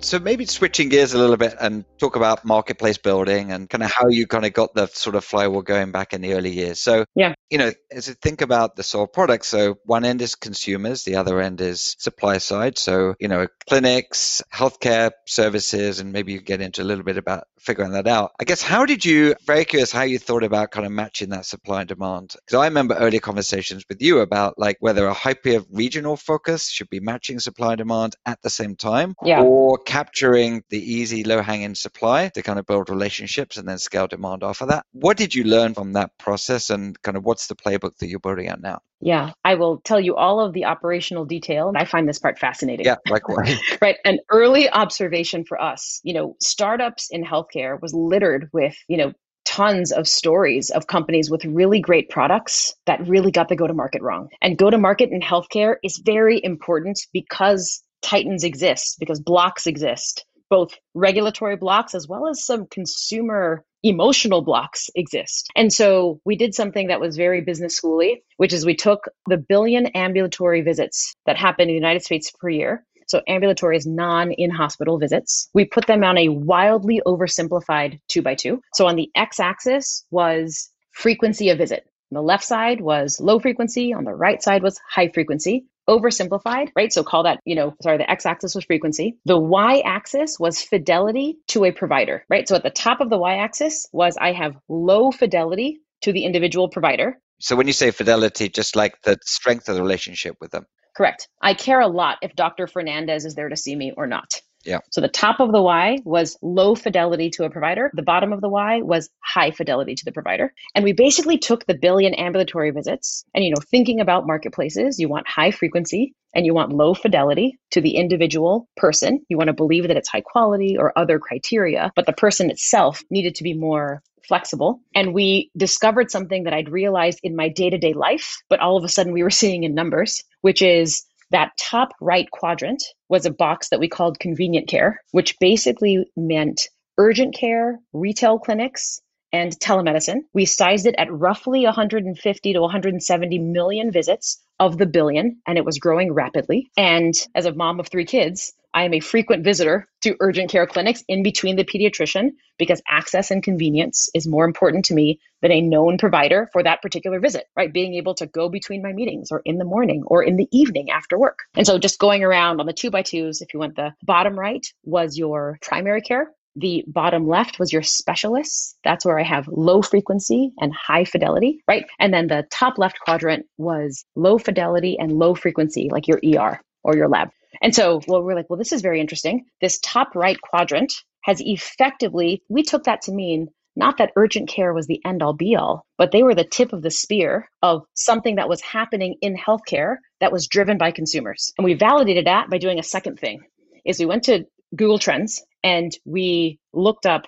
So 0.02 0.18
maybe 0.18 0.44
switching 0.46 0.88
gears 0.88 1.14
a 1.14 1.18
little 1.18 1.36
bit 1.36 1.54
and 1.60 1.84
talk 1.98 2.16
about 2.16 2.44
marketplace 2.44 2.98
building 2.98 3.52
and 3.52 3.70
kind 3.70 3.84
of 3.84 3.90
how 3.90 4.08
you 4.08 4.26
kind 4.26 4.44
of 4.44 4.52
got 4.52 4.74
the 4.74 4.86
sort 4.88 5.14
of 5.14 5.24
flywheel 5.24 5.62
going 5.62 5.92
back 5.92 6.12
in 6.12 6.20
the 6.20 6.34
early 6.34 6.50
years. 6.50 6.80
So 6.80 7.04
yeah, 7.14 7.34
you 7.50 7.58
know, 7.58 7.72
as 7.90 8.08
you 8.08 8.14
think 8.14 8.40
about 8.40 8.74
the 8.74 8.82
sort 8.82 9.08
of 9.08 9.12
products, 9.12 9.48
so 9.48 9.76
one 9.84 10.04
end 10.04 10.20
is 10.20 10.34
consumers, 10.34 11.04
the 11.04 11.16
other 11.16 11.40
end 11.40 11.60
is 11.60 11.94
supply 11.98 12.38
side. 12.38 12.78
So 12.78 13.14
you 13.20 13.28
know, 13.28 13.46
clinics, 13.68 14.42
healthcare 14.52 15.12
services, 15.26 16.00
and 16.00 16.12
maybe 16.12 16.32
you 16.32 16.40
get 16.40 16.60
into 16.60 16.82
a 16.82 16.84
little 16.84 17.04
bit 17.04 17.16
about 17.16 17.44
figuring 17.60 17.92
that 17.92 18.08
out. 18.08 18.32
I 18.40 18.44
guess 18.44 18.62
how 18.62 18.84
did 18.84 19.04
you? 19.04 19.34
Very 19.46 19.64
curious 19.64 19.92
how 19.92 20.02
you 20.02 20.18
thought 20.18 20.42
about 20.42 20.72
kind 20.72 20.84
of 20.84 20.92
matching 20.92 21.30
that 21.30 21.46
supply 21.46 21.80
and 21.80 21.88
demand. 21.88 22.34
Because 22.44 22.58
I 22.60 22.66
remember 22.66 22.94
earlier 22.94 23.20
conversations 23.20 23.84
with 23.88 24.02
you 24.02 24.18
about 24.18 24.58
like 24.58 24.76
whether 24.80 25.06
a 25.06 25.14
hyper 25.14 25.60
regional 25.70 26.16
focus 26.16 26.68
should 26.68 26.90
be 26.90 27.00
matching 27.00 27.38
supply 27.38 27.72
and 27.72 27.78
demand 27.78 28.16
at 28.26 28.42
the 28.42 28.50
same 28.50 28.74
time, 28.74 29.14
yeah. 29.22 29.42
or 29.42 29.78
capturing 29.92 30.64
the 30.70 30.78
easy 30.78 31.22
low 31.22 31.42
hanging 31.42 31.74
supply 31.74 32.28
to 32.30 32.40
kind 32.40 32.58
of 32.58 32.64
build 32.64 32.88
relationships 32.88 33.58
and 33.58 33.68
then 33.68 33.76
scale 33.76 34.06
demand 34.06 34.42
off 34.42 34.62
of 34.62 34.68
that. 34.68 34.86
What 34.92 35.18
did 35.18 35.34
you 35.34 35.44
learn 35.44 35.74
from 35.74 35.92
that 35.92 36.16
process, 36.16 36.70
and 36.70 37.00
kind 37.02 37.18
of 37.18 37.24
what's 37.24 37.46
the 37.48 37.54
playbook 37.54 37.98
that 37.98 38.08
you're 38.08 38.18
building 38.18 38.48
out 38.48 38.62
now? 38.62 38.80
Yeah, 39.02 39.32
I 39.44 39.56
will 39.56 39.82
tell 39.84 40.00
you 40.00 40.16
all 40.16 40.40
of 40.40 40.54
the 40.54 40.64
operational 40.64 41.26
detail. 41.26 41.72
I 41.76 41.84
find 41.84 42.08
this 42.08 42.18
part 42.18 42.38
fascinating. 42.38 42.86
Yeah, 42.86 42.96
likewise. 43.10 43.58
right. 43.82 43.96
An 44.06 44.18
early 44.30 44.70
observation 44.70 45.44
for 45.44 45.60
us, 45.60 46.00
you 46.04 46.14
know, 46.14 46.36
startups 46.40 47.08
in 47.10 47.22
healthcare 47.22 47.78
was 47.82 47.92
littered 47.92 48.48
with, 48.54 48.74
you 48.88 48.96
know, 48.96 49.12
tons 49.44 49.92
of 49.92 50.08
stories 50.08 50.70
of 50.70 50.86
companies 50.86 51.30
with 51.30 51.44
really 51.44 51.80
great 51.80 52.08
products 52.08 52.74
that 52.86 53.06
really 53.06 53.30
got 53.30 53.50
the 53.50 53.56
go 53.56 53.66
to 53.66 53.74
market 53.74 54.00
wrong. 54.00 54.28
And 54.40 54.56
go 54.56 54.70
to 54.70 54.78
market 54.78 55.10
in 55.10 55.20
healthcare 55.20 55.76
is 55.82 56.00
very 56.02 56.40
important 56.42 56.98
because 57.12 57.82
titans 58.02 58.44
exist, 58.44 58.96
because 58.98 59.20
blocks 59.20 59.66
exist, 59.66 60.24
both 60.50 60.74
regulatory 60.94 61.56
blocks 61.56 61.94
as 61.94 62.06
well 62.06 62.28
as 62.28 62.44
some 62.44 62.66
consumer 62.66 63.64
emotional 63.82 64.42
blocks 64.42 64.90
exist. 64.94 65.48
And 65.56 65.72
so 65.72 66.20
we 66.24 66.36
did 66.36 66.54
something 66.54 66.88
that 66.88 67.00
was 67.00 67.16
very 67.16 67.40
business 67.40 67.80
schooly, 67.80 68.22
which 68.36 68.52
is 68.52 68.66
we 68.66 68.76
took 68.76 69.08
the 69.26 69.36
billion 69.36 69.86
ambulatory 69.86 70.60
visits 70.60 71.14
that 71.26 71.36
happen 71.36 71.62
in 71.62 71.68
the 71.68 71.74
United 71.74 72.02
States 72.02 72.30
per 72.38 72.48
year. 72.48 72.84
So 73.08 73.20
ambulatory 73.26 73.76
is 73.76 73.86
non 73.86 74.32
in 74.32 74.50
hospital 74.50 74.98
visits. 74.98 75.48
We 75.54 75.64
put 75.64 75.86
them 75.86 76.04
on 76.04 76.16
a 76.16 76.28
wildly 76.28 77.00
oversimplified 77.06 77.98
two 78.08 78.22
by 78.22 78.34
two. 78.34 78.60
So 78.74 78.86
on 78.86 78.96
the 78.96 79.10
x 79.16 79.40
axis 79.40 80.04
was 80.10 80.70
frequency 80.92 81.48
of 81.48 81.58
visit. 81.58 81.84
On 82.10 82.16
the 82.16 82.22
left 82.22 82.44
side 82.44 82.80
was 82.80 83.18
low 83.20 83.38
frequency. 83.38 83.92
On 83.92 84.04
the 84.04 84.14
right 84.14 84.42
side 84.42 84.62
was 84.62 84.78
high 84.90 85.08
frequency 85.08 85.66
oversimplified, 85.88 86.70
right? 86.76 86.92
So 86.92 87.02
call 87.02 87.24
that, 87.24 87.40
you 87.44 87.54
know, 87.54 87.74
sorry, 87.82 87.98
the 87.98 88.10
x 88.10 88.26
axis 88.26 88.54
was 88.54 88.64
frequency. 88.64 89.16
The 89.24 89.38
y 89.38 89.82
axis 89.84 90.38
was 90.38 90.62
fidelity 90.62 91.38
to 91.48 91.64
a 91.64 91.72
provider, 91.72 92.24
right? 92.28 92.48
So 92.48 92.56
at 92.56 92.62
the 92.62 92.70
top 92.70 93.00
of 93.00 93.10
the 93.10 93.18
y 93.18 93.36
axis 93.36 93.86
was 93.92 94.16
I 94.16 94.32
have 94.32 94.56
low 94.68 95.10
fidelity 95.10 95.80
to 96.02 96.12
the 96.12 96.24
individual 96.24 96.68
provider. 96.68 97.18
So 97.40 97.56
when 97.56 97.66
you 97.66 97.72
say 97.72 97.90
fidelity, 97.90 98.48
just 98.48 98.76
like 98.76 99.00
the 99.02 99.18
strength 99.24 99.68
of 99.68 99.74
the 99.74 99.82
relationship 99.82 100.36
with 100.40 100.52
them. 100.52 100.66
Correct. 100.96 101.28
I 101.40 101.54
care 101.54 101.80
a 101.80 101.88
lot 101.88 102.18
if 102.22 102.36
Dr. 102.36 102.66
Fernandez 102.66 103.24
is 103.24 103.34
there 103.34 103.48
to 103.48 103.56
see 103.56 103.74
me 103.74 103.92
or 103.96 104.06
not. 104.06 104.40
Yeah. 104.64 104.78
So 104.90 105.00
the 105.00 105.08
top 105.08 105.40
of 105.40 105.52
the 105.52 105.62
Y 105.62 105.98
was 106.04 106.36
low 106.42 106.74
fidelity 106.74 107.30
to 107.30 107.44
a 107.44 107.50
provider. 107.50 107.90
The 107.94 108.02
bottom 108.02 108.32
of 108.32 108.40
the 108.40 108.48
Y 108.48 108.82
was 108.82 109.10
high 109.20 109.50
fidelity 109.50 109.94
to 109.94 110.04
the 110.04 110.12
provider. 110.12 110.52
And 110.74 110.84
we 110.84 110.92
basically 110.92 111.38
took 111.38 111.66
the 111.66 111.74
billion 111.74 112.14
ambulatory 112.14 112.70
visits 112.70 113.24
and, 113.34 113.44
you 113.44 113.50
know, 113.50 113.62
thinking 113.70 114.00
about 114.00 114.26
marketplaces, 114.26 114.98
you 114.98 115.08
want 115.08 115.28
high 115.28 115.50
frequency 115.50 116.14
and 116.34 116.46
you 116.46 116.54
want 116.54 116.72
low 116.72 116.94
fidelity 116.94 117.58
to 117.72 117.80
the 117.80 117.96
individual 117.96 118.68
person. 118.76 119.20
You 119.28 119.36
want 119.36 119.48
to 119.48 119.54
believe 119.54 119.88
that 119.88 119.96
it's 119.96 120.08
high 120.08 120.22
quality 120.22 120.76
or 120.78 120.96
other 120.96 121.18
criteria, 121.18 121.92
but 121.94 122.06
the 122.06 122.12
person 122.12 122.50
itself 122.50 123.02
needed 123.10 123.34
to 123.36 123.44
be 123.44 123.54
more 123.54 124.02
flexible. 124.26 124.80
And 124.94 125.12
we 125.12 125.50
discovered 125.56 126.10
something 126.10 126.44
that 126.44 126.54
I'd 126.54 126.70
realized 126.70 127.20
in 127.22 127.36
my 127.36 127.48
day 127.48 127.70
to 127.70 127.78
day 127.78 127.92
life, 127.92 128.36
but 128.48 128.60
all 128.60 128.76
of 128.76 128.84
a 128.84 128.88
sudden 128.88 129.12
we 129.12 129.22
were 129.22 129.30
seeing 129.30 129.64
in 129.64 129.74
numbers, 129.74 130.22
which 130.40 130.62
is 130.62 131.04
that 131.32 131.52
top 131.58 131.90
right 132.00 132.30
quadrant 132.30 132.82
was 133.08 133.26
a 133.26 133.32
box 133.32 133.70
that 133.70 133.80
we 133.80 133.88
called 133.88 134.20
convenient 134.20 134.68
care, 134.68 135.00
which 135.10 135.38
basically 135.40 136.06
meant 136.16 136.68
urgent 136.98 137.34
care, 137.34 137.78
retail 137.92 138.38
clinics, 138.38 139.00
and 139.32 139.58
telemedicine. 139.58 140.20
We 140.34 140.44
sized 140.44 140.86
it 140.86 140.94
at 140.98 141.10
roughly 141.10 141.64
150 141.64 142.52
to 142.52 142.60
170 142.60 143.38
million 143.38 143.90
visits 143.90 144.42
of 144.60 144.76
the 144.78 144.86
billion, 144.86 145.40
and 145.46 145.56
it 145.58 145.64
was 145.64 145.78
growing 145.78 146.12
rapidly. 146.12 146.70
And 146.76 147.14
as 147.34 147.46
a 147.46 147.54
mom 147.54 147.80
of 147.80 147.88
three 147.88 148.04
kids, 148.04 148.52
I 148.74 148.84
am 148.84 148.94
a 148.94 149.00
frequent 149.00 149.44
visitor 149.44 149.88
to 150.02 150.16
urgent 150.20 150.50
care 150.50 150.66
clinics 150.66 151.04
in 151.08 151.22
between 151.22 151.56
the 151.56 151.64
pediatrician 151.64 152.30
because 152.58 152.82
access 152.88 153.30
and 153.30 153.42
convenience 153.42 154.08
is 154.14 154.26
more 154.26 154.44
important 154.44 154.84
to 154.86 154.94
me 154.94 155.20
than 155.42 155.52
a 155.52 155.60
known 155.60 155.98
provider 155.98 156.48
for 156.52 156.62
that 156.62 156.82
particular 156.82 157.20
visit, 157.20 157.46
right? 157.56 157.72
Being 157.72 157.94
able 157.94 158.14
to 158.14 158.26
go 158.26 158.48
between 158.48 158.82
my 158.82 158.92
meetings 158.92 159.30
or 159.30 159.42
in 159.44 159.58
the 159.58 159.64
morning 159.64 160.02
or 160.06 160.22
in 160.22 160.36
the 160.36 160.48
evening 160.52 160.90
after 160.90 161.18
work. 161.18 161.40
And 161.54 161.66
so 161.66 161.78
just 161.78 161.98
going 161.98 162.22
around 162.24 162.60
on 162.60 162.66
the 162.66 162.72
two 162.72 162.90
by 162.90 163.02
twos, 163.02 163.40
if 163.42 163.52
you 163.52 163.60
went 163.60 163.76
the 163.76 163.94
bottom 164.02 164.38
right 164.38 164.66
was 164.84 165.18
your 165.18 165.58
primary 165.62 166.00
care. 166.00 166.30
The 166.54 166.84
bottom 166.86 167.26
left 167.26 167.58
was 167.58 167.72
your 167.72 167.82
specialists. 167.82 168.76
That's 168.84 169.06
where 169.06 169.18
I 169.18 169.22
have 169.22 169.48
low 169.48 169.80
frequency 169.80 170.52
and 170.58 170.72
high 170.74 171.04
fidelity, 171.04 171.62
right? 171.66 171.86
And 171.98 172.12
then 172.12 172.26
the 172.26 172.46
top 172.50 172.76
left 172.76 173.00
quadrant 173.00 173.46
was 173.56 174.04
low 174.16 174.36
fidelity 174.38 174.98
and 174.98 175.12
low 175.12 175.34
frequency, 175.34 175.88
like 175.90 176.08
your 176.08 176.20
ER. 176.22 176.60
or 176.84 176.96
your 176.96 177.08
lab. 177.08 177.30
And 177.62 177.74
so, 177.74 178.00
well, 178.08 178.22
we're 178.22 178.34
like, 178.34 178.50
well, 178.50 178.58
this 178.58 178.72
is 178.72 178.82
very 178.82 179.00
interesting. 179.00 179.46
This 179.60 179.78
top 179.78 180.14
right 180.16 180.40
quadrant 180.40 180.92
has 181.22 181.40
effectively, 181.40 182.42
we 182.48 182.62
took 182.62 182.84
that 182.84 183.02
to 183.02 183.12
mean 183.12 183.48
not 183.76 183.98
that 183.98 184.12
urgent 184.16 184.48
care 184.48 184.74
was 184.74 184.86
the 184.86 185.00
end 185.04 185.22
all 185.22 185.32
be 185.32 185.56
all, 185.56 185.86
but 185.96 186.10
they 186.12 186.22
were 186.22 186.34
the 186.34 186.44
tip 186.44 186.72
of 186.72 186.82
the 186.82 186.90
spear 186.90 187.48
of 187.62 187.84
something 187.94 188.36
that 188.36 188.48
was 188.48 188.60
happening 188.60 189.16
in 189.22 189.36
healthcare 189.36 189.96
that 190.20 190.32
was 190.32 190.48
driven 190.48 190.76
by 190.76 190.90
consumers. 190.90 191.52
And 191.56 191.64
we 191.64 191.74
validated 191.74 192.26
that 192.26 192.50
by 192.50 192.58
doing 192.58 192.78
a 192.78 192.82
second 192.82 193.18
thing 193.18 193.40
is 193.86 193.98
we 193.98 194.06
went 194.06 194.24
to 194.24 194.44
Google 194.76 194.98
Trends 194.98 195.42
and 195.62 195.96
we 196.04 196.58
looked 196.74 197.06
up 197.06 197.22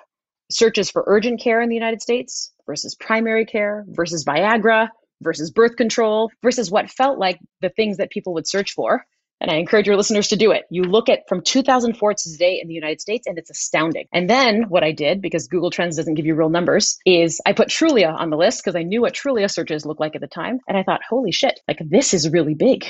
searches 0.51 0.91
for 0.91 1.05
urgent 1.07 1.41
care 1.41 1.63
in 1.63 1.69
the 1.69 1.75
United 1.75 2.03
States 2.03 2.53
versus 2.67 2.95
primary 2.95 3.47
care 3.47 3.85
versus 3.89 4.25
Viagra 4.25 4.89
versus 5.23 5.51
birth 5.51 5.77
control 5.77 6.31
versus 6.43 6.71
what 6.71 6.91
felt 6.91 7.19
like 7.19 7.39
the 7.63 7.71
things 7.71 7.97
that 7.97 8.11
people 8.11 8.35
would 8.35 8.47
search 8.47 8.73
for 8.73 9.05
and 9.45 9.51
I 9.51 9.57
encourage 9.57 9.87
your 9.87 9.99
listeners 9.99 10.29
to 10.29 10.37
do 10.37 10.53
it. 10.53 10.65
You 10.71 10.85
look 10.85 11.11
at 11.11 11.29
from 11.29 11.43
2004 11.43 12.15
to 12.15 12.33
today 12.33 12.61
in 12.63 12.67
the 12.67 12.73
United 12.73 13.03
States, 13.03 13.27
and 13.27 13.37
it's 13.37 13.51
astounding. 13.51 14.07
And 14.11 14.29
then 14.29 14.63
what 14.71 14.83
I 14.83 14.91
did, 14.91 15.21
because 15.21 15.49
Google 15.49 15.71
Trends 15.71 15.99
doesn't 15.99 16.15
give 16.15 16.25
you 16.25 16.35
real 16.35 16.49
numbers, 16.49 16.97
is 17.05 17.43
I 17.45 17.53
put 17.53 17.69
Trulia 17.69 18.19
on 18.19 18.31
the 18.31 18.39
list 18.39 18.65
because 18.65 18.75
I 18.75 18.85
knew 18.85 19.03
what 19.03 19.13
Trulia 19.13 19.51
searches 19.51 19.85
looked 19.85 20.01
like 20.01 20.15
at 20.15 20.23
the 20.23 20.29
time. 20.29 20.61
And 20.67 20.79
I 20.79 20.83
thought, 20.83 21.03
holy 21.07 21.31
shit, 21.31 21.61
like 21.69 21.79
this 21.85 22.15
is 22.15 22.31
really 22.31 22.55
big. 22.55 22.87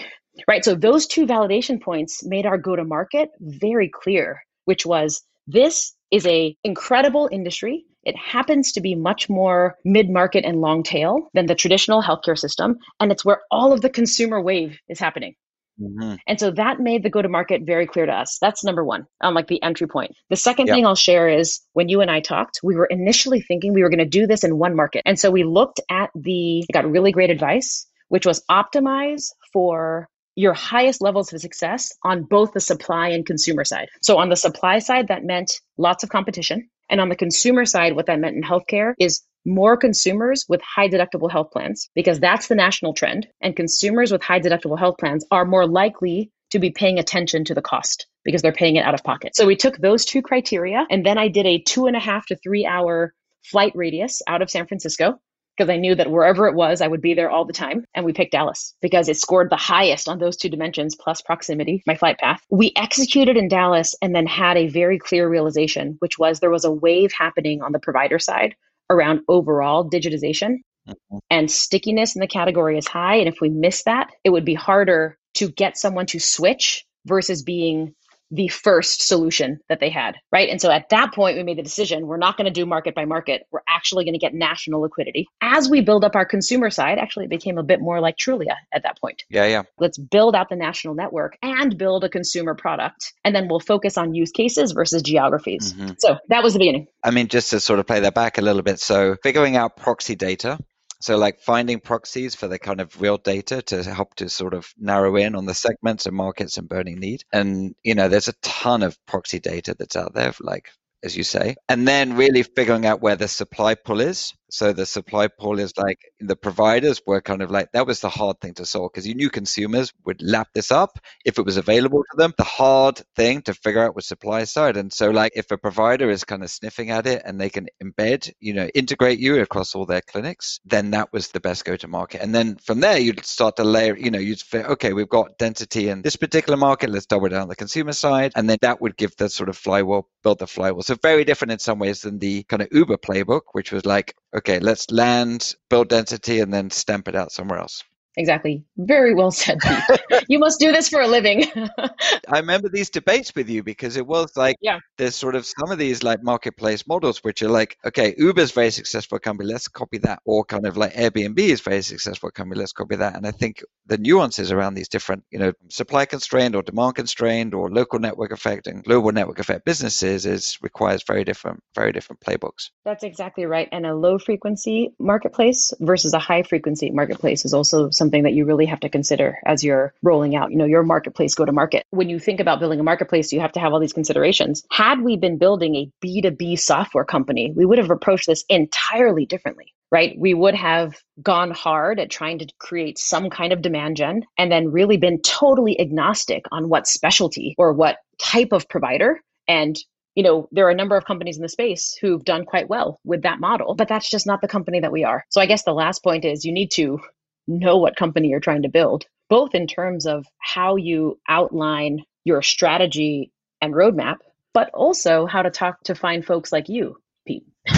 Right. 0.46 0.64
So 0.64 0.76
those 0.76 1.08
two 1.08 1.26
validation 1.26 1.82
points 1.82 2.24
made 2.24 2.46
our 2.46 2.56
go 2.56 2.76
to 2.76 2.84
market 2.84 3.30
very 3.40 3.90
clear, 3.92 4.40
which 4.64 4.86
was 4.86 5.24
this 5.48 5.92
is 6.12 6.24
a 6.24 6.56
incredible 6.62 7.28
industry. 7.32 7.84
It 8.04 8.16
happens 8.16 8.70
to 8.72 8.80
be 8.80 8.94
much 8.94 9.28
more 9.28 9.74
mid 9.84 10.08
market 10.08 10.44
and 10.44 10.60
long 10.60 10.84
tail 10.84 11.30
than 11.34 11.46
the 11.46 11.56
traditional 11.56 12.00
healthcare 12.00 12.38
system. 12.38 12.76
And 13.00 13.10
it's 13.10 13.24
where 13.24 13.40
all 13.50 13.72
of 13.72 13.80
the 13.80 13.90
consumer 13.90 14.40
wave 14.40 14.78
is 14.88 15.00
happening. 15.00 15.34
Mm-hmm. 15.80 16.14
And 16.26 16.38
so 16.38 16.50
that 16.52 16.80
made 16.80 17.02
the 17.02 17.10
go 17.10 17.20
to 17.20 17.28
market 17.28 17.62
very 17.64 17.86
clear 17.86 18.06
to 18.06 18.12
us. 18.12 18.38
That's 18.40 18.64
number 18.64 18.84
one, 18.84 19.06
um, 19.20 19.34
like 19.34 19.48
the 19.48 19.62
entry 19.62 19.88
point. 19.88 20.12
The 20.30 20.36
second 20.36 20.66
yep. 20.68 20.76
thing 20.76 20.86
I'll 20.86 20.94
share 20.94 21.28
is 21.28 21.60
when 21.72 21.88
you 21.88 22.00
and 22.00 22.10
I 22.10 22.20
talked, 22.20 22.60
we 22.62 22.76
were 22.76 22.86
initially 22.86 23.40
thinking 23.40 23.72
we 23.72 23.82
were 23.82 23.90
going 23.90 23.98
to 23.98 24.04
do 24.04 24.26
this 24.26 24.44
in 24.44 24.58
one 24.58 24.76
market. 24.76 25.02
And 25.04 25.18
so 25.18 25.30
we 25.30 25.44
looked 25.44 25.80
at 25.90 26.10
the, 26.14 26.64
got 26.72 26.88
really 26.88 27.12
great 27.12 27.30
advice, 27.30 27.86
which 28.08 28.26
was 28.26 28.44
optimize 28.50 29.30
for 29.52 30.08
your 30.36 30.52
highest 30.52 31.00
levels 31.00 31.32
of 31.32 31.40
success 31.40 31.92
on 32.04 32.24
both 32.24 32.52
the 32.52 32.60
supply 32.60 33.08
and 33.08 33.24
consumer 33.24 33.64
side. 33.64 33.88
So 34.02 34.18
on 34.18 34.28
the 34.28 34.36
supply 34.36 34.80
side, 34.80 35.08
that 35.08 35.24
meant 35.24 35.60
lots 35.78 36.02
of 36.02 36.10
competition. 36.10 36.68
And 36.90 37.00
on 37.00 37.08
the 37.08 37.16
consumer 37.16 37.64
side, 37.64 37.94
what 37.94 38.06
that 38.06 38.18
meant 38.18 38.36
in 38.36 38.42
healthcare 38.42 38.94
is 38.98 39.22
more 39.44 39.76
consumers 39.76 40.46
with 40.48 40.60
high 40.62 40.88
deductible 40.88 41.30
health 41.30 41.50
plans 41.50 41.88
because 41.94 42.20
that's 42.20 42.48
the 42.48 42.54
national 42.54 42.94
trend. 42.94 43.26
And 43.40 43.56
consumers 43.56 44.10
with 44.12 44.22
high 44.22 44.40
deductible 44.40 44.78
health 44.78 44.96
plans 44.98 45.24
are 45.30 45.44
more 45.44 45.66
likely 45.66 46.30
to 46.50 46.58
be 46.58 46.70
paying 46.70 46.98
attention 46.98 47.44
to 47.44 47.54
the 47.54 47.62
cost 47.62 48.06
because 48.24 48.42
they're 48.42 48.52
paying 48.52 48.76
it 48.76 48.84
out 48.84 48.94
of 48.94 49.04
pocket. 49.04 49.34
So 49.36 49.46
we 49.46 49.56
took 49.56 49.76
those 49.78 50.04
two 50.04 50.22
criteria 50.22 50.86
and 50.90 51.04
then 51.04 51.18
I 51.18 51.28
did 51.28 51.46
a 51.46 51.58
two 51.58 51.86
and 51.86 51.96
a 51.96 52.00
half 52.00 52.26
to 52.26 52.36
three 52.36 52.64
hour 52.64 53.12
flight 53.42 53.72
radius 53.74 54.22
out 54.26 54.40
of 54.40 54.50
San 54.50 54.66
Francisco 54.66 55.18
because 55.56 55.70
I 55.70 55.76
knew 55.76 55.94
that 55.94 56.10
wherever 56.10 56.48
it 56.48 56.54
was, 56.54 56.80
I 56.80 56.88
would 56.88 57.00
be 57.00 57.14
there 57.14 57.30
all 57.30 57.44
the 57.44 57.52
time. 57.52 57.84
And 57.94 58.04
we 58.04 58.12
picked 58.12 58.32
Dallas 58.32 58.74
because 58.80 59.08
it 59.08 59.16
scored 59.16 59.50
the 59.50 59.56
highest 59.56 60.08
on 60.08 60.18
those 60.18 60.36
two 60.36 60.48
dimensions 60.48 60.96
plus 60.96 61.22
proximity, 61.22 61.82
my 61.86 61.94
flight 61.94 62.18
path. 62.18 62.40
We 62.50 62.72
executed 62.76 63.36
in 63.36 63.48
Dallas 63.48 63.94
and 64.02 64.14
then 64.14 64.26
had 64.26 64.56
a 64.56 64.68
very 64.68 64.98
clear 64.98 65.28
realization, 65.28 65.96
which 66.00 66.18
was 66.18 66.40
there 66.40 66.50
was 66.50 66.64
a 66.64 66.72
wave 66.72 67.12
happening 67.12 67.62
on 67.62 67.72
the 67.72 67.78
provider 67.78 68.18
side 68.18 68.56
around 68.90 69.20
overall 69.28 69.88
digitization 69.88 70.58
mm-hmm. 70.88 71.18
and 71.30 71.50
stickiness 71.50 72.16
in 72.16 72.20
the 72.20 72.26
category 72.26 72.78
is 72.78 72.86
high. 72.86 73.16
And 73.16 73.28
if 73.28 73.36
we 73.40 73.48
miss 73.48 73.84
that, 73.84 74.10
it 74.24 74.30
would 74.30 74.44
be 74.44 74.54
harder 74.54 75.18
to 75.34 75.50
get 75.50 75.76
someone 75.76 76.06
to 76.06 76.20
switch 76.20 76.84
versus 77.06 77.42
being 77.42 77.94
the 78.34 78.48
first 78.48 79.06
solution 79.06 79.60
that 79.68 79.78
they 79.78 79.90
had, 79.90 80.16
right? 80.32 80.48
And 80.48 80.60
so 80.60 80.70
at 80.70 80.88
that 80.90 81.14
point, 81.14 81.36
we 81.36 81.44
made 81.44 81.58
the 81.58 81.62
decision 81.62 82.06
we're 82.06 82.16
not 82.16 82.36
going 82.36 82.46
to 82.46 82.50
do 82.50 82.66
market 82.66 82.94
by 82.94 83.04
market. 83.04 83.42
We're 83.52 83.60
actually 83.68 84.04
going 84.04 84.14
to 84.14 84.18
get 84.18 84.34
national 84.34 84.80
liquidity. 84.80 85.26
As 85.40 85.70
we 85.70 85.80
build 85.80 86.04
up 86.04 86.16
our 86.16 86.26
consumer 86.26 86.70
side, 86.70 86.98
actually, 86.98 87.26
it 87.26 87.30
became 87.30 87.58
a 87.58 87.62
bit 87.62 87.80
more 87.80 88.00
like 88.00 88.16
Trulia 88.16 88.56
at 88.72 88.82
that 88.82 89.00
point. 89.00 89.24
Yeah, 89.30 89.46
yeah. 89.46 89.62
Let's 89.78 89.98
build 89.98 90.34
out 90.34 90.48
the 90.48 90.56
national 90.56 90.94
network 90.94 91.38
and 91.42 91.78
build 91.78 92.02
a 92.02 92.08
consumer 92.08 92.54
product. 92.54 93.12
And 93.24 93.34
then 93.34 93.48
we'll 93.48 93.60
focus 93.60 93.96
on 93.96 94.14
use 94.14 94.32
cases 94.32 94.72
versus 94.72 95.02
geographies. 95.02 95.72
Mm-hmm. 95.72 95.92
So 95.98 96.18
that 96.28 96.42
was 96.42 96.54
the 96.54 96.58
beginning. 96.58 96.86
I 97.04 97.12
mean, 97.12 97.28
just 97.28 97.50
to 97.50 97.60
sort 97.60 97.78
of 97.78 97.86
play 97.86 98.00
that 98.00 98.14
back 98.14 98.38
a 98.38 98.42
little 98.42 98.62
bit. 98.62 98.80
So 98.80 99.16
figuring 99.22 99.56
out 99.56 99.76
proxy 99.76 100.16
data 100.16 100.58
so 101.04 101.18
like 101.18 101.38
finding 101.38 101.80
proxies 101.80 102.34
for 102.34 102.48
the 102.48 102.58
kind 102.58 102.80
of 102.80 102.98
real 102.98 103.18
data 103.18 103.60
to 103.60 103.82
help 103.82 104.14
to 104.14 104.30
sort 104.30 104.54
of 104.54 104.72
narrow 104.78 105.16
in 105.16 105.34
on 105.34 105.44
the 105.44 105.52
segments 105.52 106.06
and 106.06 106.16
markets 106.16 106.56
and 106.56 106.66
burning 106.66 106.98
need. 106.98 107.24
And, 107.30 107.74
you 107.82 107.94
know, 107.94 108.08
there's 108.08 108.28
a 108.28 108.40
ton 108.40 108.82
of 108.82 108.96
proxy 109.04 109.38
data 109.38 109.76
that's 109.78 109.96
out 109.96 110.14
there, 110.14 110.32
like 110.40 110.70
as 111.02 111.14
you 111.14 111.22
say, 111.22 111.56
and 111.68 111.86
then 111.86 112.16
really 112.16 112.42
figuring 112.42 112.86
out 112.86 113.02
where 113.02 113.16
the 113.16 113.28
supply 113.28 113.74
pull 113.74 114.00
is. 114.00 114.32
So 114.54 114.72
the 114.72 114.86
supply 114.86 115.26
pull 115.26 115.58
is 115.58 115.76
like 115.76 115.98
the 116.20 116.36
providers 116.36 117.02
were 117.04 117.20
kind 117.20 117.42
of 117.42 117.50
like 117.50 117.72
that 117.72 117.88
was 117.88 117.98
the 117.98 118.08
hard 118.08 118.40
thing 118.40 118.54
to 118.54 118.64
solve 118.64 118.92
because 118.92 119.04
you 119.04 119.16
knew 119.16 119.28
consumers 119.28 119.92
would 120.04 120.22
lap 120.22 120.46
this 120.54 120.70
up 120.70 121.00
if 121.24 121.40
it 121.40 121.44
was 121.44 121.56
available 121.56 122.04
to 122.04 122.16
them. 122.16 122.34
The 122.38 122.44
hard 122.44 123.02
thing 123.16 123.42
to 123.42 123.54
figure 123.54 123.82
out 123.82 123.96
was 123.96 124.06
supply 124.06 124.44
side. 124.44 124.76
And 124.76 124.92
so 124.92 125.10
like 125.10 125.32
if 125.34 125.50
a 125.50 125.58
provider 125.58 126.08
is 126.08 126.22
kind 126.22 126.44
of 126.44 126.50
sniffing 126.50 126.90
at 126.90 127.04
it 127.08 127.22
and 127.24 127.40
they 127.40 127.50
can 127.50 127.66
embed, 127.82 128.32
you 128.38 128.54
know, 128.54 128.68
integrate 128.76 129.18
you 129.18 129.40
across 129.40 129.74
all 129.74 129.86
their 129.86 130.02
clinics, 130.02 130.60
then 130.64 130.92
that 130.92 131.12
was 131.12 131.30
the 131.30 131.40
best 131.40 131.64
go 131.64 131.74
to 131.74 131.88
market. 131.88 132.22
And 132.22 132.32
then 132.32 132.54
from 132.58 132.78
there 132.78 132.98
you'd 132.98 133.24
start 133.24 133.56
to 133.56 133.64
layer, 133.64 133.96
you 133.96 134.12
know, 134.12 134.20
you'd 134.20 134.38
say, 134.38 134.62
okay, 134.62 134.92
we've 134.92 135.08
got 135.08 135.36
density 135.36 135.88
in 135.88 136.02
this 136.02 136.14
particular 136.14 136.56
market, 136.56 136.90
let's 136.90 137.06
double 137.06 137.28
down 137.28 137.48
the 137.48 137.56
consumer 137.56 137.92
side. 137.92 138.30
And 138.36 138.48
then 138.48 138.58
that 138.60 138.80
would 138.80 138.96
give 138.96 139.16
the 139.16 139.28
sort 139.28 139.48
of 139.48 139.56
flywheel, 139.56 140.06
build 140.22 140.38
the 140.38 140.46
flywheel. 140.46 140.82
So 140.82 140.94
very 140.94 141.24
different 141.24 141.50
in 141.50 141.58
some 141.58 141.80
ways 141.80 142.02
than 142.02 142.20
the 142.20 142.44
kind 142.44 142.62
of 142.62 142.68
Uber 142.70 142.98
playbook, 142.98 143.40
which 143.50 143.72
was 143.72 143.84
like, 143.84 144.14
okay, 144.34 144.58
let's 144.58 144.90
land, 144.90 145.54
build 145.70 145.88
density, 145.88 146.40
and 146.40 146.52
then 146.52 146.70
stamp 146.70 147.08
it 147.08 147.16
out 147.16 147.32
somewhere 147.32 147.58
else. 147.58 147.82
Exactly. 148.16 148.64
Very 148.76 149.14
well 149.14 149.30
said, 149.30 149.58
you 150.28 150.38
must 150.38 150.60
do 150.60 150.72
this 150.72 150.88
for 150.88 151.00
a 151.00 151.08
living. 151.08 151.44
I 152.28 152.38
remember 152.38 152.68
these 152.68 152.90
debates 152.90 153.34
with 153.34 153.48
you 153.48 153.62
because 153.62 153.96
it 153.96 154.06
was 154.06 154.36
like 154.36 154.56
yeah. 154.60 154.78
there's 154.98 155.16
sort 155.16 155.34
of 155.34 155.46
some 155.46 155.70
of 155.70 155.78
these 155.78 156.02
like 156.02 156.22
marketplace 156.22 156.86
models 156.86 157.22
which 157.22 157.42
are 157.42 157.48
like, 157.48 157.78
okay, 157.84 158.14
Uber's 158.18 158.52
very 158.52 158.70
successful 158.70 159.18
company, 159.18 159.52
let's 159.52 159.68
copy 159.68 159.98
that. 159.98 160.20
Or 160.24 160.44
kind 160.44 160.66
of 160.66 160.76
like 160.76 160.94
Airbnb 160.94 161.38
is 161.38 161.60
very 161.60 161.82
successful 161.82 162.30
company, 162.30 162.60
let's 162.60 162.72
copy 162.72 162.96
that. 162.96 163.16
And 163.16 163.26
I 163.26 163.30
think 163.30 163.62
the 163.86 163.98
nuances 163.98 164.50
around 164.50 164.74
these 164.74 164.88
different, 164.88 165.24
you 165.30 165.38
know, 165.38 165.52
supply 165.68 166.06
constrained 166.06 166.56
or 166.56 166.62
demand 166.62 166.94
constrained 166.94 167.54
or 167.54 167.70
local 167.70 167.98
network 167.98 168.32
effect 168.32 168.66
and 168.66 168.82
global 168.84 169.12
network 169.12 169.38
effect 169.38 169.64
businesses 169.64 170.26
is 170.26 170.58
requires 170.62 171.02
very 171.06 171.24
different, 171.24 171.62
very 171.74 171.92
different 171.92 172.20
playbooks. 172.20 172.70
That's 172.84 173.04
exactly 173.04 173.46
right. 173.46 173.68
And 173.72 173.86
a 173.86 173.94
low 173.94 174.18
frequency 174.18 174.94
marketplace 174.98 175.72
versus 175.80 176.14
a 176.14 176.18
high 176.18 176.42
frequency 176.42 176.90
marketplace 176.90 177.44
is 177.44 177.54
also 177.54 177.90
something 177.90 178.22
that 178.22 178.32
you 178.32 178.44
really 178.44 178.66
have 178.66 178.80
to 178.80 178.88
consider 178.88 179.38
as 179.44 179.62
you're 179.62 179.92
rolling 180.02 180.13
out, 180.22 180.50
you 180.50 180.56
know, 180.56 180.64
your 180.64 180.82
marketplace 180.82 181.34
go 181.34 181.44
to 181.44 181.52
market. 181.52 181.84
When 181.90 182.08
you 182.08 182.18
think 182.18 182.40
about 182.40 182.60
building 182.60 182.80
a 182.80 182.84
marketplace, 182.84 183.32
you 183.32 183.40
have 183.40 183.52
to 183.52 183.60
have 183.60 183.72
all 183.72 183.80
these 183.80 183.92
considerations. 183.92 184.62
Had 184.70 185.00
we 185.00 185.16
been 185.16 185.38
building 185.38 185.74
a 185.74 185.90
B2B 186.04 186.58
software 186.58 187.04
company, 187.04 187.52
we 187.56 187.66
would 187.66 187.78
have 187.78 187.90
approached 187.90 188.26
this 188.26 188.44
entirely 188.48 189.26
differently 189.26 189.74
right? 189.94 190.16
We 190.18 190.34
would 190.34 190.56
have 190.56 190.96
gone 191.22 191.52
hard 191.52 192.00
at 192.00 192.10
trying 192.10 192.40
to 192.40 192.48
create 192.58 192.98
some 192.98 193.30
kind 193.30 193.52
of 193.52 193.62
demand 193.62 193.96
gen 193.96 194.24
and 194.36 194.50
then 194.50 194.72
really 194.72 194.96
been 194.96 195.22
totally 195.22 195.80
agnostic 195.80 196.42
on 196.50 196.68
what 196.68 196.88
specialty 196.88 197.54
or 197.58 197.72
what 197.72 197.98
type 198.20 198.50
of 198.50 198.68
provider. 198.68 199.20
And, 199.46 199.76
you 200.16 200.24
know, 200.24 200.48
there 200.50 200.66
are 200.66 200.72
a 200.72 200.74
number 200.74 200.96
of 200.96 201.04
companies 201.04 201.36
in 201.36 201.42
the 201.42 201.48
space 201.48 201.96
who've 202.00 202.24
done 202.24 202.44
quite 202.44 202.68
well 202.68 202.98
with 203.04 203.22
that 203.22 203.38
model, 203.38 203.76
but 203.76 203.86
that's 203.86 204.10
just 204.10 204.26
not 204.26 204.40
the 204.40 204.48
company 204.48 204.80
that 204.80 204.90
we 204.90 205.04
are. 205.04 205.24
So 205.30 205.40
I 205.40 205.46
guess 205.46 205.62
the 205.62 205.72
last 205.72 206.02
point 206.02 206.24
is 206.24 206.44
you 206.44 206.52
need 206.52 206.72
to 206.72 206.98
know 207.46 207.76
what 207.76 207.94
company 207.94 208.28
you're 208.28 208.40
trying 208.40 208.62
to 208.62 208.68
build, 208.68 209.04
both 209.28 209.54
in 209.54 209.66
terms 209.66 210.06
of 210.06 210.26
how 210.38 210.76
you 210.76 211.18
outline 211.28 212.04
your 212.24 212.42
strategy 212.42 213.30
and 213.60 213.74
roadmap, 213.74 214.16
but 214.52 214.70
also 214.74 215.26
how 215.26 215.42
to 215.42 215.50
talk 215.50 215.82
to 215.84 215.94
find 215.94 216.24
folks 216.24 216.52
like 216.52 216.68
you, 216.68 216.96
Pete. 217.26 217.44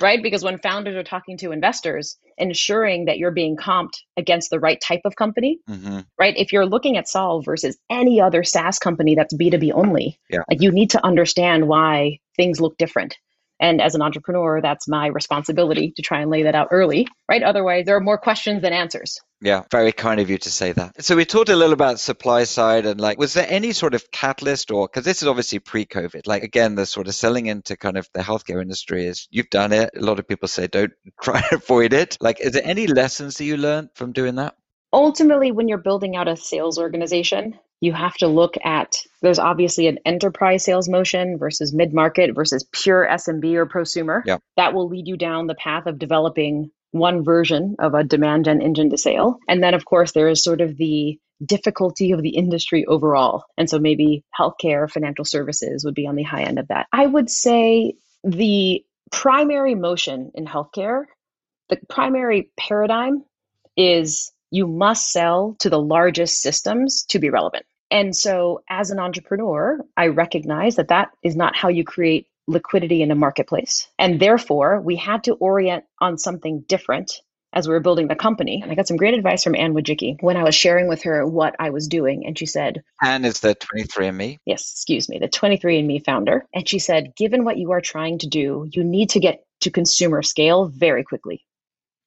right? 0.00 0.22
Because 0.22 0.42
when 0.42 0.58
founders 0.58 0.96
are 0.96 1.02
talking 1.02 1.36
to 1.38 1.52
investors, 1.52 2.16
ensuring 2.36 3.06
that 3.06 3.18
you're 3.18 3.30
being 3.30 3.56
comped 3.56 3.98
against 4.16 4.50
the 4.50 4.60
right 4.60 4.80
type 4.80 5.02
of 5.04 5.16
company, 5.16 5.58
mm-hmm. 5.68 6.00
right? 6.18 6.36
If 6.36 6.52
you're 6.52 6.66
looking 6.66 6.96
at 6.96 7.06
Solv 7.06 7.44
versus 7.44 7.76
any 7.90 8.20
other 8.20 8.44
SaaS 8.44 8.78
company 8.78 9.14
that's 9.14 9.34
B2B 9.34 9.72
only, 9.72 10.18
yeah. 10.30 10.40
like 10.48 10.60
you 10.60 10.72
need 10.72 10.90
to 10.90 11.04
understand 11.04 11.68
why 11.68 12.18
things 12.36 12.60
look 12.60 12.76
different. 12.76 13.16
And 13.60 13.80
as 13.80 13.94
an 13.94 14.02
entrepreneur, 14.02 14.60
that's 14.60 14.86
my 14.86 15.06
responsibility 15.06 15.92
to 15.96 16.02
try 16.02 16.20
and 16.20 16.30
lay 16.30 16.42
that 16.42 16.54
out 16.54 16.68
early, 16.70 17.08
right? 17.28 17.42
Otherwise, 17.42 17.86
there 17.86 17.96
are 17.96 18.00
more 18.00 18.18
questions 18.18 18.62
than 18.62 18.72
answers. 18.72 19.18
Yeah, 19.40 19.64
very 19.70 19.92
kind 19.92 20.20
of 20.20 20.30
you 20.30 20.38
to 20.38 20.50
say 20.50 20.72
that. 20.72 21.02
So 21.04 21.16
we 21.16 21.24
talked 21.24 21.48
a 21.48 21.56
little 21.56 21.72
about 21.72 22.00
supply 22.00 22.44
side 22.44 22.86
and 22.86 23.00
like, 23.00 23.18
was 23.18 23.34
there 23.34 23.46
any 23.48 23.72
sort 23.72 23.94
of 23.94 24.10
catalyst 24.10 24.70
or, 24.70 24.88
because 24.88 25.04
this 25.04 25.22
is 25.22 25.28
obviously 25.28 25.58
pre-COVID, 25.58 26.26
like 26.26 26.42
again, 26.42 26.74
the 26.74 26.86
sort 26.86 27.08
of 27.08 27.14
selling 27.14 27.46
into 27.46 27.76
kind 27.76 27.96
of 27.96 28.08
the 28.14 28.20
healthcare 28.20 28.62
industry 28.62 29.06
is 29.06 29.28
you've 29.30 29.50
done 29.50 29.72
it. 29.72 29.90
A 29.96 30.00
lot 30.00 30.18
of 30.18 30.28
people 30.28 30.48
say 30.48 30.66
don't 30.66 30.92
try 31.22 31.40
to 31.40 31.56
avoid 31.56 31.92
it. 31.92 32.16
Like, 32.20 32.40
is 32.40 32.52
there 32.52 32.62
any 32.64 32.86
lessons 32.86 33.36
that 33.36 33.44
you 33.44 33.56
learned 33.56 33.90
from 33.94 34.12
doing 34.12 34.36
that? 34.36 34.54
ultimately, 34.96 35.52
when 35.52 35.68
you're 35.68 35.78
building 35.78 36.16
out 36.16 36.26
a 36.26 36.36
sales 36.36 36.78
organization, 36.78 37.58
you 37.80 37.92
have 37.92 38.14
to 38.14 38.26
look 38.26 38.54
at 38.64 38.96
there's 39.22 39.38
obviously 39.38 39.86
an 39.86 39.98
enterprise 40.06 40.64
sales 40.64 40.88
motion 40.88 41.38
versus 41.38 41.74
mid 41.74 41.92
market 41.92 42.34
versus 42.34 42.64
pure 42.72 43.06
SMB 43.10 43.54
or 43.54 43.66
prosumer. 43.66 44.22
Yep. 44.24 44.42
That 44.56 44.74
will 44.74 44.88
lead 44.88 45.06
you 45.06 45.16
down 45.16 45.46
the 45.46 45.54
path 45.54 45.86
of 45.86 45.98
developing 45.98 46.70
one 46.92 47.24
version 47.24 47.76
of 47.78 47.94
a 47.94 48.04
demand 48.04 48.46
gen 48.46 48.62
engine 48.62 48.90
to 48.90 48.98
sale. 48.98 49.38
And 49.48 49.62
then, 49.62 49.74
of 49.74 49.84
course, 49.84 50.12
there 50.12 50.28
is 50.28 50.42
sort 50.42 50.60
of 50.60 50.76
the 50.76 51.18
difficulty 51.44 52.12
of 52.12 52.22
the 52.22 52.30
industry 52.30 52.86
overall. 52.86 53.44
And 53.58 53.68
so 53.68 53.78
maybe 53.78 54.24
healthcare, 54.38 54.90
financial 54.90 55.24
services 55.24 55.84
would 55.84 55.94
be 55.94 56.06
on 56.06 56.16
the 56.16 56.22
high 56.22 56.44
end 56.44 56.58
of 56.58 56.68
that. 56.68 56.86
I 56.92 57.06
would 57.06 57.28
say 57.28 57.94
the 58.24 58.82
primary 59.12 59.74
motion 59.74 60.30
in 60.34 60.46
healthcare, 60.46 61.04
the 61.68 61.78
primary 61.88 62.50
paradigm 62.58 63.24
is 63.76 64.32
you 64.56 64.66
must 64.66 65.12
sell 65.12 65.54
to 65.60 65.68
the 65.68 65.78
largest 65.78 66.40
systems 66.40 67.04
to 67.10 67.18
be 67.18 67.28
relevant. 67.28 67.66
And 67.90 68.16
so, 68.16 68.62
as 68.68 68.90
an 68.90 68.98
entrepreneur, 68.98 69.78
I 69.96 70.06
recognize 70.08 70.76
that 70.76 70.88
that 70.88 71.10
is 71.22 71.36
not 71.36 71.54
how 71.54 71.68
you 71.68 71.84
create 71.84 72.26
liquidity 72.48 73.02
in 73.02 73.10
a 73.10 73.14
marketplace. 73.14 73.86
And 73.98 74.18
therefore, 74.18 74.80
we 74.80 74.96
had 74.96 75.24
to 75.24 75.34
orient 75.34 75.84
on 76.00 76.18
something 76.18 76.64
different 76.66 77.20
as 77.52 77.68
we 77.68 77.74
were 77.74 77.80
building 77.80 78.08
the 78.08 78.16
company. 78.16 78.60
And 78.62 78.72
I 78.72 78.74
got 78.74 78.88
some 78.88 78.96
great 78.96 79.14
advice 79.14 79.44
from 79.44 79.54
Anne 79.54 79.74
Wojcicki 79.74 80.16
when 80.20 80.36
I 80.36 80.42
was 80.42 80.54
sharing 80.54 80.88
with 80.88 81.02
her 81.02 81.26
what 81.26 81.54
I 81.58 81.70
was 81.70 81.86
doing. 81.86 82.26
And 82.26 82.38
she 82.38 82.46
said, 82.46 82.82
Anne 83.02 83.24
is 83.24 83.40
the 83.40 83.54
23andMe. 83.54 84.38
Yes, 84.46 84.72
excuse 84.72 85.08
me, 85.08 85.18
the 85.18 85.28
23andMe 85.28 86.04
founder. 86.04 86.46
And 86.54 86.68
she 86.68 86.78
said, 86.78 87.14
given 87.14 87.44
what 87.44 87.58
you 87.58 87.72
are 87.72 87.80
trying 87.80 88.18
to 88.20 88.26
do, 88.26 88.68
you 88.70 88.82
need 88.84 89.10
to 89.10 89.20
get 89.20 89.44
to 89.60 89.70
consumer 89.70 90.22
scale 90.22 90.66
very 90.66 91.04
quickly. 91.04 91.44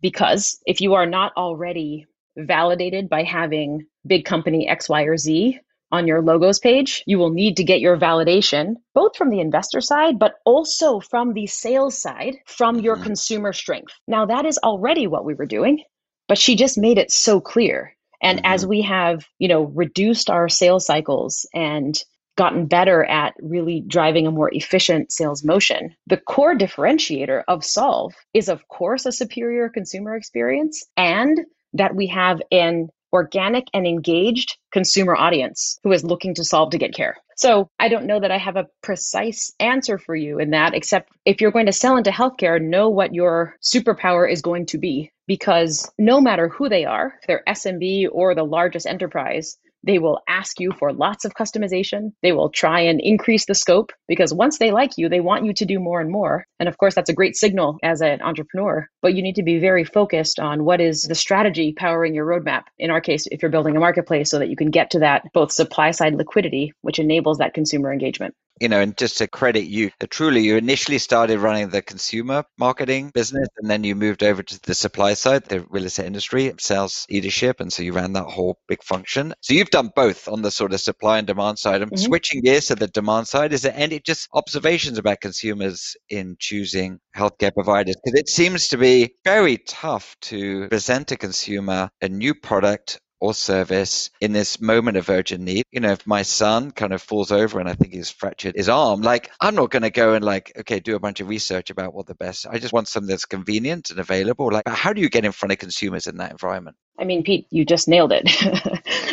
Because 0.01 0.59
if 0.65 0.81
you 0.81 0.93
are 0.93 1.05
not 1.05 1.33
already 1.35 2.05
validated 2.47 3.09
by 3.09 3.23
having 3.23 3.85
big 4.05 4.25
company 4.25 4.67
X, 4.67 4.89
Y, 4.89 5.03
or 5.03 5.17
Z 5.17 5.59
on 5.91 6.07
your 6.07 6.21
logos 6.21 6.59
page, 6.59 7.03
you 7.07 7.17
will 7.17 7.31
need 7.31 7.57
to 7.57 7.63
get 7.63 7.79
your 7.79 7.97
validation 7.97 8.75
both 8.93 9.15
from 9.15 9.29
the 9.29 9.39
investor 9.39 9.81
side, 9.81 10.19
but 10.19 10.35
also 10.45 10.99
from 10.99 11.33
the 11.33 11.47
sales 11.47 11.99
side 11.99 12.35
from 12.45 12.79
your 12.79 12.95
mm-hmm. 12.95 13.05
consumer 13.05 13.53
strength. 13.53 13.93
Now, 14.07 14.25
that 14.27 14.45
is 14.45 14.59
already 14.59 15.07
what 15.07 15.25
we 15.25 15.33
were 15.33 15.45
doing, 15.45 15.83
but 16.27 16.37
she 16.37 16.55
just 16.55 16.77
made 16.77 16.97
it 16.97 17.11
so 17.11 17.41
clear. 17.41 17.95
And 18.21 18.39
mm-hmm. 18.39 18.53
as 18.53 18.65
we 18.65 18.81
have, 18.83 19.25
you 19.39 19.47
know, 19.47 19.63
reduced 19.63 20.29
our 20.29 20.47
sales 20.47 20.85
cycles 20.85 21.47
and 21.53 21.97
gotten 22.37 22.67
better 22.67 23.03
at 23.03 23.33
really 23.41 23.83
driving 23.85 24.25
a 24.25 24.31
more 24.31 24.49
efficient 24.53 25.11
sales 25.11 25.43
motion. 25.43 25.93
The 26.07 26.15
core 26.15 26.55
differentiator 26.55 27.43
of 27.49 27.61
Solv 27.61 28.13
is, 28.33 28.47
of 28.47 28.65
course, 28.69 29.05
a 29.05 29.11
superior 29.11 29.67
consumer 29.67 30.15
experience 30.15 30.85
and 30.95 31.41
that 31.73 31.95
we 31.95 32.07
have 32.07 32.41
an 32.51 32.89
organic 33.11 33.65
and 33.73 33.87
engaged 33.87 34.57
consumer 34.71 35.15
audience 35.15 35.79
who 35.83 35.91
is 35.91 36.03
looking 36.03 36.33
to 36.35 36.41
Solv 36.41 36.71
to 36.71 36.77
get 36.77 36.93
care. 36.93 37.17
So 37.35 37.69
I 37.79 37.87
don't 37.87 38.05
know 38.05 38.19
that 38.19 38.31
I 38.31 38.37
have 38.37 38.57
a 38.57 38.67
precise 38.83 39.53
answer 39.59 39.97
for 39.97 40.13
you 40.13 40.39
in 40.39 40.49
that, 40.51 40.73
except 40.73 41.09
if 41.25 41.39
you're 41.39 41.51
going 41.51 41.67
to 41.67 41.71
sell 41.71 41.95
into 41.95 42.11
healthcare, 42.11 42.61
know 42.61 42.89
what 42.89 43.13
your 43.13 43.55
superpower 43.63 44.29
is 44.29 44.41
going 44.41 44.65
to 44.67 44.77
be. 44.77 45.11
Because 45.25 45.89
no 45.97 46.19
matter 46.19 46.49
who 46.49 46.69
they 46.69 46.85
are, 46.85 47.13
if 47.21 47.27
they're 47.27 47.43
SMB 47.47 48.09
or 48.11 48.35
the 48.35 48.43
largest 48.43 48.85
enterprise, 48.85 49.57
they 49.83 49.99
will 49.99 50.21
ask 50.27 50.59
you 50.59 50.71
for 50.71 50.93
lots 50.93 51.25
of 51.25 51.33
customization. 51.33 52.11
They 52.21 52.31
will 52.31 52.49
try 52.49 52.81
and 52.81 52.99
increase 52.99 53.45
the 53.45 53.55
scope 53.55 53.91
because 54.07 54.33
once 54.33 54.57
they 54.57 54.71
like 54.71 54.91
you, 54.97 55.09
they 55.09 55.19
want 55.19 55.45
you 55.45 55.53
to 55.53 55.65
do 55.65 55.79
more 55.79 56.01
and 56.01 56.11
more. 56.11 56.45
And 56.59 56.67
of 56.67 56.77
course, 56.77 56.95
that's 56.95 57.09
a 57.09 57.13
great 57.13 57.35
signal 57.35 57.77
as 57.83 58.01
an 58.01 58.21
entrepreneur, 58.21 58.87
but 59.01 59.13
you 59.13 59.21
need 59.21 59.35
to 59.35 59.43
be 59.43 59.59
very 59.59 59.83
focused 59.83 60.39
on 60.39 60.65
what 60.65 60.81
is 60.81 61.03
the 61.03 61.15
strategy 61.15 61.73
powering 61.73 62.13
your 62.13 62.25
roadmap. 62.25 62.63
In 62.77 62.91
our 62.91 63.01
case, 63.01 63.27
if 63.31 63.41
you're 63.41 63.51
building 63.51 63.75
a 63.75 63.79
marketplace 63.79 64.29
so 64.29 64.39
that 64.39 64.49
you 64.49 64.55
can 64.55 64.71
get 64.71 64.91
to 64.91 64.99
that 64.99 65.23
both 65.33 65.51
supply 65.51 65.91
side 65.91 66.15
liquidity, 66.15 66.73
which 66.81 66.99
enables 66.99 67.37
that 67.37 67.53
consumer 67.53 67.91
engagement 67.91 68.35
you 68.59 68.69
know, 68.69 68.79
and 68.79 68.97
just 68.97 69.17
to 69.19 69.27
credit 69.27 69.65
you, 69.65 69.91
uh, 70.01 70.05
Trulia, 70.05 70.41
you 70.41 70.57
initially 70.57 70.97
started 70.97 71.39
running 71.39 71.69
the 71.69 71.81
consumer 71.81 72.43
marketing 72.57 73.11
business 73.13 73.47
and 73.57 73.69
then 73.69 73.83
you 73.83 73.95
moved 73.95 74.23
over 74.23 74.43
to 74.43 74.61
the 74.63 74.75
supply 74.75 75.13
side, 75.13 75.45
the 75.45 75.61
real 75.69 75.85
estate 75.85 76.05
industry, 76.05 76.53
sales 76.59 77.05
leadership. 77.09 77.59
And 77.59 77.71
so 77.71 77.83
you 77.83 77.93
ran 77.93 78.13
that 78.13 78.25
whole 78.25 78.57
big 78.67 78.83
function. 78.83 79.33
So 79.41 79.53
you've 79.53 79.69
done 79.69 79.91
both 79.95 80.27
on 80.27 80.41
the 80.41 80.51
sort 80.51 80.73
of 80.73 80.81
supply 80.81 81.17
and 81.17 81.27
demand 81.27 81.59
side. 81.59 81.81
I'm 81.81 81.89
mm-hmm. 81.89 82.05
switching 82.05 82.41
gears 82.41 82.67
to 82.67 82.75
the 82.75 82.87
demand 82.87 83.27
side. 83.27 83.53
Is 83.53 83.61
there 83.61 83.73
any 83.75 83.99
just 83.99 84.27
observations 84.33 84.97
about 84.97 85.21
consumers 85.21 85.95
in 86.09 86.35
choosing 86.39 86.99
healthcare 87.15 87.53
providers? 87.53 87.95
Because 88.03 88.19
it 88.19 88.29
seems 88.29 88.67
to 88.69 88.77
be 88.77 89.13
very 89.23 89.57
tough 89.57 90.15
to 90.21 90.67
present 90.69 91.11
a 91.11 91.17
consumer 91.17 91.89
a 92.01 92.09
new 92.09 92.33
product 92.33 92.99
or 93.19 93.33
service 93.33 94.09
in 94.21 94.31
this 94.31 94.61
moment 94.61 94.97
of 94.97 95.09
urgent 95.09 95.43
need. 95.43 95.63
You 95.71 95.79
know, 95.81 95.91
if 95.91 96.05
my 96.07 96.21
son 96.21 96.71
kind 96.71 96.93
of 96.93 97.01
falls 97.01 97.31
over 97.31 97.59
and 97.59 97.69
I 97.69 97.73
think 97.73 97.93
he's 97.93 98.09
fractured 98.09 98.55
his 98.55 98.69
arm, 98.69 99.01
like 99.01 99.31
I'm 99.41 99.55
not 99.55 99.71
going 99.71 99.83
to 99.83 99.89
go 99.89 100.13
and 100.13 100.23
like, 100.23 100.53
okay, 100.59 100.79
do 100.79 100.95
a 100.95 100.99
bunch 100.99 101.19
of 101.19 101.29
research 101.29 101.69
about 101.69 101.93
what 101.93 102.07
the 102.07 102.15
best. 102.15 102.47
I 102.47 102.59
just 102.59 102.73
want 102.73 102.87
something 102.87 103.09
that's 103.09 103.25
convenient 103.25 103.89
and 103.89 103.99
available. 103.99 104.51
Like, 104.51 104.67
how 104.67 104.93
do 104.93 105.01
you 105.01 105.09
get 105.09 105.25
in 105.25 105.31
front 105.31 105.51
of 105.51 105.57
consumers 105.59 106.07
in 106.07 106.17
that 106.17 106.31
environment? 106.31 106.77
I 106.99 107.05
mean, 107.05 107.23
Pete, 107.23 107.47
you 107.49 107.65
just 107.65 107.87
nailed 107.87 108.11
it. 108.13 108.29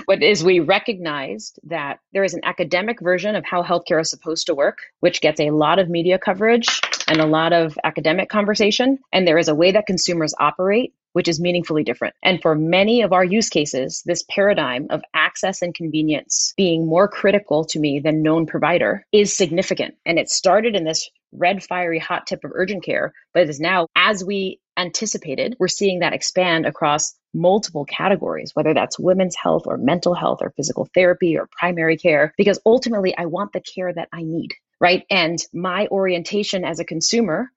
what 0.06 0.22
is 0.22 0.42
we 0.42 0.60
recognized 0.60 1.60
that 1.64 2.00
there 2.12 2.24
is 2.24 2.34
an 2.34 2.40
academic 2.44 3.00
version 3.00 3.36
of 3.36 3.44
how 3.44 3.62
healthcare 3.62 4.00
is 4.00 4.10
supposed 4.10 4.46
to 4.46 4.54
work, 4.54 4.78
which 5.00 5.20
gets 5.20 5.40
a 5.40 5.50
lot 5.50 5.78
of 5.78 5.88
media 5.88 6.18
coverage 6.18 6.80
and 7.06 7.20
a 7.20 7.26
lot 7.26 7.52
of 7.52 7.78
academic 7.84 8.28
conversation. 8.28 8.98
And 9.12 9.26
there 9.26 9.38
is 9.38 9.48
a 9.48 9.54
way 9.54 9.72
that 9.72 9.86
consumers 9.86 10.34
operate 10.40 10.92
which 11.16 11.28
is 11.28 11.40
meaningfully 11.40 11.82
different. 11.82 12.14
And 12.22 12.42
for 12.42 12.54
many 12.54 13.00
of 13.00 13.14
our 13.14 13.24
use 13.24 13.48
cases, 13.48 14.02
this 14.04 14.22
paradigm 14.28 14.86
of 14.90 15.00
access 15.14 15.62
and 15.62 15.74
convenience 15.74 16.52
being 16.58 16.86
more 16.86 17.08
critical 17.08 17.64
to 17.68 17.80
me 17.80 18.00
than 18.00 18.20
known 18.20 18.44
provider 18.44 19.02
is 19.12 19.34
significant. 19.34 19.94
And 20.04 20.18
it 20.18 20.28
started 20.28 20.76
in 20.76 20.84
this 20.84 21.08
red 21.32 21.62
fiery 21.62 21.98
hot 21.98 22.26
tip 22.26 22.44
of 22.44 22.52
urgent 22.54 22.84
care, 22.84 23.14
but 23.32 23.44
it 23.44 23.48
is 23.48 23.58
now, 23.58 23.86
as 23.96 24.22
we 24.22 24.60
anticipated, 24.76 25.56
we're 25.58 25.68
seeing 25.68 26.00
that 26.00 26.12
expand 26.12 26.66
across 26.66 27.14
multiple 27.34 27.84
categories, 27.84 28.52
whether 28.54 28.74
that's 28.74 28.98
women's 28.98 29.36
health 29.36 29.64
or 29.66 29.76
mental 29.76 30.14
health 30.14 30.38
or 30.40 30.52
physical 30.56 30.88
therapy 30.94 31.36
or 31.36 31.48
primary 31.58 31.96
care, 31.96 32.32
because 32.36 32.58
ultimately 32.64 33.16
I 33.16 33.26
want 33.26 33.52
the 33.52 33.60
care 33.60 33.92
that 33.92 34.08
I 34.12 34.22
need, 34.22 34.54
right? 34.80 35.04
And 35.10 35.38
my 35.52 35.86
orientation 35.90 36.64
as 36.64 36.80
a 36.80 36.84
consumer 36.84 37.50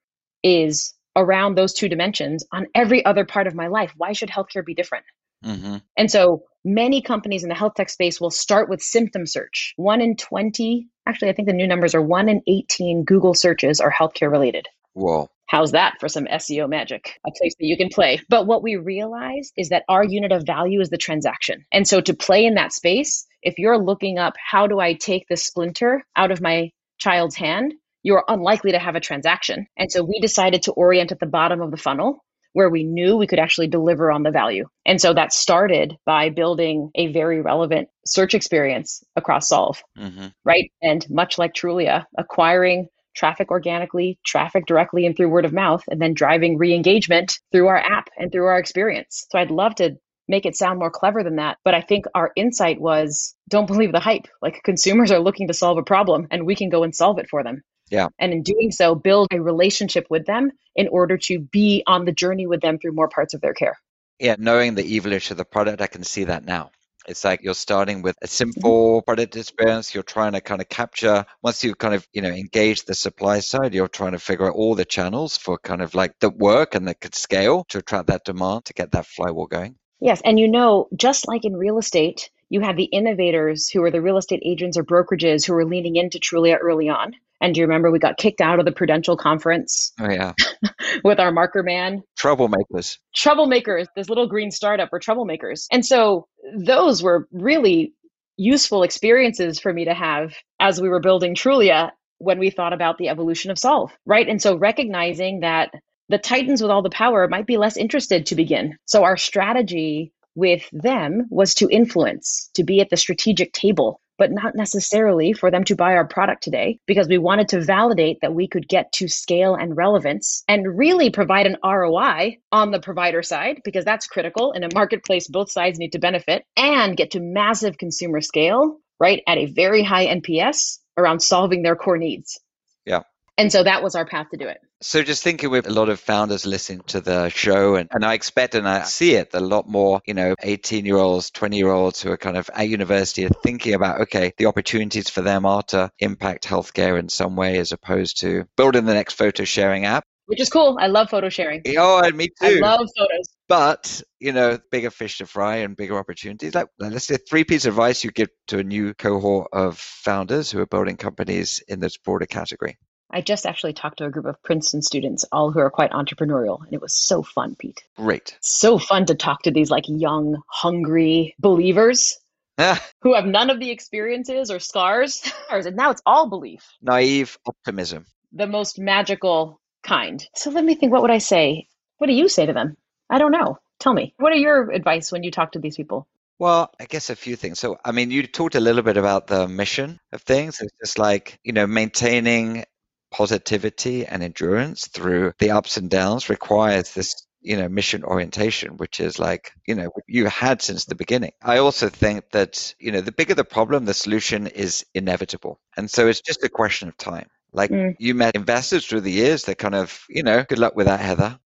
is 0.43 0.93
around 1.15 1.55
those 1.55 1.73
two 1.73 1.89
dimensions 1.89 2.45
on 2.51 2.67
every 2.75 3.03
other 3.05 3.25
part 3.25 3.47
of 3.47 3.55
my 3.55 3.67
life. 3.67 3.93
Why 3.97 4.13
should 4.13 4.29
healthcare 4.29 4.65
be 4.65 4.73
different? 4.73 5.05
Mm-hmm. 5.43 5.77
And 5.97 6.11
so 6.11 6.43
many 6.65 7.01
companies 7.01 7.43
in 7.43 7.49
the 7.49 7.55
health 7.55 7.73
tech 7.75 7.89
space 7.89 8.19
will 8.19 8.31
start 8.31 8.69
with 8.69 8.81
symptom 8.81 9.25
search. 9.25 9.73
One 9.77 10.01
in 10.01 10.15
20, 10.15 10.87
actually, 11.05 11.29
I 11.29 11.33
think 11.33 11.47
the 11.47 11.53
new 11.53 11.67
numbers 11.67 11.95
are 11.95 12.01
one 12.01 12.29
in 12.29 12.41
18 12.47 13.05
Google 13.05 13.33
searches 13.33 13.79
are 13.79 13.91
healthcare 13.91 14.31
related. 14.31 14.67
Whoa. 14.93 15.29
How's 15.49 15.71
that 15.71 15.95
for 15.99 16.07
some 16.07 16.25
SEO 16.25 16.69
magic? 16.69 17.19
A 17.25 17.31
place 17.37 17.55
that 17.59 17.65
you 17.65 17.75
can 17.75 17.89
play. 17.89 18.21
But 18.29 18.45
what 18.47 18.63
we 18.63 18.75
realize 18.75 19.51
is 19.57 19.69
that 19.69 19.83
our 19.89 20.03
unit 20.03 20.31
of 20.31 20.45
value 20.45 20.79
is 20.79 20.89
the 20.89 20.97
transaction. 20.97 21.65
And 21.71 21.87
so 21.87 22.01
to 22.01 22.13
play 22.13 22.45
in 22.45 22.55
that 22.55 22.71
space, 22.71 23.25
if 23.41 23.55
you're 23.57 23.77
looking 23.77 24.17
up, 24.17 24.35
how 24.37 24.67
do 24.67 24.79
I 24.79 24.93
take 24.93 25.25
the 25.27 25.37
splinter 25.37 26.03
out 26.15 26.31
of 26.31 26.41
my 26.41 26.71
child's 26.99 27.35
hand? 27.35 27.73
you're 28.03 28.23
unlikely 28.27 28.71
to 28.71 28.79
have 28.79 28.95
a 28.95 28.99
transaction. 28.99 29.67
And 29.77 29.91
so 29.91 30.03
we 30.03 30.19
decided 30.19 30.63
to 30.63 30.71
orient 30.71 31.11
at 31.11 31.19
the 31.19 31.25
bottom 31.25 31.61
of 31.61 31.71
the 31.71 31.77
funnel 31.77 32.23
where 32.53 32.69
we 32.69 32.83
knew 32.83 33.15
we 33.15 33.27
could 33.27 33.39
actually 33.39 33.67
deliver 33.67 34.11
on 34.11 34.23
the 34.23 34.31
value. 34.31 34.65
And 34.85 34.99
so 34.99 35.13
that 35.13 35.31
started 35.31 35.95
by 36.05 36.29
building 36.29 36.89
a 36.95 37.11
very 37.11 37.41
relevant 37.41 37.89
search 38.05 38.33
experience 38.33 39.03
across 39.15 39.51
Solv, 39.51 39.81
mm-hmm. 39.97 40.27
right? 40.43 40.71
And 40.81 41.05
much 41.11 41.37
like 41.37 41.53
Trulia, 41.53 42.05
acquiring 42.17 42.87
traffic 43.19 43.51
organically, 43.51 44.17
traffic 44.25 44.65
directly 44.65 45.05
and 45.05 45.15
through 45.15 45.29
word 45.29 45.45
of 45.45 45.53
mouth, 45.53 45.83
and 45.89 46.01
then 46.01 46.13
driving 46.13 46.57
re 46.57 46.73
engagement 46.73 47.39
through 47.51 47.67
our 47.67 47.77
app 47.77 48.09
and 48.17 48.31
through 48.31 48.45
our 48.45 48.57
experience. 48.57 49.27
So 49.29 49.37
I'd 49.37 49.51
love 49.51 49.75
to 49.75 49.97
make 50.29 50.45
it 50.45 50.55
sound 50.55 50.79
more 50.79 50.91
clever 50.91 51.21
than 51.23 51.35
that. 51.35 51.57
But 51.65 51.73
I 51.73 51.81
think 51.81 52.05
our 52.15 52.31
insight 52.37 52.79
was 52.79 53.35
don't 53.49 53.65
believe 53.65 53.91
the 53.91 53.99
hype. 53.99 54.27
Like 54.41 54.61
consumers 54.63 55.11
are 55.11 55.19
looking 55.19 55.47
to 55.49 55.53
solve 55.53 55.77
a 55.77 55.83
problem 55.83 56.27
and 56.31 56.45
we 56.45 56.55
can 56.55 56.69
go 56.69 56.83
and 56.83 56.95
solve 56.95 57.19
it 57.19 57.29
for 57.29 57.43
them. 57.43 57.61
Yeah. 57.89 58.07
And 58.19 58.31
in 58.31 58.43
doing 58.43 58.71
so, 58.71 58.95
build 58.95 59.27
a 59.33 59.41
relationship 59.41 60.05
with 60.09 60.25
them 60.25 60.51
in 60.75 60.87
order 60.87 61.17
to 61.17 61.39
be 61.39 61.83
on 61.87 62.05
the 62.05 62.11
journey 62.11 62.47
with 62.47 62.61
them 62.61 62.77
through 62.77 62.93
more 62.93 63.09
parts 63.09 63.33
of 63.33 63.41
their 63.41 63.53
care. 63.53 63.77
Yeah, 64.19 64.35
knowing 64.37 64.75
the 64.75 64.95
evolution 64.95 65.33
of 65.33 65.37
the 65.37 65.45
product, 65.45 65.81
I 65.81 65.87
can 65.87 66.03
see 66.03 66.25
that 66.25 66.45
now. 66.45 66.71
It's 67.09 67.23
like 67.23 67.41
you're 67.41 67.55
starting 67.55 68.03
with 68.03 68.15
a 68.21 68.27
mm-hmm. 68.27 68.51
simple 68.51 69.01
product 69.01 69.35
experience. 69.35 69.93
You're 69.93 70.03
trying 70.03 70.33
to 70.33 70.41
kind 70.41 70.61
of 70.61 70.69
capture, 70.69 71.25
once 71.41 71.63
you 71.63 71.73
kind 71.73 71.95
of, 71.95 72.07
you 72.13 72.21
know, 72.21 72.29
engage 72.29 72.85
the 72.85 72.93
supply 72.93 73.39
side, 73.39 73.73
you're 73.73 73.87
trying 73.87 74.11
to 74.11 74.19
figure 74.19 74.45
out 74.45 74.55
all 74.55 74.75
the 74.75 74.85
channels 74.85 75.35
for 75.35 75.57
kind 75.57 75.81
of 75.81 75.95
like 75.95 76.13
the 76.19 76.29
work 76.29 76.75
and 76.75 76.87
that 76.87 77.01
could 77.01 77.15
scale 77.15 77.65
to 77.69 77.79
attract 77.79 78.07
that 78.07 78.25
demand 78.25 78.65
to 78.65 78.73
get 78.73 78.91
that 78.91 79.07
flywheel 79.07 79.47
going. 79.47 79.75
Yes. 79.99 80.21
And 80.23 80.39
you 80.39 80.47
know, 80.47 80.87
just 80.95 81.27
like 81.27 81.45
in 81.45 81.55
real 81.55 81.79
estate, 81.79 82.29
you 82.47 82.61
have 82.61 82.77
the 82.77 82.85
innovators 82.85 83.69
who 83.69 83.83
are 83.83 83.91
the 83.91 84.01
real 84.01 84.17
estate 84.17 84.41
agents 84.45 84.77
or 84.77 84.83
brokerages 84.83 85.45
who 85.45 85.53
are 85.55 85.65
leaning 85.65 85.95
into 85.95 86.19
Trulia 86.19 86.57
early 86.61 86.89
on 86.89 87.15
And 87.41 87.53
do 87.53 87.61
you 87.61 87.67
remember 87.67 87.91
we 87.91 87.99
got 87.99 88.17
kicked 88.17 88.41
out 88.41 88.59
of 88.59 88.65
the 88.65 88.71
Prudential 88.71 89.15
conference? 89.15 89.93
Oh, 89.99 90.09
yeah. 90.09 90.33
with 91.03 91.19
our 91.19 91.31
marker 91.31 91.63
man. 91.63 92.01
Troublemakers. 92.19 92.97
Troublemakers. 93.15 93.87
This 93.95 94.09
little 94.09 94.27
green 94.27 94.51
startup 94.51 94.89
were 94.91 94.99
troublemakers. 94.99 95.65
And 95.71 95.85
so 95.85 96.27
those 96.57 97.01
were 97.01 97.27
really 97.31 97.93
useful 98.37 98.83
experiences 98.83 99.59
for 99.59 99.73
me 99.73 99.85
to 99.85 99.93
have 99.93 100.33
as 100.59 100.81
we 100.81 100.89
were 100.89 101.01
building 101.01 101.35
Trulia 101.35 101.91
when 102.19 102.39
we 102.39 102.49
thought 102.49 102.73
about 102.73 102.97
the 102.97 103.09
evolution 103.09 103.51
of 103.51 103.57
Solv, 103.57 103.91
right? 104.05 104.27
And 104.27 104.41
so 104.41 104.57
recognizing 104.57 105.41
that 105.41 105.71
the 106.09 106.17
titans 106.17 106.61
with 106.61 106.71
all 106.71 106.81
the 106.81 106.89
power 106.89 107.27
might 107.27 107.45
be 107.45 107.57
less 107.57 107.77
interested 107.77 108.25
to 108.27 108.35
begin. 108.35 108.77
So 108.85 109.03
our 109.03 109.17
strategy 109.17 110.11
with 110.35 110.67
them 110.71 111.27
was 111.29 111.53
to 111.55 111.69
influence, 111.69 112.49
to 112.55 112.63
be 112.63 112.81
at 112.81 112.89
the 112.89 112.97
strategic 112.97 113.53
table, 113.53 114.01
but 114.19 114.31
not 114.31 114.53
necessarily 114.53 115.33
for 115.33 115.49
them 115.49 115.63
to 115.63 115.75
buy 115.75 115.95
our 115.95 116.05
product 116.05 116.43
today 116.43 116.79
because 116.85 117.07
we 117.07 117.17
wanted 117.17 117.47
to 117.47 117.61
validate 117.61 118.19
that 118.21 118.35
we 118.35 118.47
could 118.47 118.67
get 118.67 118.91
to 118.91 119.07
scale 119.07 119.55
and 119.55 119.75
relevance 119.75 120.43
and 120.47 120.77
really 120.77 121.09
provide 121.09 121.47
an 121.47 121.57
ROI 121.63 122.37
on 122.51 122.71
the 122.71 122.81
provider 122.81 123.23
side 123.23 123.61
because 123.63 123.85
that's 123.85 124.05
critical 124.05 124.51
in 124.51 124.63
a 124.63 124.69
marketplace 124.73 125.27
both 125.27 125.49
sides 125.49 125.79
need 125.79 125.93
to 125.93 125.99
benefit 125.99 126.43
and 126.57 126.97
get 126.97 127.11
to 127.11 127.19
massive 127.19 127.77
consumer 127.77 128.21
scale, 128.21 128.77
right, 128.99 129.23
at 129.25 129.37
a 129.37 129.45
very 129.45 129.81
high 129.81 130.07
NPS 130.07 130.79
around 130.97 131.21
solving 131.21 131.63
their 131.63 131.77
core 131.77 131.97
needs. 131.97 132.39
Yeah. 132.85 133.03
And 133.39 133.49
so 133.49 133.63
that 133.63 133.81
was 133.81 133.95
our 133.95 134.03
path 134.03 134.31
to 134.31 134.37
do 134.37 134.49
it. 134.49 134.59
So 134.81 135.01
just 135.01 135.23
thinking 135.23 135.49
with 135.49 135.65
a 135.65 135.71
lot 135.71 135.87
of 135.87 135.97
founders 135.97 136.45
listening 136.45 136.81
to 136.87 136.99
the 136.99 137.29
show 137.29 137.75
and, 137.75 137.87
and 137.89 138.03
I 138.03 138.13
expect 138.13 138.53
and 138.53 138.67
I 138.67 138.83
see 138.83 139.13
it 139.15 139.29
a 139.33 139.39
lot 139.39 139.65
more, 139.65 140.01
you 140.05 140.13
know, 140.13 140.35
18 140.41 140.85
year 140.85 140.97
olds, 140.97 141.31
20 141.31 141.55
year 141.55 141.69
olds 141.69 142.01
who 142.01 142.11
are 142.11 142.17
kind 142.17 142.35
of 142.35 142.49
at 142.53 142.67
university 142.67 143.25
are 143.25 143.29
thinking 143.29 143.75
about, 143.75 144.01
okay, 144.01 144.33
the 144.37 144.47
opportunities 144.47 145.09
for 145.09 145.21
them 145.21 145.45
are 145.45 145.63
to 145.69 145.89
impact 145.99 146.43
healthcare 146.43 146.99
in 146.99 147.07
some 147.07 147.37
way 147.37 147.57
as 147.59 147.71
opposed 147.71 148.19
to 148.19 148.43
building 148.57 148.83
the 148.83 148.93
next 148.93 149.13
photo 149.13 149.45
sharing 149.45 149.85
app. 149.85 150.03
Which 150.25 150.41
is 150.41 150.49
cool. 150.49 150.77
I 150.77 150.87
love 150.87 151.09
photo 151.09 151.29
sharing. 151.29 151.61
Oh, 151.77 152.01
and 152.03 152.17
me 152.17 152.27
too. 152.27 152.33
I 152.41 152.59
love 152.59 152.87
photos. 152.97 153.29
But, 153.47 154.03
you 154.19 154.33
know, 154.33 154.59
bigger 154.69 154.91
fish 154.91 155.19
to 155.19 155.25
fry 155.25 155.57
and 155.57 155.77
bigger 155.77 155.97
opportunities. 155.97 156.53
Like, 156.53 156.67
let's 156.77 157.05
say 157.05 157.15
three 157.17 157.45
pieces 157.45 157.67
of 157.67 157.75
advice 157.75 158.03
you 158.03 158.11
give 158.11 158.29
to 158.47 158.59
a 158.59 158.63
new 158.63 158.93
cohort 158.93 159.47
of 159.53 159.77
founders 159.77 160.51
who 160.51 160.59
are 160.59 160.67
building 160.67 160.97
companies 160.97 161.63
in 161.69 161.79
this 161.79 161.95
broader 161.95 162.25
category. 162.25 162.77
I 163.11 163.21
just 163.21 163.45
actually 163.45 163.73
talked 163.73 163.97
to 163.97 164.05
a 164.05 164.09
group 164.09 164.25
of 164.25 164.41
Princeton 164.43 164.81
students, 164.81 165.25
all 165.31 165.51
who 165.51 165.59
are 165.59 165.71
quite 165.71 165.91
entrepreneurial, 165.91 166.63
and 166.63 166.73
it 166.73 166.81
was 166.81 166.95
so 166.95 167.23
fun, 167.23 167.55
Pete. 167.55 167.83
Great. 167.97 168.37
So 168.41 168.77
fun 168.77 169.05
to 169.07 169.15
talk 169.15 169.43
to 169.43 169.51
these 169.51 169.71
like 169.71 169.85
young, 169.87 170.41
hungry 170.47 171.35
believers 171.39 172.19
ah. 172.59 172.83
who 173.01 173.15
have 173.15 173.25
none 173.25 173.49
of 173.49 173.59
the 173.59 173.71
experiences 173.71 174.51
or 174.51 174.59
scars. 174.69 175.23
and 175.49 175.75
now 175.75 175.89
it's 175.91 176.03
all 176.05 176.29
belief. 176.29 176.63
Naive 176.81 177.37
optimism. 177.45 178.05
The 178.31 178.47
most 178.47 178.77
magical 178.77 179.59
kind. 179.83 180.23
So 180.35 180.51
let 180.51 180.63
me 180.63 180.75
think, 180.75 180.91
what 180.91 181.01
would 181.01 181.11
I 181.11 181.17
say? 181.17 181.67
What 181.97 182.07
do 182.07 182.13
you 182.13 182.29
say 182.29 182.45
to 182.45 182.53
them? 182.53 182.77
I 183.09 183.17
don't 183.17 183.31
know. 183.31 183.57
Tell 183.79 183.93
me. 183.93 184.13
What 184.17 184.33
are 184.33 184.37
your 184.37 184.71
advice 184.71 185.11
when 185.11 185.23
you 185.23 185.31
talk 185.31 185.53
to 185.53 185.59
these 185.59 185.77
people? 185.77 186.07
Well, 186.37 186.71
I 186.79 186.85
guess 186.85 187.09
a 187.09 187.15
few 187.15 187.35
things. 187.35 187.59
So, 187.59 187.79
I 187.83 187.91
mean, 187.91 188.11
you 188.11 188.25
talked 188.25 188.55
a 188.55 188.61
little 188.61 188.81
bit 188.81 188.97
about 188.97 189.27
the 189.27 189.47
mission 189.47 189.99
of 190.13 190.21
things. 190.21 190.61
It's 190.61 190.73
just 190.79 190.97
like, 190.97 191.37
you 191.43 191.51
know, 191.51 191.67
maintaining 191.67 192.65
positivity 193.11 194.05
and 194.05 194.23
endurance 194.23 194.87
through 194.87 195.33
the 195.39 195.51
ups 195.51 195.77
and 195.77 195.89
downs 195.89 196.29
requires 196.29 196.93
this 196.93 197.27
you 197.41 197.55
know 197.55 197.69
mission 197.69 198.03
orientation 198.03 198.77
which 198.77 198.99
is 198.99 199.17
like 199.17 199.53
you 199.65 199.75
know 199.75 199.89
you 200.07 200.25
had 200.27 200.61
since 200.61 200.85
the 200.85 200.95
beginning. 200.95 201.31
I 201.41 201.57
also 201.57 201.89
think 201.89 202.29
that 202.31 202.73
you 202.79 202.91
know 202.91 203.01
the 203.01 203.11
bigger 203.11 203.33
the 203.33 203.43
problem 203.43 203.85
the 203.85 203.93
solution 203.93 204.47
is 204.47 204.85
inevitable. 204.93 205.59
And 205.77 205.89
so 205.89 206.07
it's 206.07 206.21
just 206.21 206.43
a 206.43 206.49
question 206.49 206.89
of 206.89 206.97
time. 206.97 207.27
Like 207.51 207.71
mm. 207.71 207.95
you 207.97 208.13
met 208.13 208.35
investors 208.35 208.85
through 208.85 209.01
the 209.01 209.11
years 209.11 209.45
that 209.45 209.57
kind 209.57 209.75
of 209.75 210.03
you 210.09 210.23
know 210.23 210.43
good 210.43 210.59
luck 210.59 210.75
with 210.75 210.87
that 210.87 210.99
heather. 210.99 211.39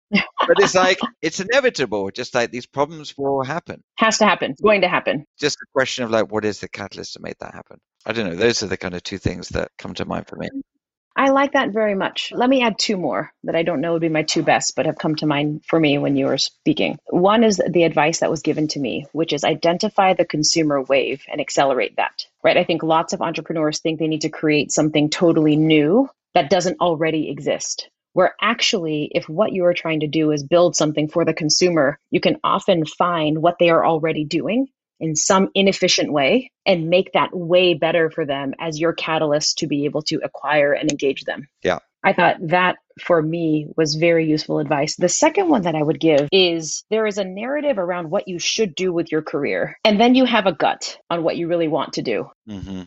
But 0.45 0.59
it's 0.59 0.75
like 0.75 0.99
it's 1.21 1.39
inevitable 1.39 2.11
just 2.11 2.35
like 2.35 2.51
these 2.51 2.65
problems 2.65 3.17
will 3.17 3.43
happen. 3.43 3.83
Has 3.97 4.17
to 4.17 4.25
happen 4.25 4.51
it's 4.51 4.61
going 4.61 4.81
to 4.81 4.89
happen. 4.89 5.25
Just 5.39 5.57
a 5.61 5.65
question 5.73 6.03
of 6.03 6.11
like 6.11 6.31
what 6.31 6.45
is 6.45 6.59
the 6.59 6.67
catalyst 6.67 7.13
to 7.13 7.21
make 7.21 7.37
that 7.39 7.53
happen? 7.53 7.77
I 8.05 8.13
don't 8.13 8.29
know 8.29 8.35
those 8.35 8.63
are 8.63 8.67
the 8.67 8.77
kind 8.77 8.95
of 8.95 9.03
two 9.03 9.17
things 9.17 9.49
that 9.49 9.71
come 9.77 9.93
to 9.95 10.05
mind 10.05 10.27
for 10.27 10.35
me 10.35 10.49
I 11.15 11.29
like 11.29 11.51
that 11.51 11.69
very 11.69 11.93
much. 11.93 12.31
Let 12.31 12.49
me 12.49 12.63
add 12.63 12.79
two 12.79 12.97
more 12.97 13.31
that 13.43 13.55
I 13.55 13.61
don't 13.61 13.81
know 13.81 13.93
would 13.93 14.01
be 14.01 14.09
my 14.09 14.23
two 14.23 14.41
best, 14.41 14.75
but 14.75 14.87
have 14.87 14.97
come 14.97 15.15
to 15.17 15.27
mind 15.27 15.63
for 15.67 15.79
me 15.79 15.97
when 15.99 16.15
you 16.15 16.25
were 16.25 16.39
speaking. 16.39 16.97
One 17.09 17.43
is 17.43 17.61
the 17.69 17.83
advice 17.83 18.19
that 18.19 18.31
was 18.31 18.41
given 18.41 18.67
to 18.69 18.79
me, 18.79 19.05
which 19.11 19.31
is 19.31 19.43
identify 19.43 20.13
the 20.13 20.25
consumer 20.25 20.81
wave 20.81 21.23
and 21.31 21.39
accelerate 21.39 21.97
that. 21.97 22.25
Right? 22.43 22.57
I 22.57 22.63
think 22.63 22.81
lots 22.81 23.13
of 23.13 23.21
entrepreneurs 23.21 23.79
think 23.79 23.99
they 23.99 24.07
need 24.07 24.21
to 24.21 24.29
create 24.29 24.71
something 24.71 25.09
totally 25.09 25.55
new 25.55 26.09
that 26.33 26.49
doesn't 26.49 26.81
already 26.81 27.29
exist. 27.29 27.89
Where 28.13 28.35
actually, 28.41 29.11
if 29.13 29.29
what 29.29 29.53
you 29.53 29.65
are 29.65 29.73
trying 29.73 30.01
to 30.01 30.07
do 30.07 30.31
is 30.31 30.43
build 30.43 30.75
something 30.75 31.07
for 31.07 31.25
the 31.25 31.33
consumer, 31.33 31.99
you 32.09 32.19
can 32.19 32.39
often 32.43 32.85
find 32.85 33.41
what 33.41 33.59
they 33.59 33.69
are 33.69 33.85
already 33.85 34.23
doing 34.23 34.67
in 35.03 35.17
some 35.17 35.49
inefficient 35.53 36.13
way 36.13 36.49
and 36.65 36.89
make 36.89 37.11
that 37.11 37.35
way 37.35 37.73
better 37.73 38.09
for 38.09 38.25
them 38.25 38.53
as 38.57 38.79
your 38.79 38.93
catalyst 38.93 39.57
to 39.57 39.67
be 39.67 39.83
able 39.83 40.01
to 40.01 40.15
acquire 40.23 40.71
and 40.71 40.89
engage 40.89 41.25
them. 41.25 41.45
Yeah. 41.61 41.79
I 42.05 42.13
thought 42.13 42.37
that 42.47 42.77
for 43.01 43.21
me 43.21 43.67
was 43.75 43.95
very 43.95 44.25
useful 44.25 44.59
advice. 44.59 44.95
The 44.95 45.09
second 45.09 45.49
one 45.49 45.63
that 45.63 45.75
I 45.75 45.83
would 45.83 45.99
give 45.99 46.29
is 46.31 46.85
there 46.89 47.05
is 47.05 47.17
a 47.17 47.25
narrative 47.25 47.77
around 47.77 48.11
what 48.11 48.29
you 48.29 48.39
should 48.39 48.75
do 48.75 48.93
with 48.93 49.11
your 49.11 49.21
career, 49.21 49.77
and 49.83 49.99
then 49.99 50.15
you 50.15 50.23
have 50.23 50.45
a 50.45 50.53
gut 50.53 50.97
on 51.09 51.21
what 51.21 51.35
you 51.35 51.49
really 51.49 51.67
want 51.67 51.93
to 51.93 52.01
do. 52.01 52.29
Mm-hmm. 52.49 52.83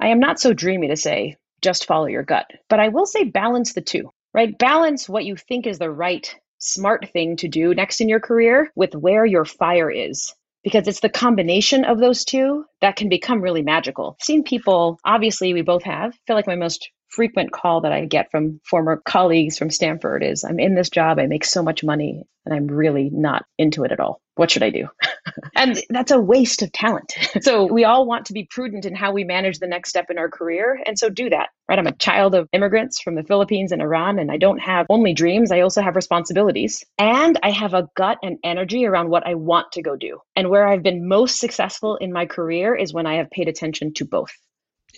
I 0.00 0.08
am 0.08 0.18
not 0.18 0.40
so 0.40 0.54
dreamy 0.54 0.88
to 0.88 0.96
say 0.96 1.36
just 1.62 1.86
follow 1.86 2.06
your 2.06 2.24
gut, 2.24 2.50
but 2.68 2.80
I 2.80 2.88
will 2.88 3.06
say 3.06 3.24
balance 3.24 3.74
the 3.74 3.80
two, 3.80 4.10
right? 4.32 4.58
Balance 4.58 5.08
what 5.08 5.24
you 5.24 5.36
think 5.36 5.68
is 5.68 5.78
the 5.78 5.90
right, 5.90 6.34
smart 6.58 7.10
thing 7.12 7.36
to 7.36 7.48
do 7.48 7.74
next 7.74 8.00
in 8.00 8.08
your 8.08 8.20
career 8.20 8.72
with 8.74 8.96
where 8.96 9.24
your 9.24 9.44
fire 9.44 9.90
is 9.90 10.34
because 10.64 10.88
it's 10.88 11.00
the 11.00 11.10
combination 11.10 11.84
of 11.84 12.00
those 12.00 12.24
two 12.24 12.64
that 12.80 12.96
can 12.96 13.08
become 13.08 13.40
really 13.42 13.62
magical. 13.62 14.16
I've 14.18 14.24
seen 14.24 14.42
people, 14.42 14.98
obviously, 15.04 15.52
we 15.52 15.62
both 15.62 15.84
have. 15.84 16.14
Feel 16.26 16.34
like 16.34 16.46
my 16.46 16.56
most 16.56 16.90
frequent 17.14 17.52
call 17.52 17.82
that 17.82 17.92
I 17.92 18.06
get 18.06 18.30
from 18.30 18.60
former 18.64 19.00
colleagues 19.04 19.56
from 19.56 19.70
Stanford 19.70 20.24
is 20.24 20.44
I'm 20.44 20.58
in 20.58 20.74
this 20.74 20.90
job, 20.90 21.18
I 21.18 21.26
make 21.26 21.44
so 21.44 21.62
much 21.62 21.84
money, 21.84 22.24
and 22.44 22.54
I'm 22.54 22.66
really 22.66 23.08
not 23.12 23.44
into 23.56 23.84
it 23.84 23.92
at 23.92 24.00
all. 24.00 24.20
What 24.34 24.50
should 24.50 24.64
I 24.64 24.70
do? 24.70 24.88
and 25.56 25.80
that's 25.90 26.10
a 26.10 26.18
waste 26.18 26.62
of 26.62 26.72
talent. 26.72 27.14
so 27.40 27.72
we 27.72 27.84
all 27.84 28.04
want 28.04 28.26
to 28.26 28.32
be 28.32 28.48
prudent 28.50 28.84
in 28.84 28.96
how 28.96 29.12
we 29.12 29.22
manage 29.22 29.60
the 29.60 29.68
next 29.68 29.90
step 29.90 30.10
in 30.10 30.18
our 30.18 30.28
career. 30.28 30.80
And 30.84 30.98
so 30.98 31.08
do 31.08 31.30
that, 31.30 31.50
right? 31.68 31.78
I'm 31.78 31.86
a 31.86 31.92
child 31.92 32.34
of 32.34 32.48
immigrants 32.52 33.00
from 33.00 33.14
the 33.14 33.22
Philippines 33.22 33.70
and 33.70 33.80
Iran, 33.80 34.18
and 34.18 34.32
I 34.32 34.36
don't 34.36 34.58
have 34.58 34.86
only 34.90 35.14
dreams, 35.14 35.52
I 35.52 35.60
also 35.60 35.82
have 35.82 35.94
responsibilities. 35.94 36.82
And 36.98 37.38
I 37.44 37.50
have 37.50 37.74
a 37.74 37.88
gut 37.96 38.18
and 38.24 38.38
energy 38.42 38.86
around 38.86 39.08
what 39.08 39.26
I 39.26 39.34
want 39.34 39.70
to 39.72 39.82
go 39.82 39.94
do. 39.94 40.18
And 40.34 40.50
where 40.50 40.66
I've 40.66 40.82
been 40.82 41.06
most 41.06 41.38
successful 41.38 41.96
in 41.96 42.12
my 42.12 42.26
career 42.26 42.74
is 42.74 42.92
when 42.92 43.06
I 43.06 43.16
have 43.16 43.30
paid 43.30 43.48
attention 43.48 43.94
to 43.94 44.04
both. 44.04 44.32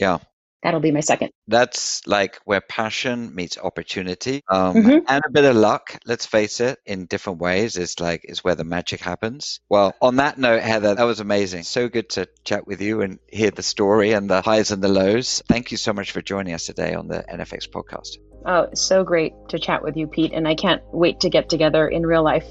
Yeah 0.00 0.18
that'll 0.62 0.80
be 0.80 0.90
my 0.90 1.00
second. 1.00 1.30
That's 1.48 2.06
like 2.06 2.38
where 2.44 2.60
passion 2.60 3.34
meets 3.34 3.58
opportunity 3.58 4.42
um, 4.48 4.74
mm-hmm. 4.74 4.98
and 5.06 5.24
a 5.24 5.30
bit 5.30 5.44
of 5.44 5.56
luck. 5.56 5.98
Let's 6.06 6.26
face 6.26 6.60
it, 6.60 6.78
in 6.86 7.06
different 7.06 7.40
ways, 7.40 7.76
is 7.76 8.00
like 8.00 8.22
is 8.24 8.42
where 8.42 8.54
the 8.54 8.64
magic 8.64 9.00
happens. 9.00 9.60
Well, 9.68 9.94
on 10.00 10.16
that 10.16 10.38
note, 10.38 10.62
Heather, 10.62 10.94
that 10.94 11.04
was 11.04 11.20
amazing. 11.20 11.64
So 11.64 11.88
good 11.88 12.10
to 12.10 12.28
chat 12.44 12.66
with 12.66 12.80
you 12.80 13.02
and 13.02 13.18
hear 13.28 13.50
the 13.50 13.62
story 13.62 14.12
and 14.12 14.28
the 14.28 14.42
highs 14.42 14.70
and 14.70 14.82
the 14.82 14.88
lows. 14.88 15.42
Thank 15.48 15.70
you 15.70 15.76
so 15.76 15.92
much 15.92 16.12
for 16.12 16.22
joining 16.22 16.54
us 16.54 16.66
today 16.66 16.94
on 16.94 17.08
the 17.08 17.24
NFX 17.32 17.68
podcast. 17.68 18.18
Oh, 18.44 18.68
so 18.74 19.02
great 19.02 19.32
to 19.48 19.58
chat 19.58 19.82
with 19.82 19.96
you, 19.96 20.06
Pete, 20.06 20.32
and 20.32 20.46
I 20.46 20.54
can't 20.54 20.82
wait 20.92 21.20
to 21.20 21.30
get 21.30 21.48
together 21.48 21.88
in 21.88 22.06
real 22.06 22.22
life 22.22 22.46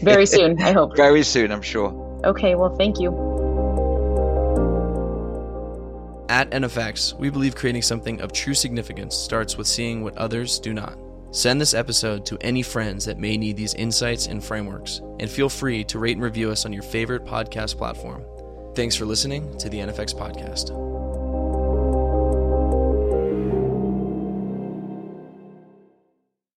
very 0.00 0.26
soon. 0.34 0.60
I 0.60 0.72
hope. 0.72 0.96
Very 0.96 1.22
soon, 1.22 1.52
I'm 1.52 1.62
sure. 1.62 2.20
Okay, 2.24 2.56
well, 2.56 2.74
thank 2.74 2.98
you. 2.98 3.41
At 6.28 6.50
NFX, 6.50 7.14
we 7.18 7.30
believe 7.30 7.54
creating 7.54 7.82
something 7.82 8.20
of 8.20 8.32
true 8.32 8.54
significance 8.54 9.16
starts 9.16 9.56
with 9.56 9.66
seeing 9.66 10.02
what 10.02 10.16
others 10.16 10.58
do 10.58 10.72
not. 10.72 10.98
Send 11.30 11.60
this 11.60 11.74
episode 11.74 12.26
to 12.26 12.38
any 12.42 12.62
friends 12.62 13.04
that 13.06 13.18
may 13.18 13.36
need 13.36 13.56
these 13.56 13.74
insights 13.74 14.26
and 14.26 14.42
frameworks, 14.42 15.00
and 15.18 15.30
feel 15.30 15.48
free 15.48 15.82
to 15.84 15.98
rate 15.98 16.16
and 16.16 16.22
review 16.22 16.50
us 16.50 16.64
on 16.64 16.72
your 16.72 16.82
favorite 16.82 17.24
podcast 17.24 17.76
platform. 17.76 18.22
Thanks 18.74 18.94
for 18.94 19.04
listening 19.06 19.56
to 19.58 19.68
the 19.68 19.78
NFX 19.78 20.14
Podcast. 20.14 20.91